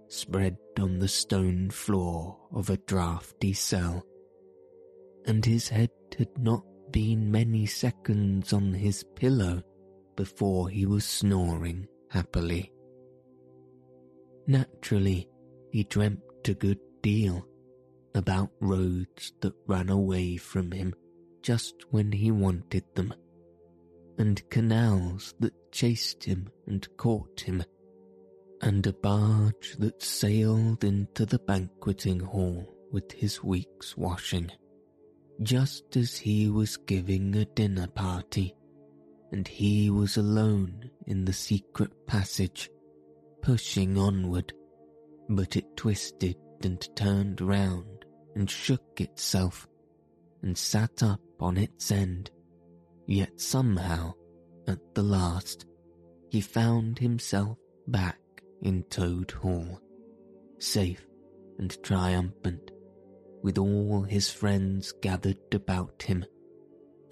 spread 0.09 0.57
on 0.79 0.99
the 0.99 1.09
stone 1.09 1.71
floor 1.71 2.37
of 2.53 2.71
a 2.71 2.77
draughty 2.77 3.53
cell, 3.53 4.05
and 5.25 5.45
his 5.45 5.69
head 5.69 5.91
had 6.19 6.37
not 6.39 6.65
been 6.91 7.31
many 7.31 7.67
seconds 7.67 8.53
on 8.53 8.73
his 8.73 9.05
pillow 9.15 9.63
before 10.17 10.69
he 10.69 10.87
was 10.87 11.05
snoring 11.05 11.87
happily. 12.11 12.73
Naturally, 14.47 15.29
he 15.71 15.85
dreamt 15.85 16.23
a 16.49 16.55
good 16.55 16.79
deal 17.03 17.47
about 18.15 18.51
roads 18.61 19.33
that 19.41 19.55
ran 19.67 19.89
away 19.91 20.37
from 20.37 20.71
him 20.71 20.95
just 21.43 21.75
when 21.91 22.13
he 22.13 22.31
wanted 22.31 22.85
them, 22.95 23.13
and 24.19 24.49
canals 24.51 25.35
that 25.41 25.73
chased 25.73 26.25
him 26.25 26.49
and 26.67 26.89
caught 26.97 27.41
him 27.41 27.63
and 28.63 28.87
a 28.87 28.93
barge 28.93 29.77
that 29.79 30.03
sailed 30.03 30.83
into 30.83 31.27
the 31.27 31.39
banqueting 31.41 32.21
hall 32.21 32.67
with 32.91 33.13
his 33.13 33.43
week's 33.43 33.97
washing, 33.97 34.51
just 35.43 35.97
as 35.97 36.17
he 36.17 36.49
was 36.49 36.77
giving 36.77 37.35
a 37.37 37.45
dinner 37.45 37.87
party, 37.89 38.55
and 39.33 39.47
he 39.47 39.91
was 39.91 40.17
alone 40.17 40.91
in 41.07 41.25
the 41.25 41.33
secret 41.33 42.07
passage, 42.07 42.71
pushing 43.43 43.99
onward, 43.99 44.53
but 45.29 45.57
it 45.57 45.77
twisted 45.77 46.37
and 46.63 46.89
turned 46.97 47.41
round 47.41 48.05
and 48.35 48.51
shook 48.51 49.01
itself 49.01 49.69
and 50.43 50.57
sat 50.57 51.03
up 51.03 51.21
on 51.41 51.57
its 51.57 51.91
end, 51.91 52.31
yet 53.07 53.41
somehow, 53.41 54.13
at 54.67 54.79
the 54.95 55.03
last, 55.03 55.67
he 56.31 56.41
found 56.41 56.99
himself 56.99 57.59
back 57.87 58.19
in 58.63 58.83
Toad 58.85 59.31
Hall, 59.31 59.81
safe 60.59 61.07
and 61.59 61.83
triumphant, 61.83 62.71
with 63.43 63.59
all 63.59 64.03
his 64.03 64.31
friends 64.31 64.93
gathered 65.01 65.39
about 65.53 66.03
him, 66.03 66.25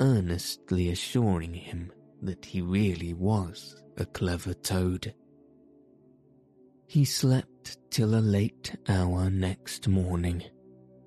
earnestly 0.01 0.91
assuring 0.91 1.55
him 1.55 1.93
that 2.23 2.45
he 2.45 2.61
really 2.61 3.15
was 3.15 3.81
a 3.97 4.05
clever 4.07 4.55
toad. 4.55 5.15
He 6.87 7.05
slept 7.05 7.79
till 7.91 8.15
a 8.15 8.21
late 8.21 8.77
hour 8.89 9.31
next 9.31 9.89
morning, 9.89 10.43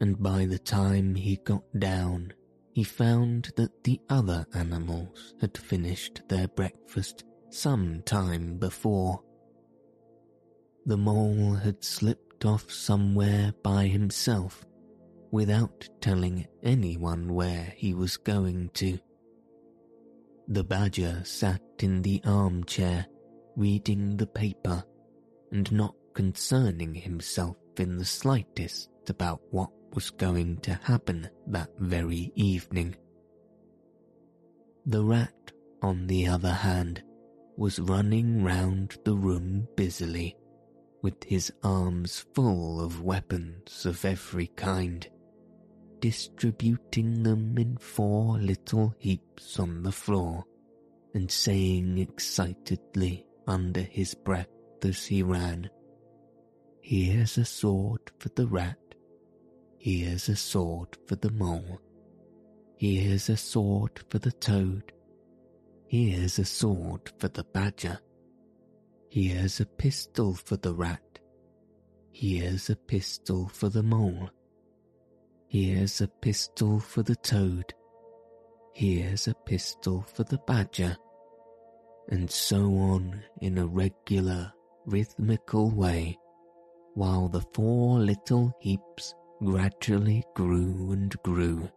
and 0.01 0.21
by 0.21 0.45
the 0.45 0.59
time 0.59 1.15
he 1.15 1.37
got 1.37 1.63
down, 1.79 2.33
he 2.73 2.83
found 2.83 3.51
that 3.55 3.83
the 3.83 3.99
other 4.09 4.45
animals 4.53 5.35
had 5.41 5.57
finished 5.57 6.21
their 6.27 6.47
breakfast 6.47 7.23
some 7.49 8.01
time 8.03 8.57
before 8.57 9.21
the 10.87 10.97
mole 10.97 11.53
had 11.53 11.83
slipped 11.83 12.45
off 12.45 12.71
somewhere 12.71 13.53
by 13.61 13.87
himself, 13.87 14.65
without 15.31 15.87
telling 15.99 16.47
anyone 16.63 17.33
where 17.33 17.73
he 17.75 17.93
was 17.93 18.15
going 18.15 18.69
to. 18.73 18.97
The 20.47 20.63
badger 20.63 21.21
sat 21.25 21.61
in 21.79 22.01
the 22.01 22.21
armchair, 22.23 23.05
reading 23.57 24.15
the 24.15 24.27
paper, 24.27 24.81
and 25.51 25.71
not 25.71 25.95
concerning 26.13 26.93
himself 26.93 27.57
in 27.77 27.97
the 27.97 28.05
slightest 28.05 28.89
about 29.07 29.41
what 29.51 29.69
was 29.93 30.09
going 30.09 30.57
to 30.57 30.73
happen 30.83 31.29
that 31.47 31.69
very 31.77 32.31
evening. 32.35 32.95
The 34.85 35.03
rat, 35.03 35.51
on 35.81 36.07
the 36.07 36.27
other 36.27 36.53
hand, 36.53 37.03
was 37.55 37.79
running 37.79 38.43
round 38.43 38.97
the 39.03 39.15
room 39.15 39.67
busily, 39.75 40.35
with 41.01 41.23
his 41.23 41.51
arms 41.63 42.25
full 42.35 42.81
of 42.81 43.01
weapons 43.01 43.85
of 43.85 44.03
every 44.05 44.47
kind, 44.47 45.07
distributing 45.99 47.23
them 47.23 47.57
in 47.57 47.77
four 47.77 48.37
little 48.39 48.93
heaps 48.97 49.59
on 49.59 49.83
the 49.83 49.91
floor, 49.91 50.43
and 51.13 51.31
saying 51.31 51.97
excitedly 51.97 53.25
under 53.47 53.81
his 53.81 54.13
breath 54.13 54.47
as 54.85 55.05
he 55.05 55.23
ran, 55.23 55.69
Here's 56.81 57.37
a 57.37 57.45
sword 57.45 58.11
for 58.19 58.29
the 58.29 58.47
rat, 58.47 58.77
here's 59.77 60.29
a 60.29 60.35
sword 60.35 60.97
for 61.05 61.15
the 61.15 61.31
mole, 61.31 61.81
here's 62.77 63.29
a 63.29 63.37
sword 63.37 63.99
for 64.09 64.19
the 64.19 64.31
toad, 64.31 64.93
Here's 65.89 66.37
a 66.37 66.43
sword 66.43 67.13
for 67.17 67.29
the 67.29 67.45
badger. 67.45 67.99
Here's 69.09 69.61
a 69.61 69.65
pistol 69.65 70.33
for 70.33 70.57
the 70.57 70.73
rat. 70.73 71.19
Here's 72.11 72.69
a 72.69 72.75
pistol 72.75 73.47
for 73.47 73.69
the 73.69 73.83
mole. 73.83 74.29
Here's 75.47 76.01
a 76.01 76.09
pistol 76.09 76.81
for 76.81 77.03
the 77.03 77.15
toad. 77.15 77.73
Here's 78.73 79.29
a 79.29 79.33
pistol 79.33 80.05
for 80.13 80.25
the 80.25 80.39
badger. 80.39 80.97
And 82.09 82.29
so 82.29 82.65
on 82.65 83.23
in 83.39 83.57
a 83.57 83.65
regular, 83.65 84.51
rhythmical 84.87 85.69
way, 85.69 86.17
while 86.95 87.27
the 87.29 87.45
four 87.53 87.99
little 87.99 88.51
heaps 88.59 89.13
gradually 89.43 90.23
grew 90.35 90.91
and 90.91 91.15
grew 91.21 91.69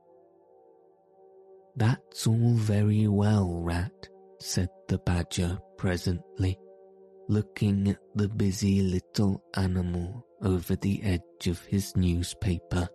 that's 1.76 2.26
all 2.26 2.54
very 2.54 3.06
well, 3.06 3.60
Rat, 3.62 4.08
said 4.38 4.68
the 4.88 4.98
Badger 4.98 5.58
presently, 5.78 6.58
looking 7.28 7.88
at 7.88 8.00
the 8.14 8.28
busy 8.28 8.82
little 8.82 9.42
animal 9.54 10.26
over 10.42 10.76
the 10.76 11.02
edge 11.02 11.46
of 11.46 11.64
his 11.64 11.96
newspaper. 11.96 12.88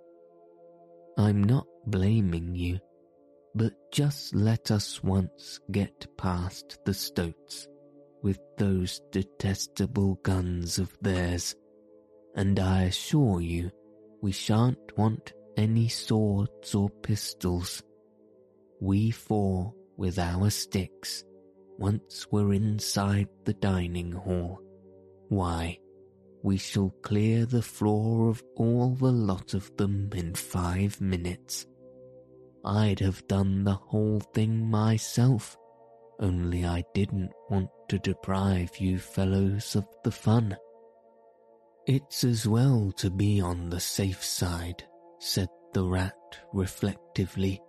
I'm 1.18 1.43
not 1.43 1.66
blaming 1.88 2.53
you, 2.53 2.80
but 3.55 3.74
just 3.91 4.36
let 4.36 4.72
us 4.72 5.01
once 5.01 5.59
get 5.72 6.05
past 6.18 6.80
the 6.86 6.93
stoats 6.93 7.68
with 8.26 8.39
those 8.57 8.99
detestable 9.11 10.15
guns 10.23 10.80
of 10.80 10.97
theirs, 11.01 11.55
and 12.36 12.59
I 12.59 12.84
assure 12.84 13.39
you 13.39 13.71
we 14.21 14.34
shan't 14.34 14.97
want 14.97 15.32
any 15.55 15.88
swords 15.88 16.76
or 16.76 16.89
pistols 16.89 17.82
we 18.80 19.09
four, 19.11 19.73
with 19.97 20.19
our 20.19 20.49
sticks, 20.49 21.23
once 21.78 22.28
we're 22.32 22.53
inside 22.53 23.28
the 23.45 23.53
dining 23.53 24.11
hall, 24.11 24.59
why, 25.30 25.80
we 26.43 26.57
shall 26.57 26.93
clear 27.01 27.45
the 27.45 27.61
floor 27.61 28.30
of 28.30 28.43
all 28.57 28.93
the 28.95 29.11
lot 29.11 29.53
of 29.53 29.76
them 29.78 30.09
in 30.13 30.36
five 30.36 30.99
minutes. 30.99 31.65
I'd 32.65 32.99
have 32.99 33.26
done 33.28 33.63
the 33.63 33.76
whole 33.76 34.19
thing 34.19 34.69
myself, 34.69 35.57
only 36.20 36.66
I 36.66 36.84
didn't 36.93 37.32
want 37.49 37.70
to 37.89 37.99
deprive 37.99 38.78
you 38.78 38.99
fellows 38.99 39.76
of 39.76 39.88
the 40.03 40.11
fun. 40.11 40.57
It's 41.86 42.24
as 42.24 42.47
well 42.47 42.91
to 42.97 43.09
be 43.09 43.41
on 43.41 43.70
the 43.70 43.80
safe 43.80 44.24
side, 44.24 44.84
said 45.20 45.49
the 45.74 45.84
rat 45.84 46.16
reflectively 46.53 47.61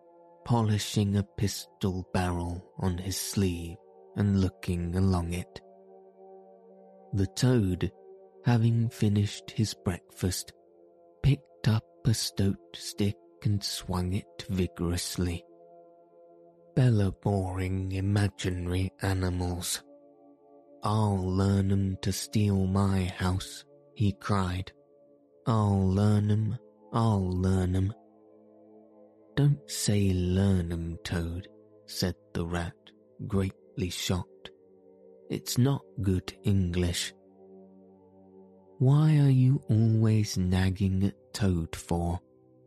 polishing 0.46 1.16
a 1.16 1.24
pistol 1.24 2.08
barrel 2.14 2.64
on 2.78 2.96
his 2.96 3.16
sleeve 3.16 3.76
and 4.14 4.40
looking 4.40 4.94
along 4.94 5.32
it. 5.32 5.60
The 7.12 7.26
toad, 7.26 7.90
having 8.44 8.88
finished 8.88 9.50
his 9.50 9.74
breakfast, 9.74 10.52
picked 11.22 11.66
up 11.66 11.84
a 12.04 12.14
stoat 12.14 12.56
stick 12.74 13.16
and 13.42 13.62
swung 13.62 14.12
it 14.12 14.46
vigorously. 14.48 15.44
Bella 16.76 17.10
boring 17.10 17.92
imaginary 17.92 18.92
animals. 19.00 19.82
I'll 20.82 21.16
learn 21.16 21.72
'em 21.72 21.96
to 22.02 22.12
steal 22.12 22.66
my 22.66 23.04
house, 23.04 23.64
he 23.94 24.12
cried. 24.12 24.70
I'll 25.46 25.88
learn 25.88 26.30
'em, 26.30 26.58
I'll 26.92 27.30
learn 27.30 27.74
'em. 27.74 27.94
Don't 29.36 29.70
say 29.70 30.12
learn 30.12 30.98
Toad, 31.02 31.48
said 31.86 32.14
the 32.34 32.44
rat, 32.44 32.76
greatly 33.26 33.88
shocked. 33.88 34.50
It's 35.30 35.56
not 35.56 35.82
good 36.02 36.30
English. 36.42 37.14
Why 38.78 39.18
are 39.18 39.30
you 39.30 39.62
always 39.70 40.36
nagging 40.36 41.04
at 41.04 41.16
Toad 41.32 41.74
for? 41.74 42.20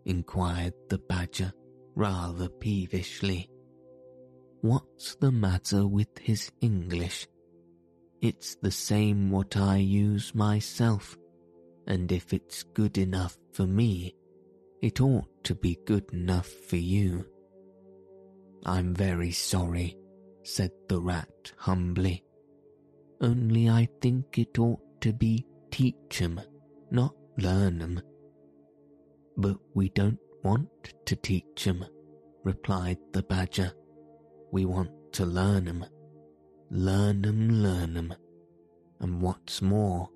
inquired 0.05 0.73
the 0.89 0.97
badger, 0.97 1.53
rather 1.93 2.49
peevishly. 2.49 3.47
What's 4.61 5.15
the 5.15 5.31
matter 5.31 5.87
with 5.87 6.17
his 6.17 6.51
English? 6.59 7.27
It's 8.21 8.55
the 8.55 8.71
same 8.71 9.31
what 9.31 9.55
I 9.55 9.77
use 9.77 10.35
myself, 10.35 11.17
and 11.87 12.11
if 12.11 12.33
it's 12.33 12.63
good 12.63 12.97
enough 12.97 13.37
for 13.53 13.65
me, 13.65 14.15
it 14.81 14.99
ought 14.99 15.43
to 15.45 15.55
be 15.55 15.77
good 15.85 16.11
enough 16.11 16.47
for 16.47 16.75
you. 16.75 17.25
I'm 18.65 18.93
very 18.93 19.31
sorry, 19.31 19.97
said 20.43 20.71
the 20.89 21.01
rat 21.01 21.53
humbly. 21.57 22.25
Only 23.21 23.69
I 23.69 23.87
think 24.01 24.37
it 24.37 24.59
ought 24.59 25.01
to 25.01 25.13
be 25.13 25.45
teach 25.71 26.21
'em, 26.21 26.41
not 26.91 27.15
learn 27.37 27.81
'em. 27.81 28.01
But 29.37 29.57
we 29.73 29.87
don't 29.89 30.19
want 30.43 30.93
to 31.05 31.15
teach 31.15 31.65
'em, 31.65 31.85
replied 32.43 32.97
the 33.13 33.23
badger. 33.23 33.71
We 34.51 34.65
want 34.65 34.91
to 35.13 35.25
learn 35.25 35.67
'em. 35.67 35.85
Learn 36.71 37.25
'em, 37.25 37.49
learn 37.49 37.97
'em. 37.97 38.13
And 38.99 39.21
what's 39.21 39.61
more, 39.61 40.09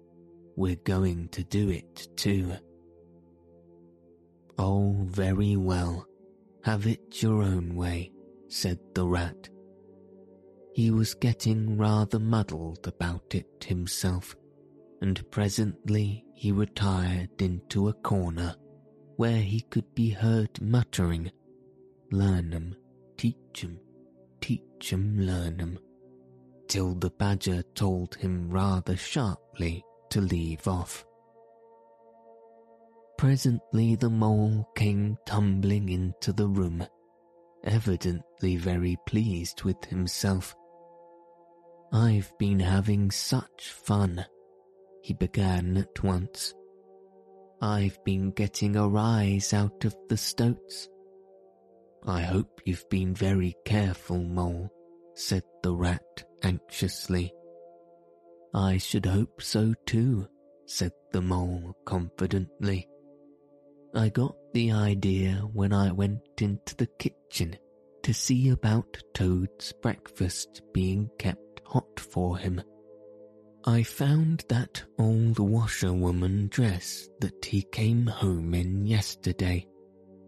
we're 0.56 0.84
going 0.84 1.30
to 1.30 1.44
do 1.44 1.70
it 1.70 2.08
too. 2.16 2.54
Oh, 4.58 4.94
very 5.06 5.56
well. 5.56 6.06
Have 6.64 6.88
it 6.88 7.22
your 7.22 7.42
own 7.42 7.76
way, 7.76 8.12
said 8.48 8.80
the 8.94 9.08
rat. 9.08 9.50
He 10.74 10.92
was 10.92 11.14
getting 11.14 11.78
rather 11.78 12.20
muddled 12.20 12.88
about 12.88 13.36
it 13.36 13.66
himself, 13.66 14.36
and 15.02 15.30
presently 15.30 16.26
he 16.34 16.52
retired 16.52 17.42
into 17.42 17.90
a 17.90 17.94
corner 17.94 18.56
where 19.18 19.42
he 19.42 19.62
could 19.62 19.94
be 19.94 20.10
heard 20.10 20.62
muttering, 20.62 21.32
Learn 22.12 22.54
'em, 22.54 22.76
teach 23.18 23.64
'em, 23.64 23.80
teach 24.44 24.92
'em, 24.92 25.18
learn 25.22 25.62
'em, 25.62 25.80
till 26.68 26.94
the 26.96 27.10
badger 27.12 27.64
told 27.76 28.14
him 28.16 28.52
rather 28.52 28.98
sharply 28.98 29.82
to 30.10 30.20
leave 30.20 30.68
off. 30.68 31.06
Presently 33.18 33.96
the 33.96 34.10
mole 34.10 34.68
came 34.76 35.18
tumbling 35.26 35.88
into 35.88 36.34
the 36.34 36.50
room, 36.50 36.86
evidently 37.64 38.58
very 38.58 38.98
pleased 39.06 39.64
with 39.64 39.82
himself. 39.86 40.54
I've 41.94 42.38
been 42.38 42.60
having 42.60 43.12
such 43.12 43.72
fun, 43.72 44.26
he 45.02 45.14
began 45.14 45.78
at 45.78 46.04
once. 46.04 46.54
I've 47.62 48.04
been 48.04 48.32
getting 48.32 48.76
a 48.76 48.90
rise 48.90 49.54
out 49.54 49.86
of 49.86 49.96
the 50.10 50.18
stoats. 50.18 50.90
I 52.06 52.22
hope 52.22 52.62
you've 52.66 52.90
been 52.90 53.14
very 53.14 53.56
careful, 53.66 54.24
Mole, 54.24 54.70
said 55.16 55.44
the 55.62 55.74
rat 55.74 56.24
anxiously. 56.44 57.34
I 58.54 58.78
should 58.78 59.06
hope 59.06 59.42
so 59.42 59.74
too, 59.86 60.28
said 60.66 60.92
the 61.12 61.22
mole 61.22 61.76
confidently. 61.86 62.88
I 63.96 64.10
got 64.10 64.36
the 64.54 64.72
idea 64.72 65.36
when 65.54 65.72
I 65.72 65.92
went 65.92 66.22
into 66.40 66.76
the 66.76 66.88
kitchen 67.00 67.58
to 68.04 68.14
see 68.14 68.50
about 68.50 68.98
Toad's 69.14 69.72
breakfast 69.72 70.62
being 70.74 71.10
kept 71.18 71.62
hot 71.66 72.00
for 72.00 72.38
him. 72.38 72.62
I 73.66 73.84
found 73.84 74.44
that 74.50 74.84
old 75.00 75.40
washerwoman 75.40 76.50
dress 76.50 77.08
that 77.22 77.46
he 77.46 77.62
came 77.62 78.06
home 78.06 78.54
in 78.54 78.86
yesterday, 78.86 79.66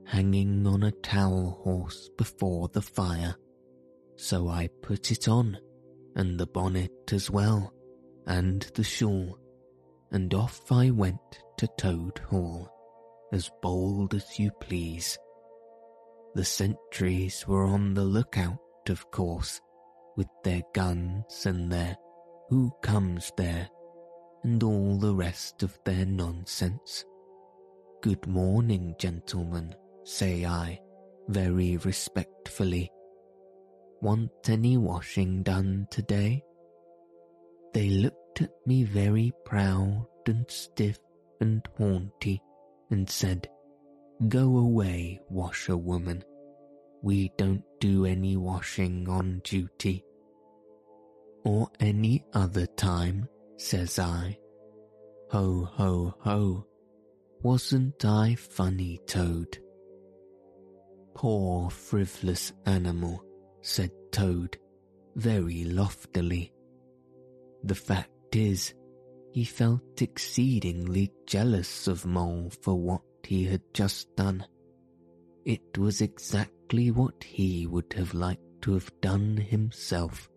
hanging 0.08 0.66
on 0.68 0.84
a 0.84 0.91
towel 0.91 1.62
horse 1.64 2.10
before 2.18 2.70
the 2.70 2.82
fire, 2.82 3.36
so 4.16 4.47
I 4.47 4.70
put 4.82 5.12
it 5.12 5.28
on, 5.28 5.58
and 6.16 6.39
the 6.39 6.47
bonnet 6.47 7.12
as 7.12 7.30
well, 7.30 7.74
and 8.26 8.62
the 8.76 8.84
shawl, 8.84 9.38
and 10.12 10.34
off 10.34 10.72
I 10.72 10.91
went 10.91 11.20
to 11.58 11.68
Toad 11.78 12.20
Hall, 12.30 12.70
as 13.34 13.49
bold 13.62 14.14
as 14.14 14.39
you 14.39 14.51
please. 14.62 15.18
The 16.36 16.45
sentries 16.45 17.47
were 17.47 17.66
on 17.66 17.93
the 17.93 18.03
lookout, 18.03 18.60
of 18.89 19.10
course, 19.12 19.60
with 20.16 20.28
their 20.43 20.62
guns 20.74 21.45
and 21.45 21.72
their 21.72 21.97
who 22.49 22.72
comes 22.82 23.32
there, 23.38 23.70
and 24.43 24.62
all 24.62 24.97
the 24.99 25.16
rest 25.16 25.64
of 25.64 25.78
their 25.84 26.06
nonsense. 26.06 27.03
Good 28.01 28.28
morning, 28.28 28.95
gentlemen, 28.99 29.74
say 30.06 30.45
I, 30.45 30.80
very 31.28 31.78
respectfully. 31.78 32.91
Want 34.01 34.32
any 34.47 34.78
washing 34.78 35.41
done 35.43 35.88
today? 35.89 36.43
They 37.74 37.89
looked 37.89 38.41
at 38.41 38.51
me 38.66 38.84
very 38.84 39.34
proud 39.43 40.08
and 40.28 40.45
stiff 40.49 40.99
and 41.41 41.68
haughty 41.78 42.41
and 42.91 43.10
said, 43.10 43.49
Go 44.28 44.58
away, 44.58 45.20
washerwoman. 45.30 46.24
We 47.01 47.32
don't 47.38 47.64
do 47.80 48.06
any 48.06 48.38
washing 48.38 49.10
on 49.10 49.41
duty. 49.43 50.06
Or 51.43 51.70
any 51.80 52.26
other 52.34 52.66
time, 52.66 53.28
says 53.58 53.99
I. 53.99 54.38
Ho, 55.32 55.68
ho, 55.74 56.16
ho, 56.20 56.66
wasn't 57.43 58.06
I 58.06 58.36
funny, 58.36 58.99
Toad? 59.06 59.60
Poor 61.16 61.70
frivolous 61.70 62.51
animal, 62.66 63.24
said 63.61 63.89
Toad, 64.11 64.57
very 65.16 65.63
loftily. 65.63 66.51
The 67.63 67.74
fact 67.76 68.36
is, 68.36 68.74
he 69.32 69.45
felt 69.45 70.01
exceedingly 70.01 71.13
jealous 71.26 71.88
of 71.88 72.05
Mole 72.05 72.51
for 72.61 72.76
what 72.76 73.01
he 73.24 73.45
had 73.45 73.61
just 73.74 74.13
done. 74.18 74.45
It 75.45 75.78
was 75.78 76.01
exactly 76.01 76.91
what 76.91 77.24
he 77.24 77.66
would 77.66 77.93
have 77.93 78.13
liked 78.13 78.61
to 78.63 78.74
have 78.74 78.91
done 79.01 79.38
himself, 79.38 80.30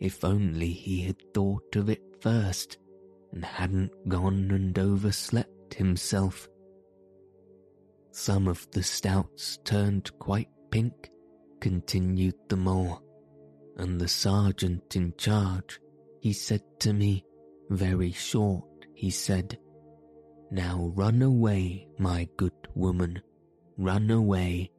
if 0.00 0.22
only 0.22 0.68
he 0.68 1.02
had 1.02 1.16
thought 1.32 1.76
of 1.76 1.88
it 1.88 2.02
first 2.20 2.76
and 3.32 3.44
hadn't 3.44 3.92
gone 4.08 4.50
and 4.50 4.78
overslept 4.78 5.74
himself. 5.74 6.48
Some 8.12 8.48
of 8.48 8.66
the 8.72 8.82
stoats 8.82 9.58
turned 9.64 10.10
quite 10.18 10.48
pink, 10.70 11.10
continued 11.60 12.34
the 12.48 12.56
mole, 12.56 13.02
and 13.76 14.00
the 14.00 14.08
sergeant 14.08 14.96
in 14.96 15.14
charge, 15.16 15.80
he 16.20 16.32
said 16.32 16.62
to 16.80 16.92
me, 16.92 17.24
very 17.70 18.10
short, 18.10 18.64
he 18.94 19.10
said, 19.10 19.58
Now 20.50 20.92
run 20.96 21.22
away, 21.22 21.86
my 21.98 22.28
good 22.36 22.52
woman, 22.74 23.22
run 23.78 24.10
away. 24.10 24.72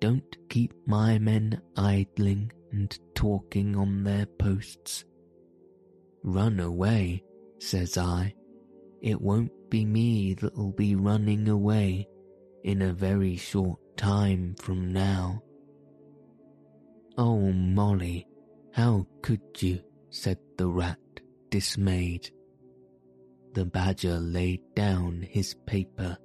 Don't 0.00 0.36
keep 0.48 0.72
my 0.86 1.18
men 1.18 1.60
idling 1.76 2.50
and 2.72 2.98
talking 3.14 3.76
on 3.76 4.02
their 4.02 4.26
posts. 4.26 5.04
Run 6.24 6.58
away, 6.58 7.22
says 7.58 7.98
I. 7.98 8.34
It 9.02 9.20
won't 9.20 9.52
be 9.68 9.84
me 9.84 10.34
that'll 10.34 10.72
be 10.72 10.94
running 10.96 11.48
away 11.48 12.08
in 12.64 12.82
a 12.82 12.92
very 12.92 13.36
short 13.36 13.78
time 13.96 14.54
from 14.58 14.92
now. 14.92 15.42
Oh, 17.18 17.52
Molly, 17.52 18.26
how 18.72 19.06
could 19.22 19.40
you? 19.58 19.80
said 20.10 20.38
the 20.56 20.68
rat, 20.68 20.98
dismayed. 21.50 22.30
The 23.54 23.64
badger 23.64 24.18
laid 24.18 24.60
down 24.74 25.22
his 25.22 25.54
paper. 25.66 26.16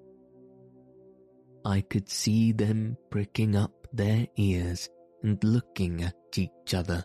I 1.66 1.82
could 1.82 2.10
see 2.10 2.52
them 2.52 2.98
pricking 3.10 3.56
up 3.56 3.88
their 3.92 4.28
ears 4.38 4.90
and 5.24 5.44
looking 5.44 6.04
at 6.04 6.16
each 6.36 6.74
other, 6.74 7.04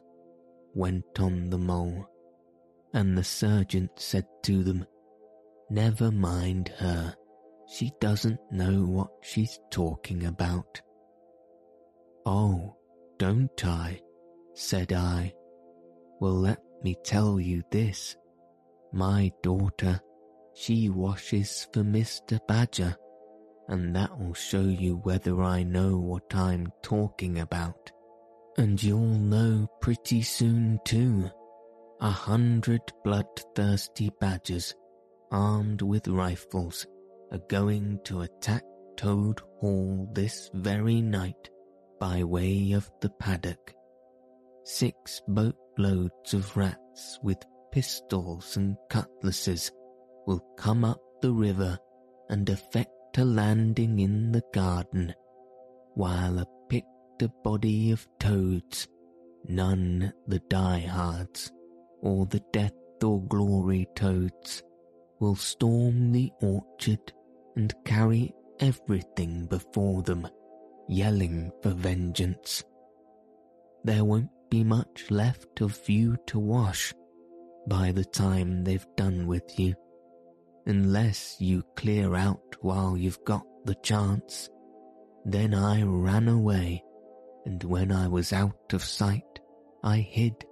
went 0.75 1.19
on 1.19 1.51
the 1.51 1.59
mole, 1.59 2.07
and 2.93 3.17
the 3.17 3.25
sergeant 3.25 3.91
said 3.97 4.27
to 4.45 4.63
them, 4.63 4.87
Never 5.71 6.11
mind 6.11 6.69
her. 6.79 7.15
She 7.73 7.91
doesn't 8.01 8.39
know 8.51 8.85
what 8.85 9.09
she's 9.23 9.59
talking 9.71 10.27
about. 10.27 10.83
Oh, 12.27 12.77
don't 13.19 13.65
I? 13.65 13.99
said 14.53 14.93
I. 14.93 15.33
Well, 16.21 16.35
let 16.35 16.59
me 16.85 16.97
tell 17.03 17.41
you 17.41 17.63
this. 17.71 18.15
My 18.93 19.33
daughter, 19.43 20.03
she 20.53 20.91
washes 20.91 21.67
for 21.73 21.83
Mr. 21.83 22.39
Badger, 22.47 22.95
and 23.69 23.97
that'll 23.97 24.35
show 24.35 24.61
you 24.61 24.97
whether 24.97 25.43
I 25.43 25.63
know 25.63 25.97
what 25.97 26.35
I'm 26.35 26.71
talking 26.83 27.39
about. 27.39 27.91
And 28.59 28.83
you'll 28.83 29.01
know 29.01 29.67
pretty 29.81 30.21
soon 30.21 30.79
too. 30.85 31.31
A 32.03 32.11
hundred 32.11 32.83
bloodthirsty 33.03 34.11
badgers, 34.21 34.75
armed 35.31 35.81
with 35.81 36.07
rifles, 36.07 36.87
are 37.33 37.41
going 37.49 37.99
to 38.05 38.21
attack 38.21 38.63
Toad 38.97 39.41
Hall 39.59 40.09
this 40.13 40.51
very 40.53 41.01
night 41.01 41.49
by 41.99 42.23
way 42.25 42.73
of 42.73 42.91
the 43.01 43.09
paddock. 43.09 43.73
Six 44.65 45.23
boatloads 45.27 46.35
of 46.35 46.57
rats 46.57 47.19
with 47.23 47.39
pistols 47.73 48.57
and 48.57 48.77
cutlasses 48.91 49.73
will 50.27 50.45
come 50.59 50.85
up 50.85 51.01
the 51.23 51.33
river 51.33 51.79
and 52.29 52.49
effect 52.51 52.91
a 53.17 53.25
landing 53.25 53.99
in 53.99 54.33
the 54.33 54.43
garden, 54.53 55.15
while 55.95 56.39
a 56.39 56.47
picked 56.69 56.87
body 57.43 57.93
of 57.93 58.07
toads, 58.19 58.89
none 59.47 60.13
the 60.27 60.39
diehards 60.51 61.51
or 62.01 62.27
the 62.27 62.43
death 62.53 62.73
or 63.03 63.23
glory 63.25 63.87
toads, 63.95 64.63
will 65.21 65.37
storm 65.37 66.13
the 66.13 66.31
orchard 66.41 67.13
and 67.57 67.75
carry 67.85 68.35
everything 68.61 69.47
before 69.47 70.03
them, 70.03 70.27
yelling 70.89 71.51
for 71.63 71.71
vengeance. 71.71 72.65
There 73.85 74.05
won't 74.05 74.31
be 74.51 74.65
much 74.65 75.11
left 75.11 75.61
of 75.61 75.79
you 75.89 76.17
to 76.27 76.39
wash 76.39 76.95
by 77.67 77.93
the 77.93 78.05
time 78.05 78.65
they've 78.65 78.87
done 78.97 79.27
with 79.27 79.59
you, 79.59 79.75
unless 80.67 81.37
you 81.41 81.63
clear 81.77 82.15
out 82.15 82.57
while 82.61 82.97
you've 82.97 83.25
got 83.25 83.45
the 83.65 83.75
chance. 83.77 84.49
Then 85.25 85.55
I 85.55 85.83
ran 85.83 86.29
away, 86.29 86.83
and 87.45 87.63
when 87.65 87.93
I 87.93 88.09
was 88.09 88.33
out 88.33 88.73
of 88.73 88.85
sight, 88.85 89.41
I 89.83 89.99
hid, 89.99 90.45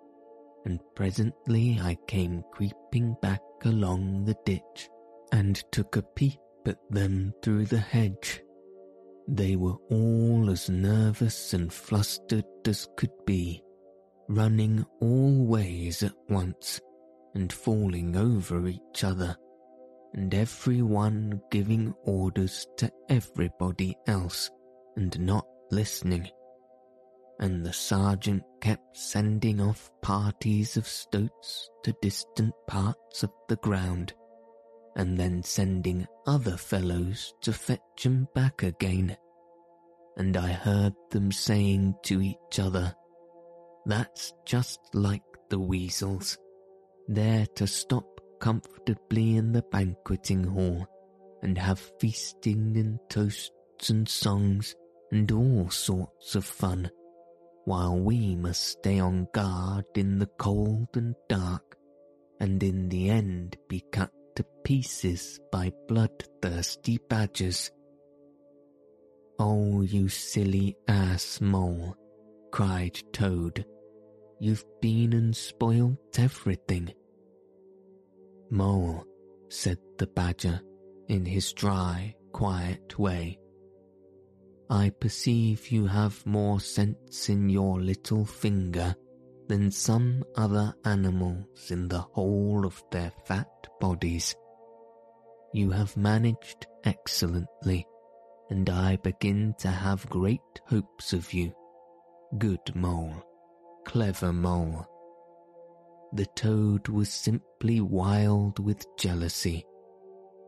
and 0.65 0.81
presently 0.95 1.79
I 1.81 1.97
came 2.07 2.43
creeping 2.53 3.17
back 3.23 3.43
along 3.65 4.25
the 4.25 4.37
ditch 4.45 4.89
and 5.33 5.57
took 5.73 5.97
a 5.97 6.03
peep 6.03 6.39
at 6.69 6.79
them 6.91 7.33
through 7.43 7.67
the 7.67 7.79
hedge. 7.79 8.43
They 9.29 9.57
were 9.57 9.77
all 9.91 10.51
as 10.51 10.69
nervous 10.69 11.55
and 11.55 11.73
flustered 11.73 12.45
as 12.67 12.89
could 12.97 13.13
be, 13.27 13.63
running 14.29 14.85
all 15.01 15.47
ways 15.47 16.03
at 16.03 16.15
once 16.29 16.81
and 17.35 17.53
falling 17.53 18.17
over 18.17 18.67
each 18.67 19.05
other, 19.05 19.37
and 20.15 20.35
every 20.35 20.83
one 20.83 21.41
giving 21.51 21.95
orders 22.05 22.67
to 22.79 22.91
everybody 23.09 23.97
else 24.07 24.51
and 24.97 25.19
not 25.21 25.47
listening. 25.71 26.29
And 27.39 27.65
the 27.65 27.73
sergeant 27.73 28.43
kept 28.61 28.97
sending 28.97 29.61
off 29.61 29.91
parties 30.03 30.77
of 30.77 30.87
stoats 30.87 31.71
to 31.85 31.95
distant 32.03 32.53
parts 32.67 33.23
of 33.23 33.31
the 33.49 33.57
ground 33.57 34.13
and 34.97 35.19
then 35.19 35.43
sending 35.43 36.07
other 36.27 36.57
fellows 36.57 37.35
to 37.43 37.53
fetch 37.53 38.05
'em 38.07 38.29
back 38.35 38.63
again. 38.63 39.17
And 40.17 40.37
I 40.37 40.49
heard 40.53 40.95
them 41.11 41.33
saying 41.33 41.95
to 42.05 42.21
each 42.21 42.59
other, 42.59 42.95
That's 43.87 44.35
just 44.45 44.81
like 44.93 45.23
the 45.49 45.59
weasels. 45.59 46.39
They're 47.09 47.47
to 47.57 47.67
stop 47.67 48.21
comfortably 48.39 49.37
in 49.37 49.53
the 49.53 49.63
banqueting 49.63 50.45
hall 50.45 50.87
and 51.43 51.57
have 51.57 51.93
feasting 51.99 52.77
and 52.77 52.99
toasts 53.09 53.89
and 53.89 54.09
songs 54.09 54.75
and 55.11 55.31
all 55.33 55.71
sorts 55.71 56.35
of 56.35 56.45
fun, 56.45 56.91
while 57.65 57.99
we 57.99 58.37
must 58.37 58.63
stay 58.63 58.99
on 58.99 59.27
guard 59.33 59.87
in 59.95 60.19
the 60.19 60.31
cold 60.39 60.89
and 60.95 61.15
dark, 61.29 61.77
and 62.39 62.63
in 62.63 62.89
the 62.89 63.11
end 63.11 63.57
be 63.69 63.81
cut 63.93 64.13
to 64.41 64.47
pieces 64.65 65.39
by 65.53 65.71
bloodthirsty 65.87 66.99
badgers. 67.11 67.71
Oh, 69.39 69.83
you 69.83 70.09
silly 70.09 70.77
ass 70.89 71.41
mole, 71.43 71.95
cried 72.51 72.99
Toad. 73.13 73.67
You've 74.39 74.65
been 74.81 75.13
and 75.13 75.37
spoilt 75.37 76.19
everything. 76.19 76.95
Mole, 78.51 79.05
said 79.51 79.79
the 79.99 80.07
Badger 80.07 80.63
in 81.09 81.27
his 81.27 81.53
dry, 81.53 82.15
quiet 82.33 82.99
way. 82.99 83.39
I 84.71 84.89
perceive 84.89 85.69
you 85.69 85.87
have 85.87 86.25
more 86.25 86.61
sense 86.61 87.29
in 87.29 87.51
your 87.51 87.79
little 87.79 88.25
finger 88.25 88.95
than 89.51 89.69
some 89.69 90.23
other 90.37 90.73
animals 90.85 91.73
in 91.73 91.89
the 91.89 91.99
whole 91.99 92.65
of 92.65 92.81
their 92.93 93.11
fat 93.25 93.67
bodies. 93.81 94.33
You 95.53 95.73
have 95.73 95.97
managed 95.97 96.69
excellently, 96.85 97.85
and 98.49 98.71
I 98.71 98.95
begin 98.95 99.55
to 99.59 99.67
have 99.67 100.09
great 100.09 100.61
hopes 100.69 101.13
of 101.13 101.33
you. 101.33 101.53
Good 102.39 102.77
mole, 102.77 103.25
clever 103.85 104.33
mole. 104.33 104.87
The 106.13 106.27
toad 106.37 106.87
was 106.87 107.09
simply 107.09 107.81
wild 107.81 108.65
with 108.65 108.87
jealousy, 108.97 109.67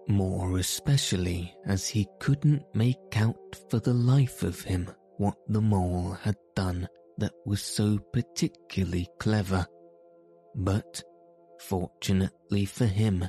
more 0.06 0.58
especially 0.58 1.52
as 1.66 1.88
he 1.88 2.06
couldn't 2.20 2.62
make 2.72 3.16
out 3.16 3.56
for 3.68 3.80
the 3.80 3.94
life 3.94 4.44
of 4.44 4.60
him 4.60 4.88
what 5.16 5.38
the 5.48 5.60
mole 5.60 6.12
had 6.22 6.36
done 6.54 6.88
that 7.22 7.32
was 7.46 7.62
so 7.62 7.98
particularly 8.12 9.06
clever. 9.20 9.64
But, 10.56 11.00
fortunately 11.60 12.64
for 12.64 12.86
him, 12.86 13.24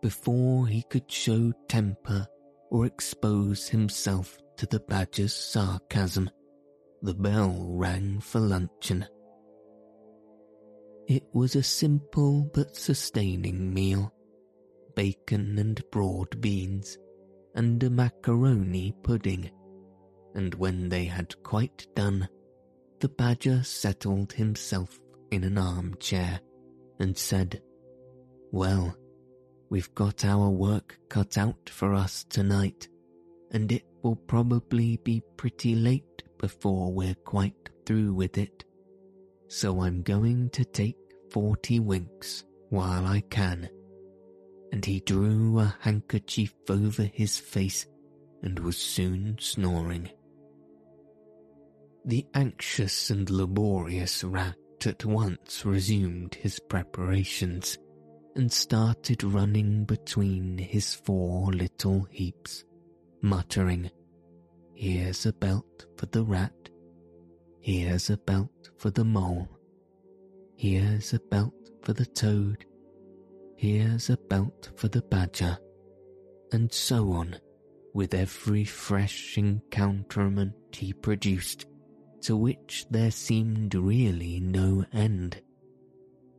before 0.00 0.68
he 0.68 0.84
could 0.88 1.10
show 1.10 1.52
temper 1.68 2.28
or 2.70 2.86
expose 2.86 3.68
himself 3.68 4.38
to 4.58 4.66
the 4.66 4.78
badger's 4.78 5.34
sarcasm, 5.34 6.30
the 7.02 7.14
bell 7.14 7.66
rang 7.68 8.20
for 8.20 8.38
luncheon. 8.38 9.04
It 11.08 11.24
was 11.32 11.56
a 11.56 11.62
simple 11.64 12.48
but 12.54 12.76
sustaining 12.76 13.74
meal 13.74 14.12
bacon 14.94 15.58
and 15.58 15.80
broad 15.90 16.40
beans, 16.40 16.98
and 17.54 17.82
a 17.82 17.90
macaroni 17.90 18.92
pudding, 19.02 19.50
and 20.34 20.54
when 20.54 20.88
they 20.88 21.04
had 21.04 21.40
quite 21.42 21.86
done, 21.94 22.28
the 23.00 23.08
badger 23.08 23.62
settled 23.62 24.32
himself 24.32 24.98
in 25.30 25.44
an 25.44 25.58
armchair 25.58 26.40
and 26.98 27.16
said, 27.16 27.62
Well, 28.50 28.96
we've 29.70 29.94
got 29.94 30.24
our 30.24 30.50
work 30.50 30.98
cut 31.08 31.38
out 31.38 31.70
for 31.70 31.94
us 31.94 32.24
tonight, 32.24 32.88
and 33.52 33.70
it 33.70 33.84
will 34.02 34.16
probably 34.16 34.96
be 35.04 35.22
pretty 35.36 35.74
late 35.74 36.22
before 36.38 36.92
we're 36.92 37.14
quite 37.14 37.68
through 37.86 38.14
with 38.14 38.38
it. 38.38 38.64
So 39.48 39.80
I'm 39.80 40.02
going 40.02 40.50
to 40.50 40.64
take 40.64 40.96
forty 41.30 41.80
winks 41.80 42.44
while 42.70 43.06
I 43.06 43.20
can. 43.30 43.68
And 44.72 44.84
he 44.84 45.00
drew 45.00 45.58
a 45.58 45.74
handkerchief 45.80 46.54
over 46.68 47.02
his 47.02 47.38
face 47.38 47.86
and 48.42 48.58
was 48.58 48.76
soon 48.76 49.36
snoring. 49.40 50.10
The 52.08 52.24
anxious 52.32 53.10
and 53.10 53.28
laborious 53.28 54.24
rat 54.24 54.56
at 54.86 55.04
once 55.04 55.66
resumed 55.66 56.36
his 56.36 56.58
preparations 56.58 57.76
and 58.34 58.50
started 58.50 59.22
running 59.22 59.84
between 59.84 60.56
his 60.56 60.94
four 60.94 61.52
little 61.52 62.06
heaps, 62.10 62.64
muttering, 63.20 63.90
Here's 64.72 65.26
a 65.26 65.34
belt 65.34 65.84
for 65.98 66.06
the 66.06 66.24
rat, 66.24 66.70
here's 67.60 68.08
a 68.08 68.16
belt 68.16 68.70
for 68.78 68.88
the 68.88 69.04
mole, 69.04 69.46
here's 70.56 71.12
a 71.12 71.18
belt 71.18 71.52
for 71.82 71.92
the 71.92 72.06
toad, 72.06 72.64
here's 73.54 74.08
a 74.08 74.16
belt 74.16 74.70
for 74.76 74.88
the 74.88 75.02
badger, 75.02 75.58
and 76.52 76.72
so 76.72 77.12
on 77.12 77.36
with 77.92 78.14
every 78.14 78.64
fresh 78.64 79.36
encounterment 79.36 80.54
he 80.72 80.94
produced 80.94 81.66
to 82.22 82.36
which 82.36 82.86
there 82.90 83.10
seemed 83.10 83.74
really 83.74 84.40
no 84.40 84.84
end. 84.92 85.40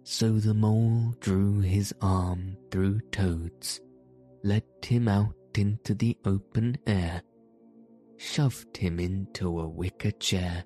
So 0.04 0.34
the 0.40 0.54
mole 0.54 1.14
drew 1.20 1.60
his 1.60 1.94
arm 2.02 2.58
through 2.72 3.02
Toad's, 3.12 3.80
led 4.44 4.64
him 4.84 5.08
out 5.08 5.36
into 5.56 5.94
the 5.94 6.18
open 6.26 6.78
air, 6.88 7.22
shoved 8.18 8.76
him 8.76 9.00
into 9.00 9.60
a 9.60 9.68
wicker 9.68 10.12
chair, 10.12 10.64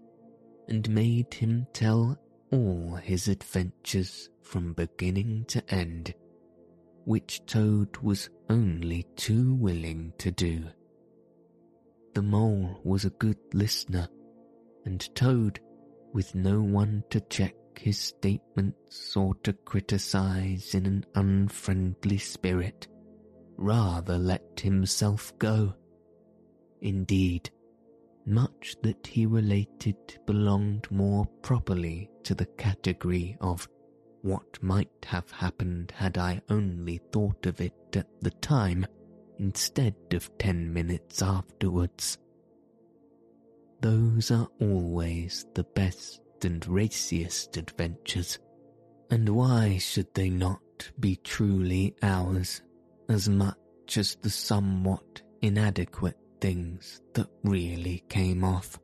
and 0.68 0.90
made 0.90 1.34
him 1.34 1.68
tell 1.74 2.18
all 2.52 2.96
his 2.96 3.28
adventures 3.28 4.30
from 4.42 4.74
beginning 4.74 5.46
to 5.50 5.74
end, 5.74 6.14
which 7.06 7.46
Toad 7.46 7.98
was 7.98 8.30
only 8.50 9.06
too 9.16 9.56
willing 9.56 10.14
to 10.20 10.32
do. 10.32 10.64
The 12.14 12.22
mole 12.22 12.80
was 12.84 13.06
a 13.06 13.10
good 13.10 13.40
listener 13.54 14.08
and 14.86 15.14
Toad, 15.16 15.60
with 16.14 16.36
no 16.36 16.62
one 16.62 17.04
to 17.10 17.20
check 17.22 17.56
his 17.78 17.98
statements 17.98 19.16
or 19.18 19.36
to 19.44 19.54
criticize 19.54 20.76
in 20.76 20.86
an 20.86 21.06
unfriendly 21.16 22.18
spirit, 22.18 22.88
rather 23.58 24.18
let 24.18 24.60
himself 24.60 25.38
go. 25.40 25.74
Indeed, 26.82 27.50
much 28.26 28.76
that 28.84 29.08
he 29.08 29.26
related 29.26 29.96
belonged 30.26 30.90
more 30.92 31.26
properly 31.42 32.10
to 32.24 32.36
the 32.36 32.46
category 32.46 33.38
of 33.42 33.68
what 34.22 34.62
might 34.64 35.06
have 35.06 35.30
happened 35.32 35.92
had 35.96 36.18
I 36.18 36.42
only 36.50 37.02
thought 37.12 37.46
of 37.46 37.60
it 37.60 37.74
at 37.96 38.08
the 38.22 38.32
time 38.32 38.86
instead 39.40 39.96
of 40.14 40.38
ten 40.38 40.72
minutes 40.72 41.22
afterwards. 41.22 42.18
Those 43.84 44.32
are 44.32 44.48
always 44.62 45.46
the 45.56 45.66
best 45.66 46.22
and 46.44 46.66
raciest 46.66 47.58
adventures, 47.58 48.40
and 49.12 49.28
why 49.28 49.78
should 49.78 50.08
they 50.14 50.30
not 50.30 50.62
be 51.02 51.18
truly 51.18 51.94
ours 52.02 52.62
as 53.10 53.28
much 53.28 53.58
as 53.98 54.16
the 54.22 54.30
somewhat 54.30 55.22
inadequate 55.42 56.18
things 56.40 57.02
that 57.14 57.28
really 57.44 58.06
came 58.08 58.46
off? 58.46 58.80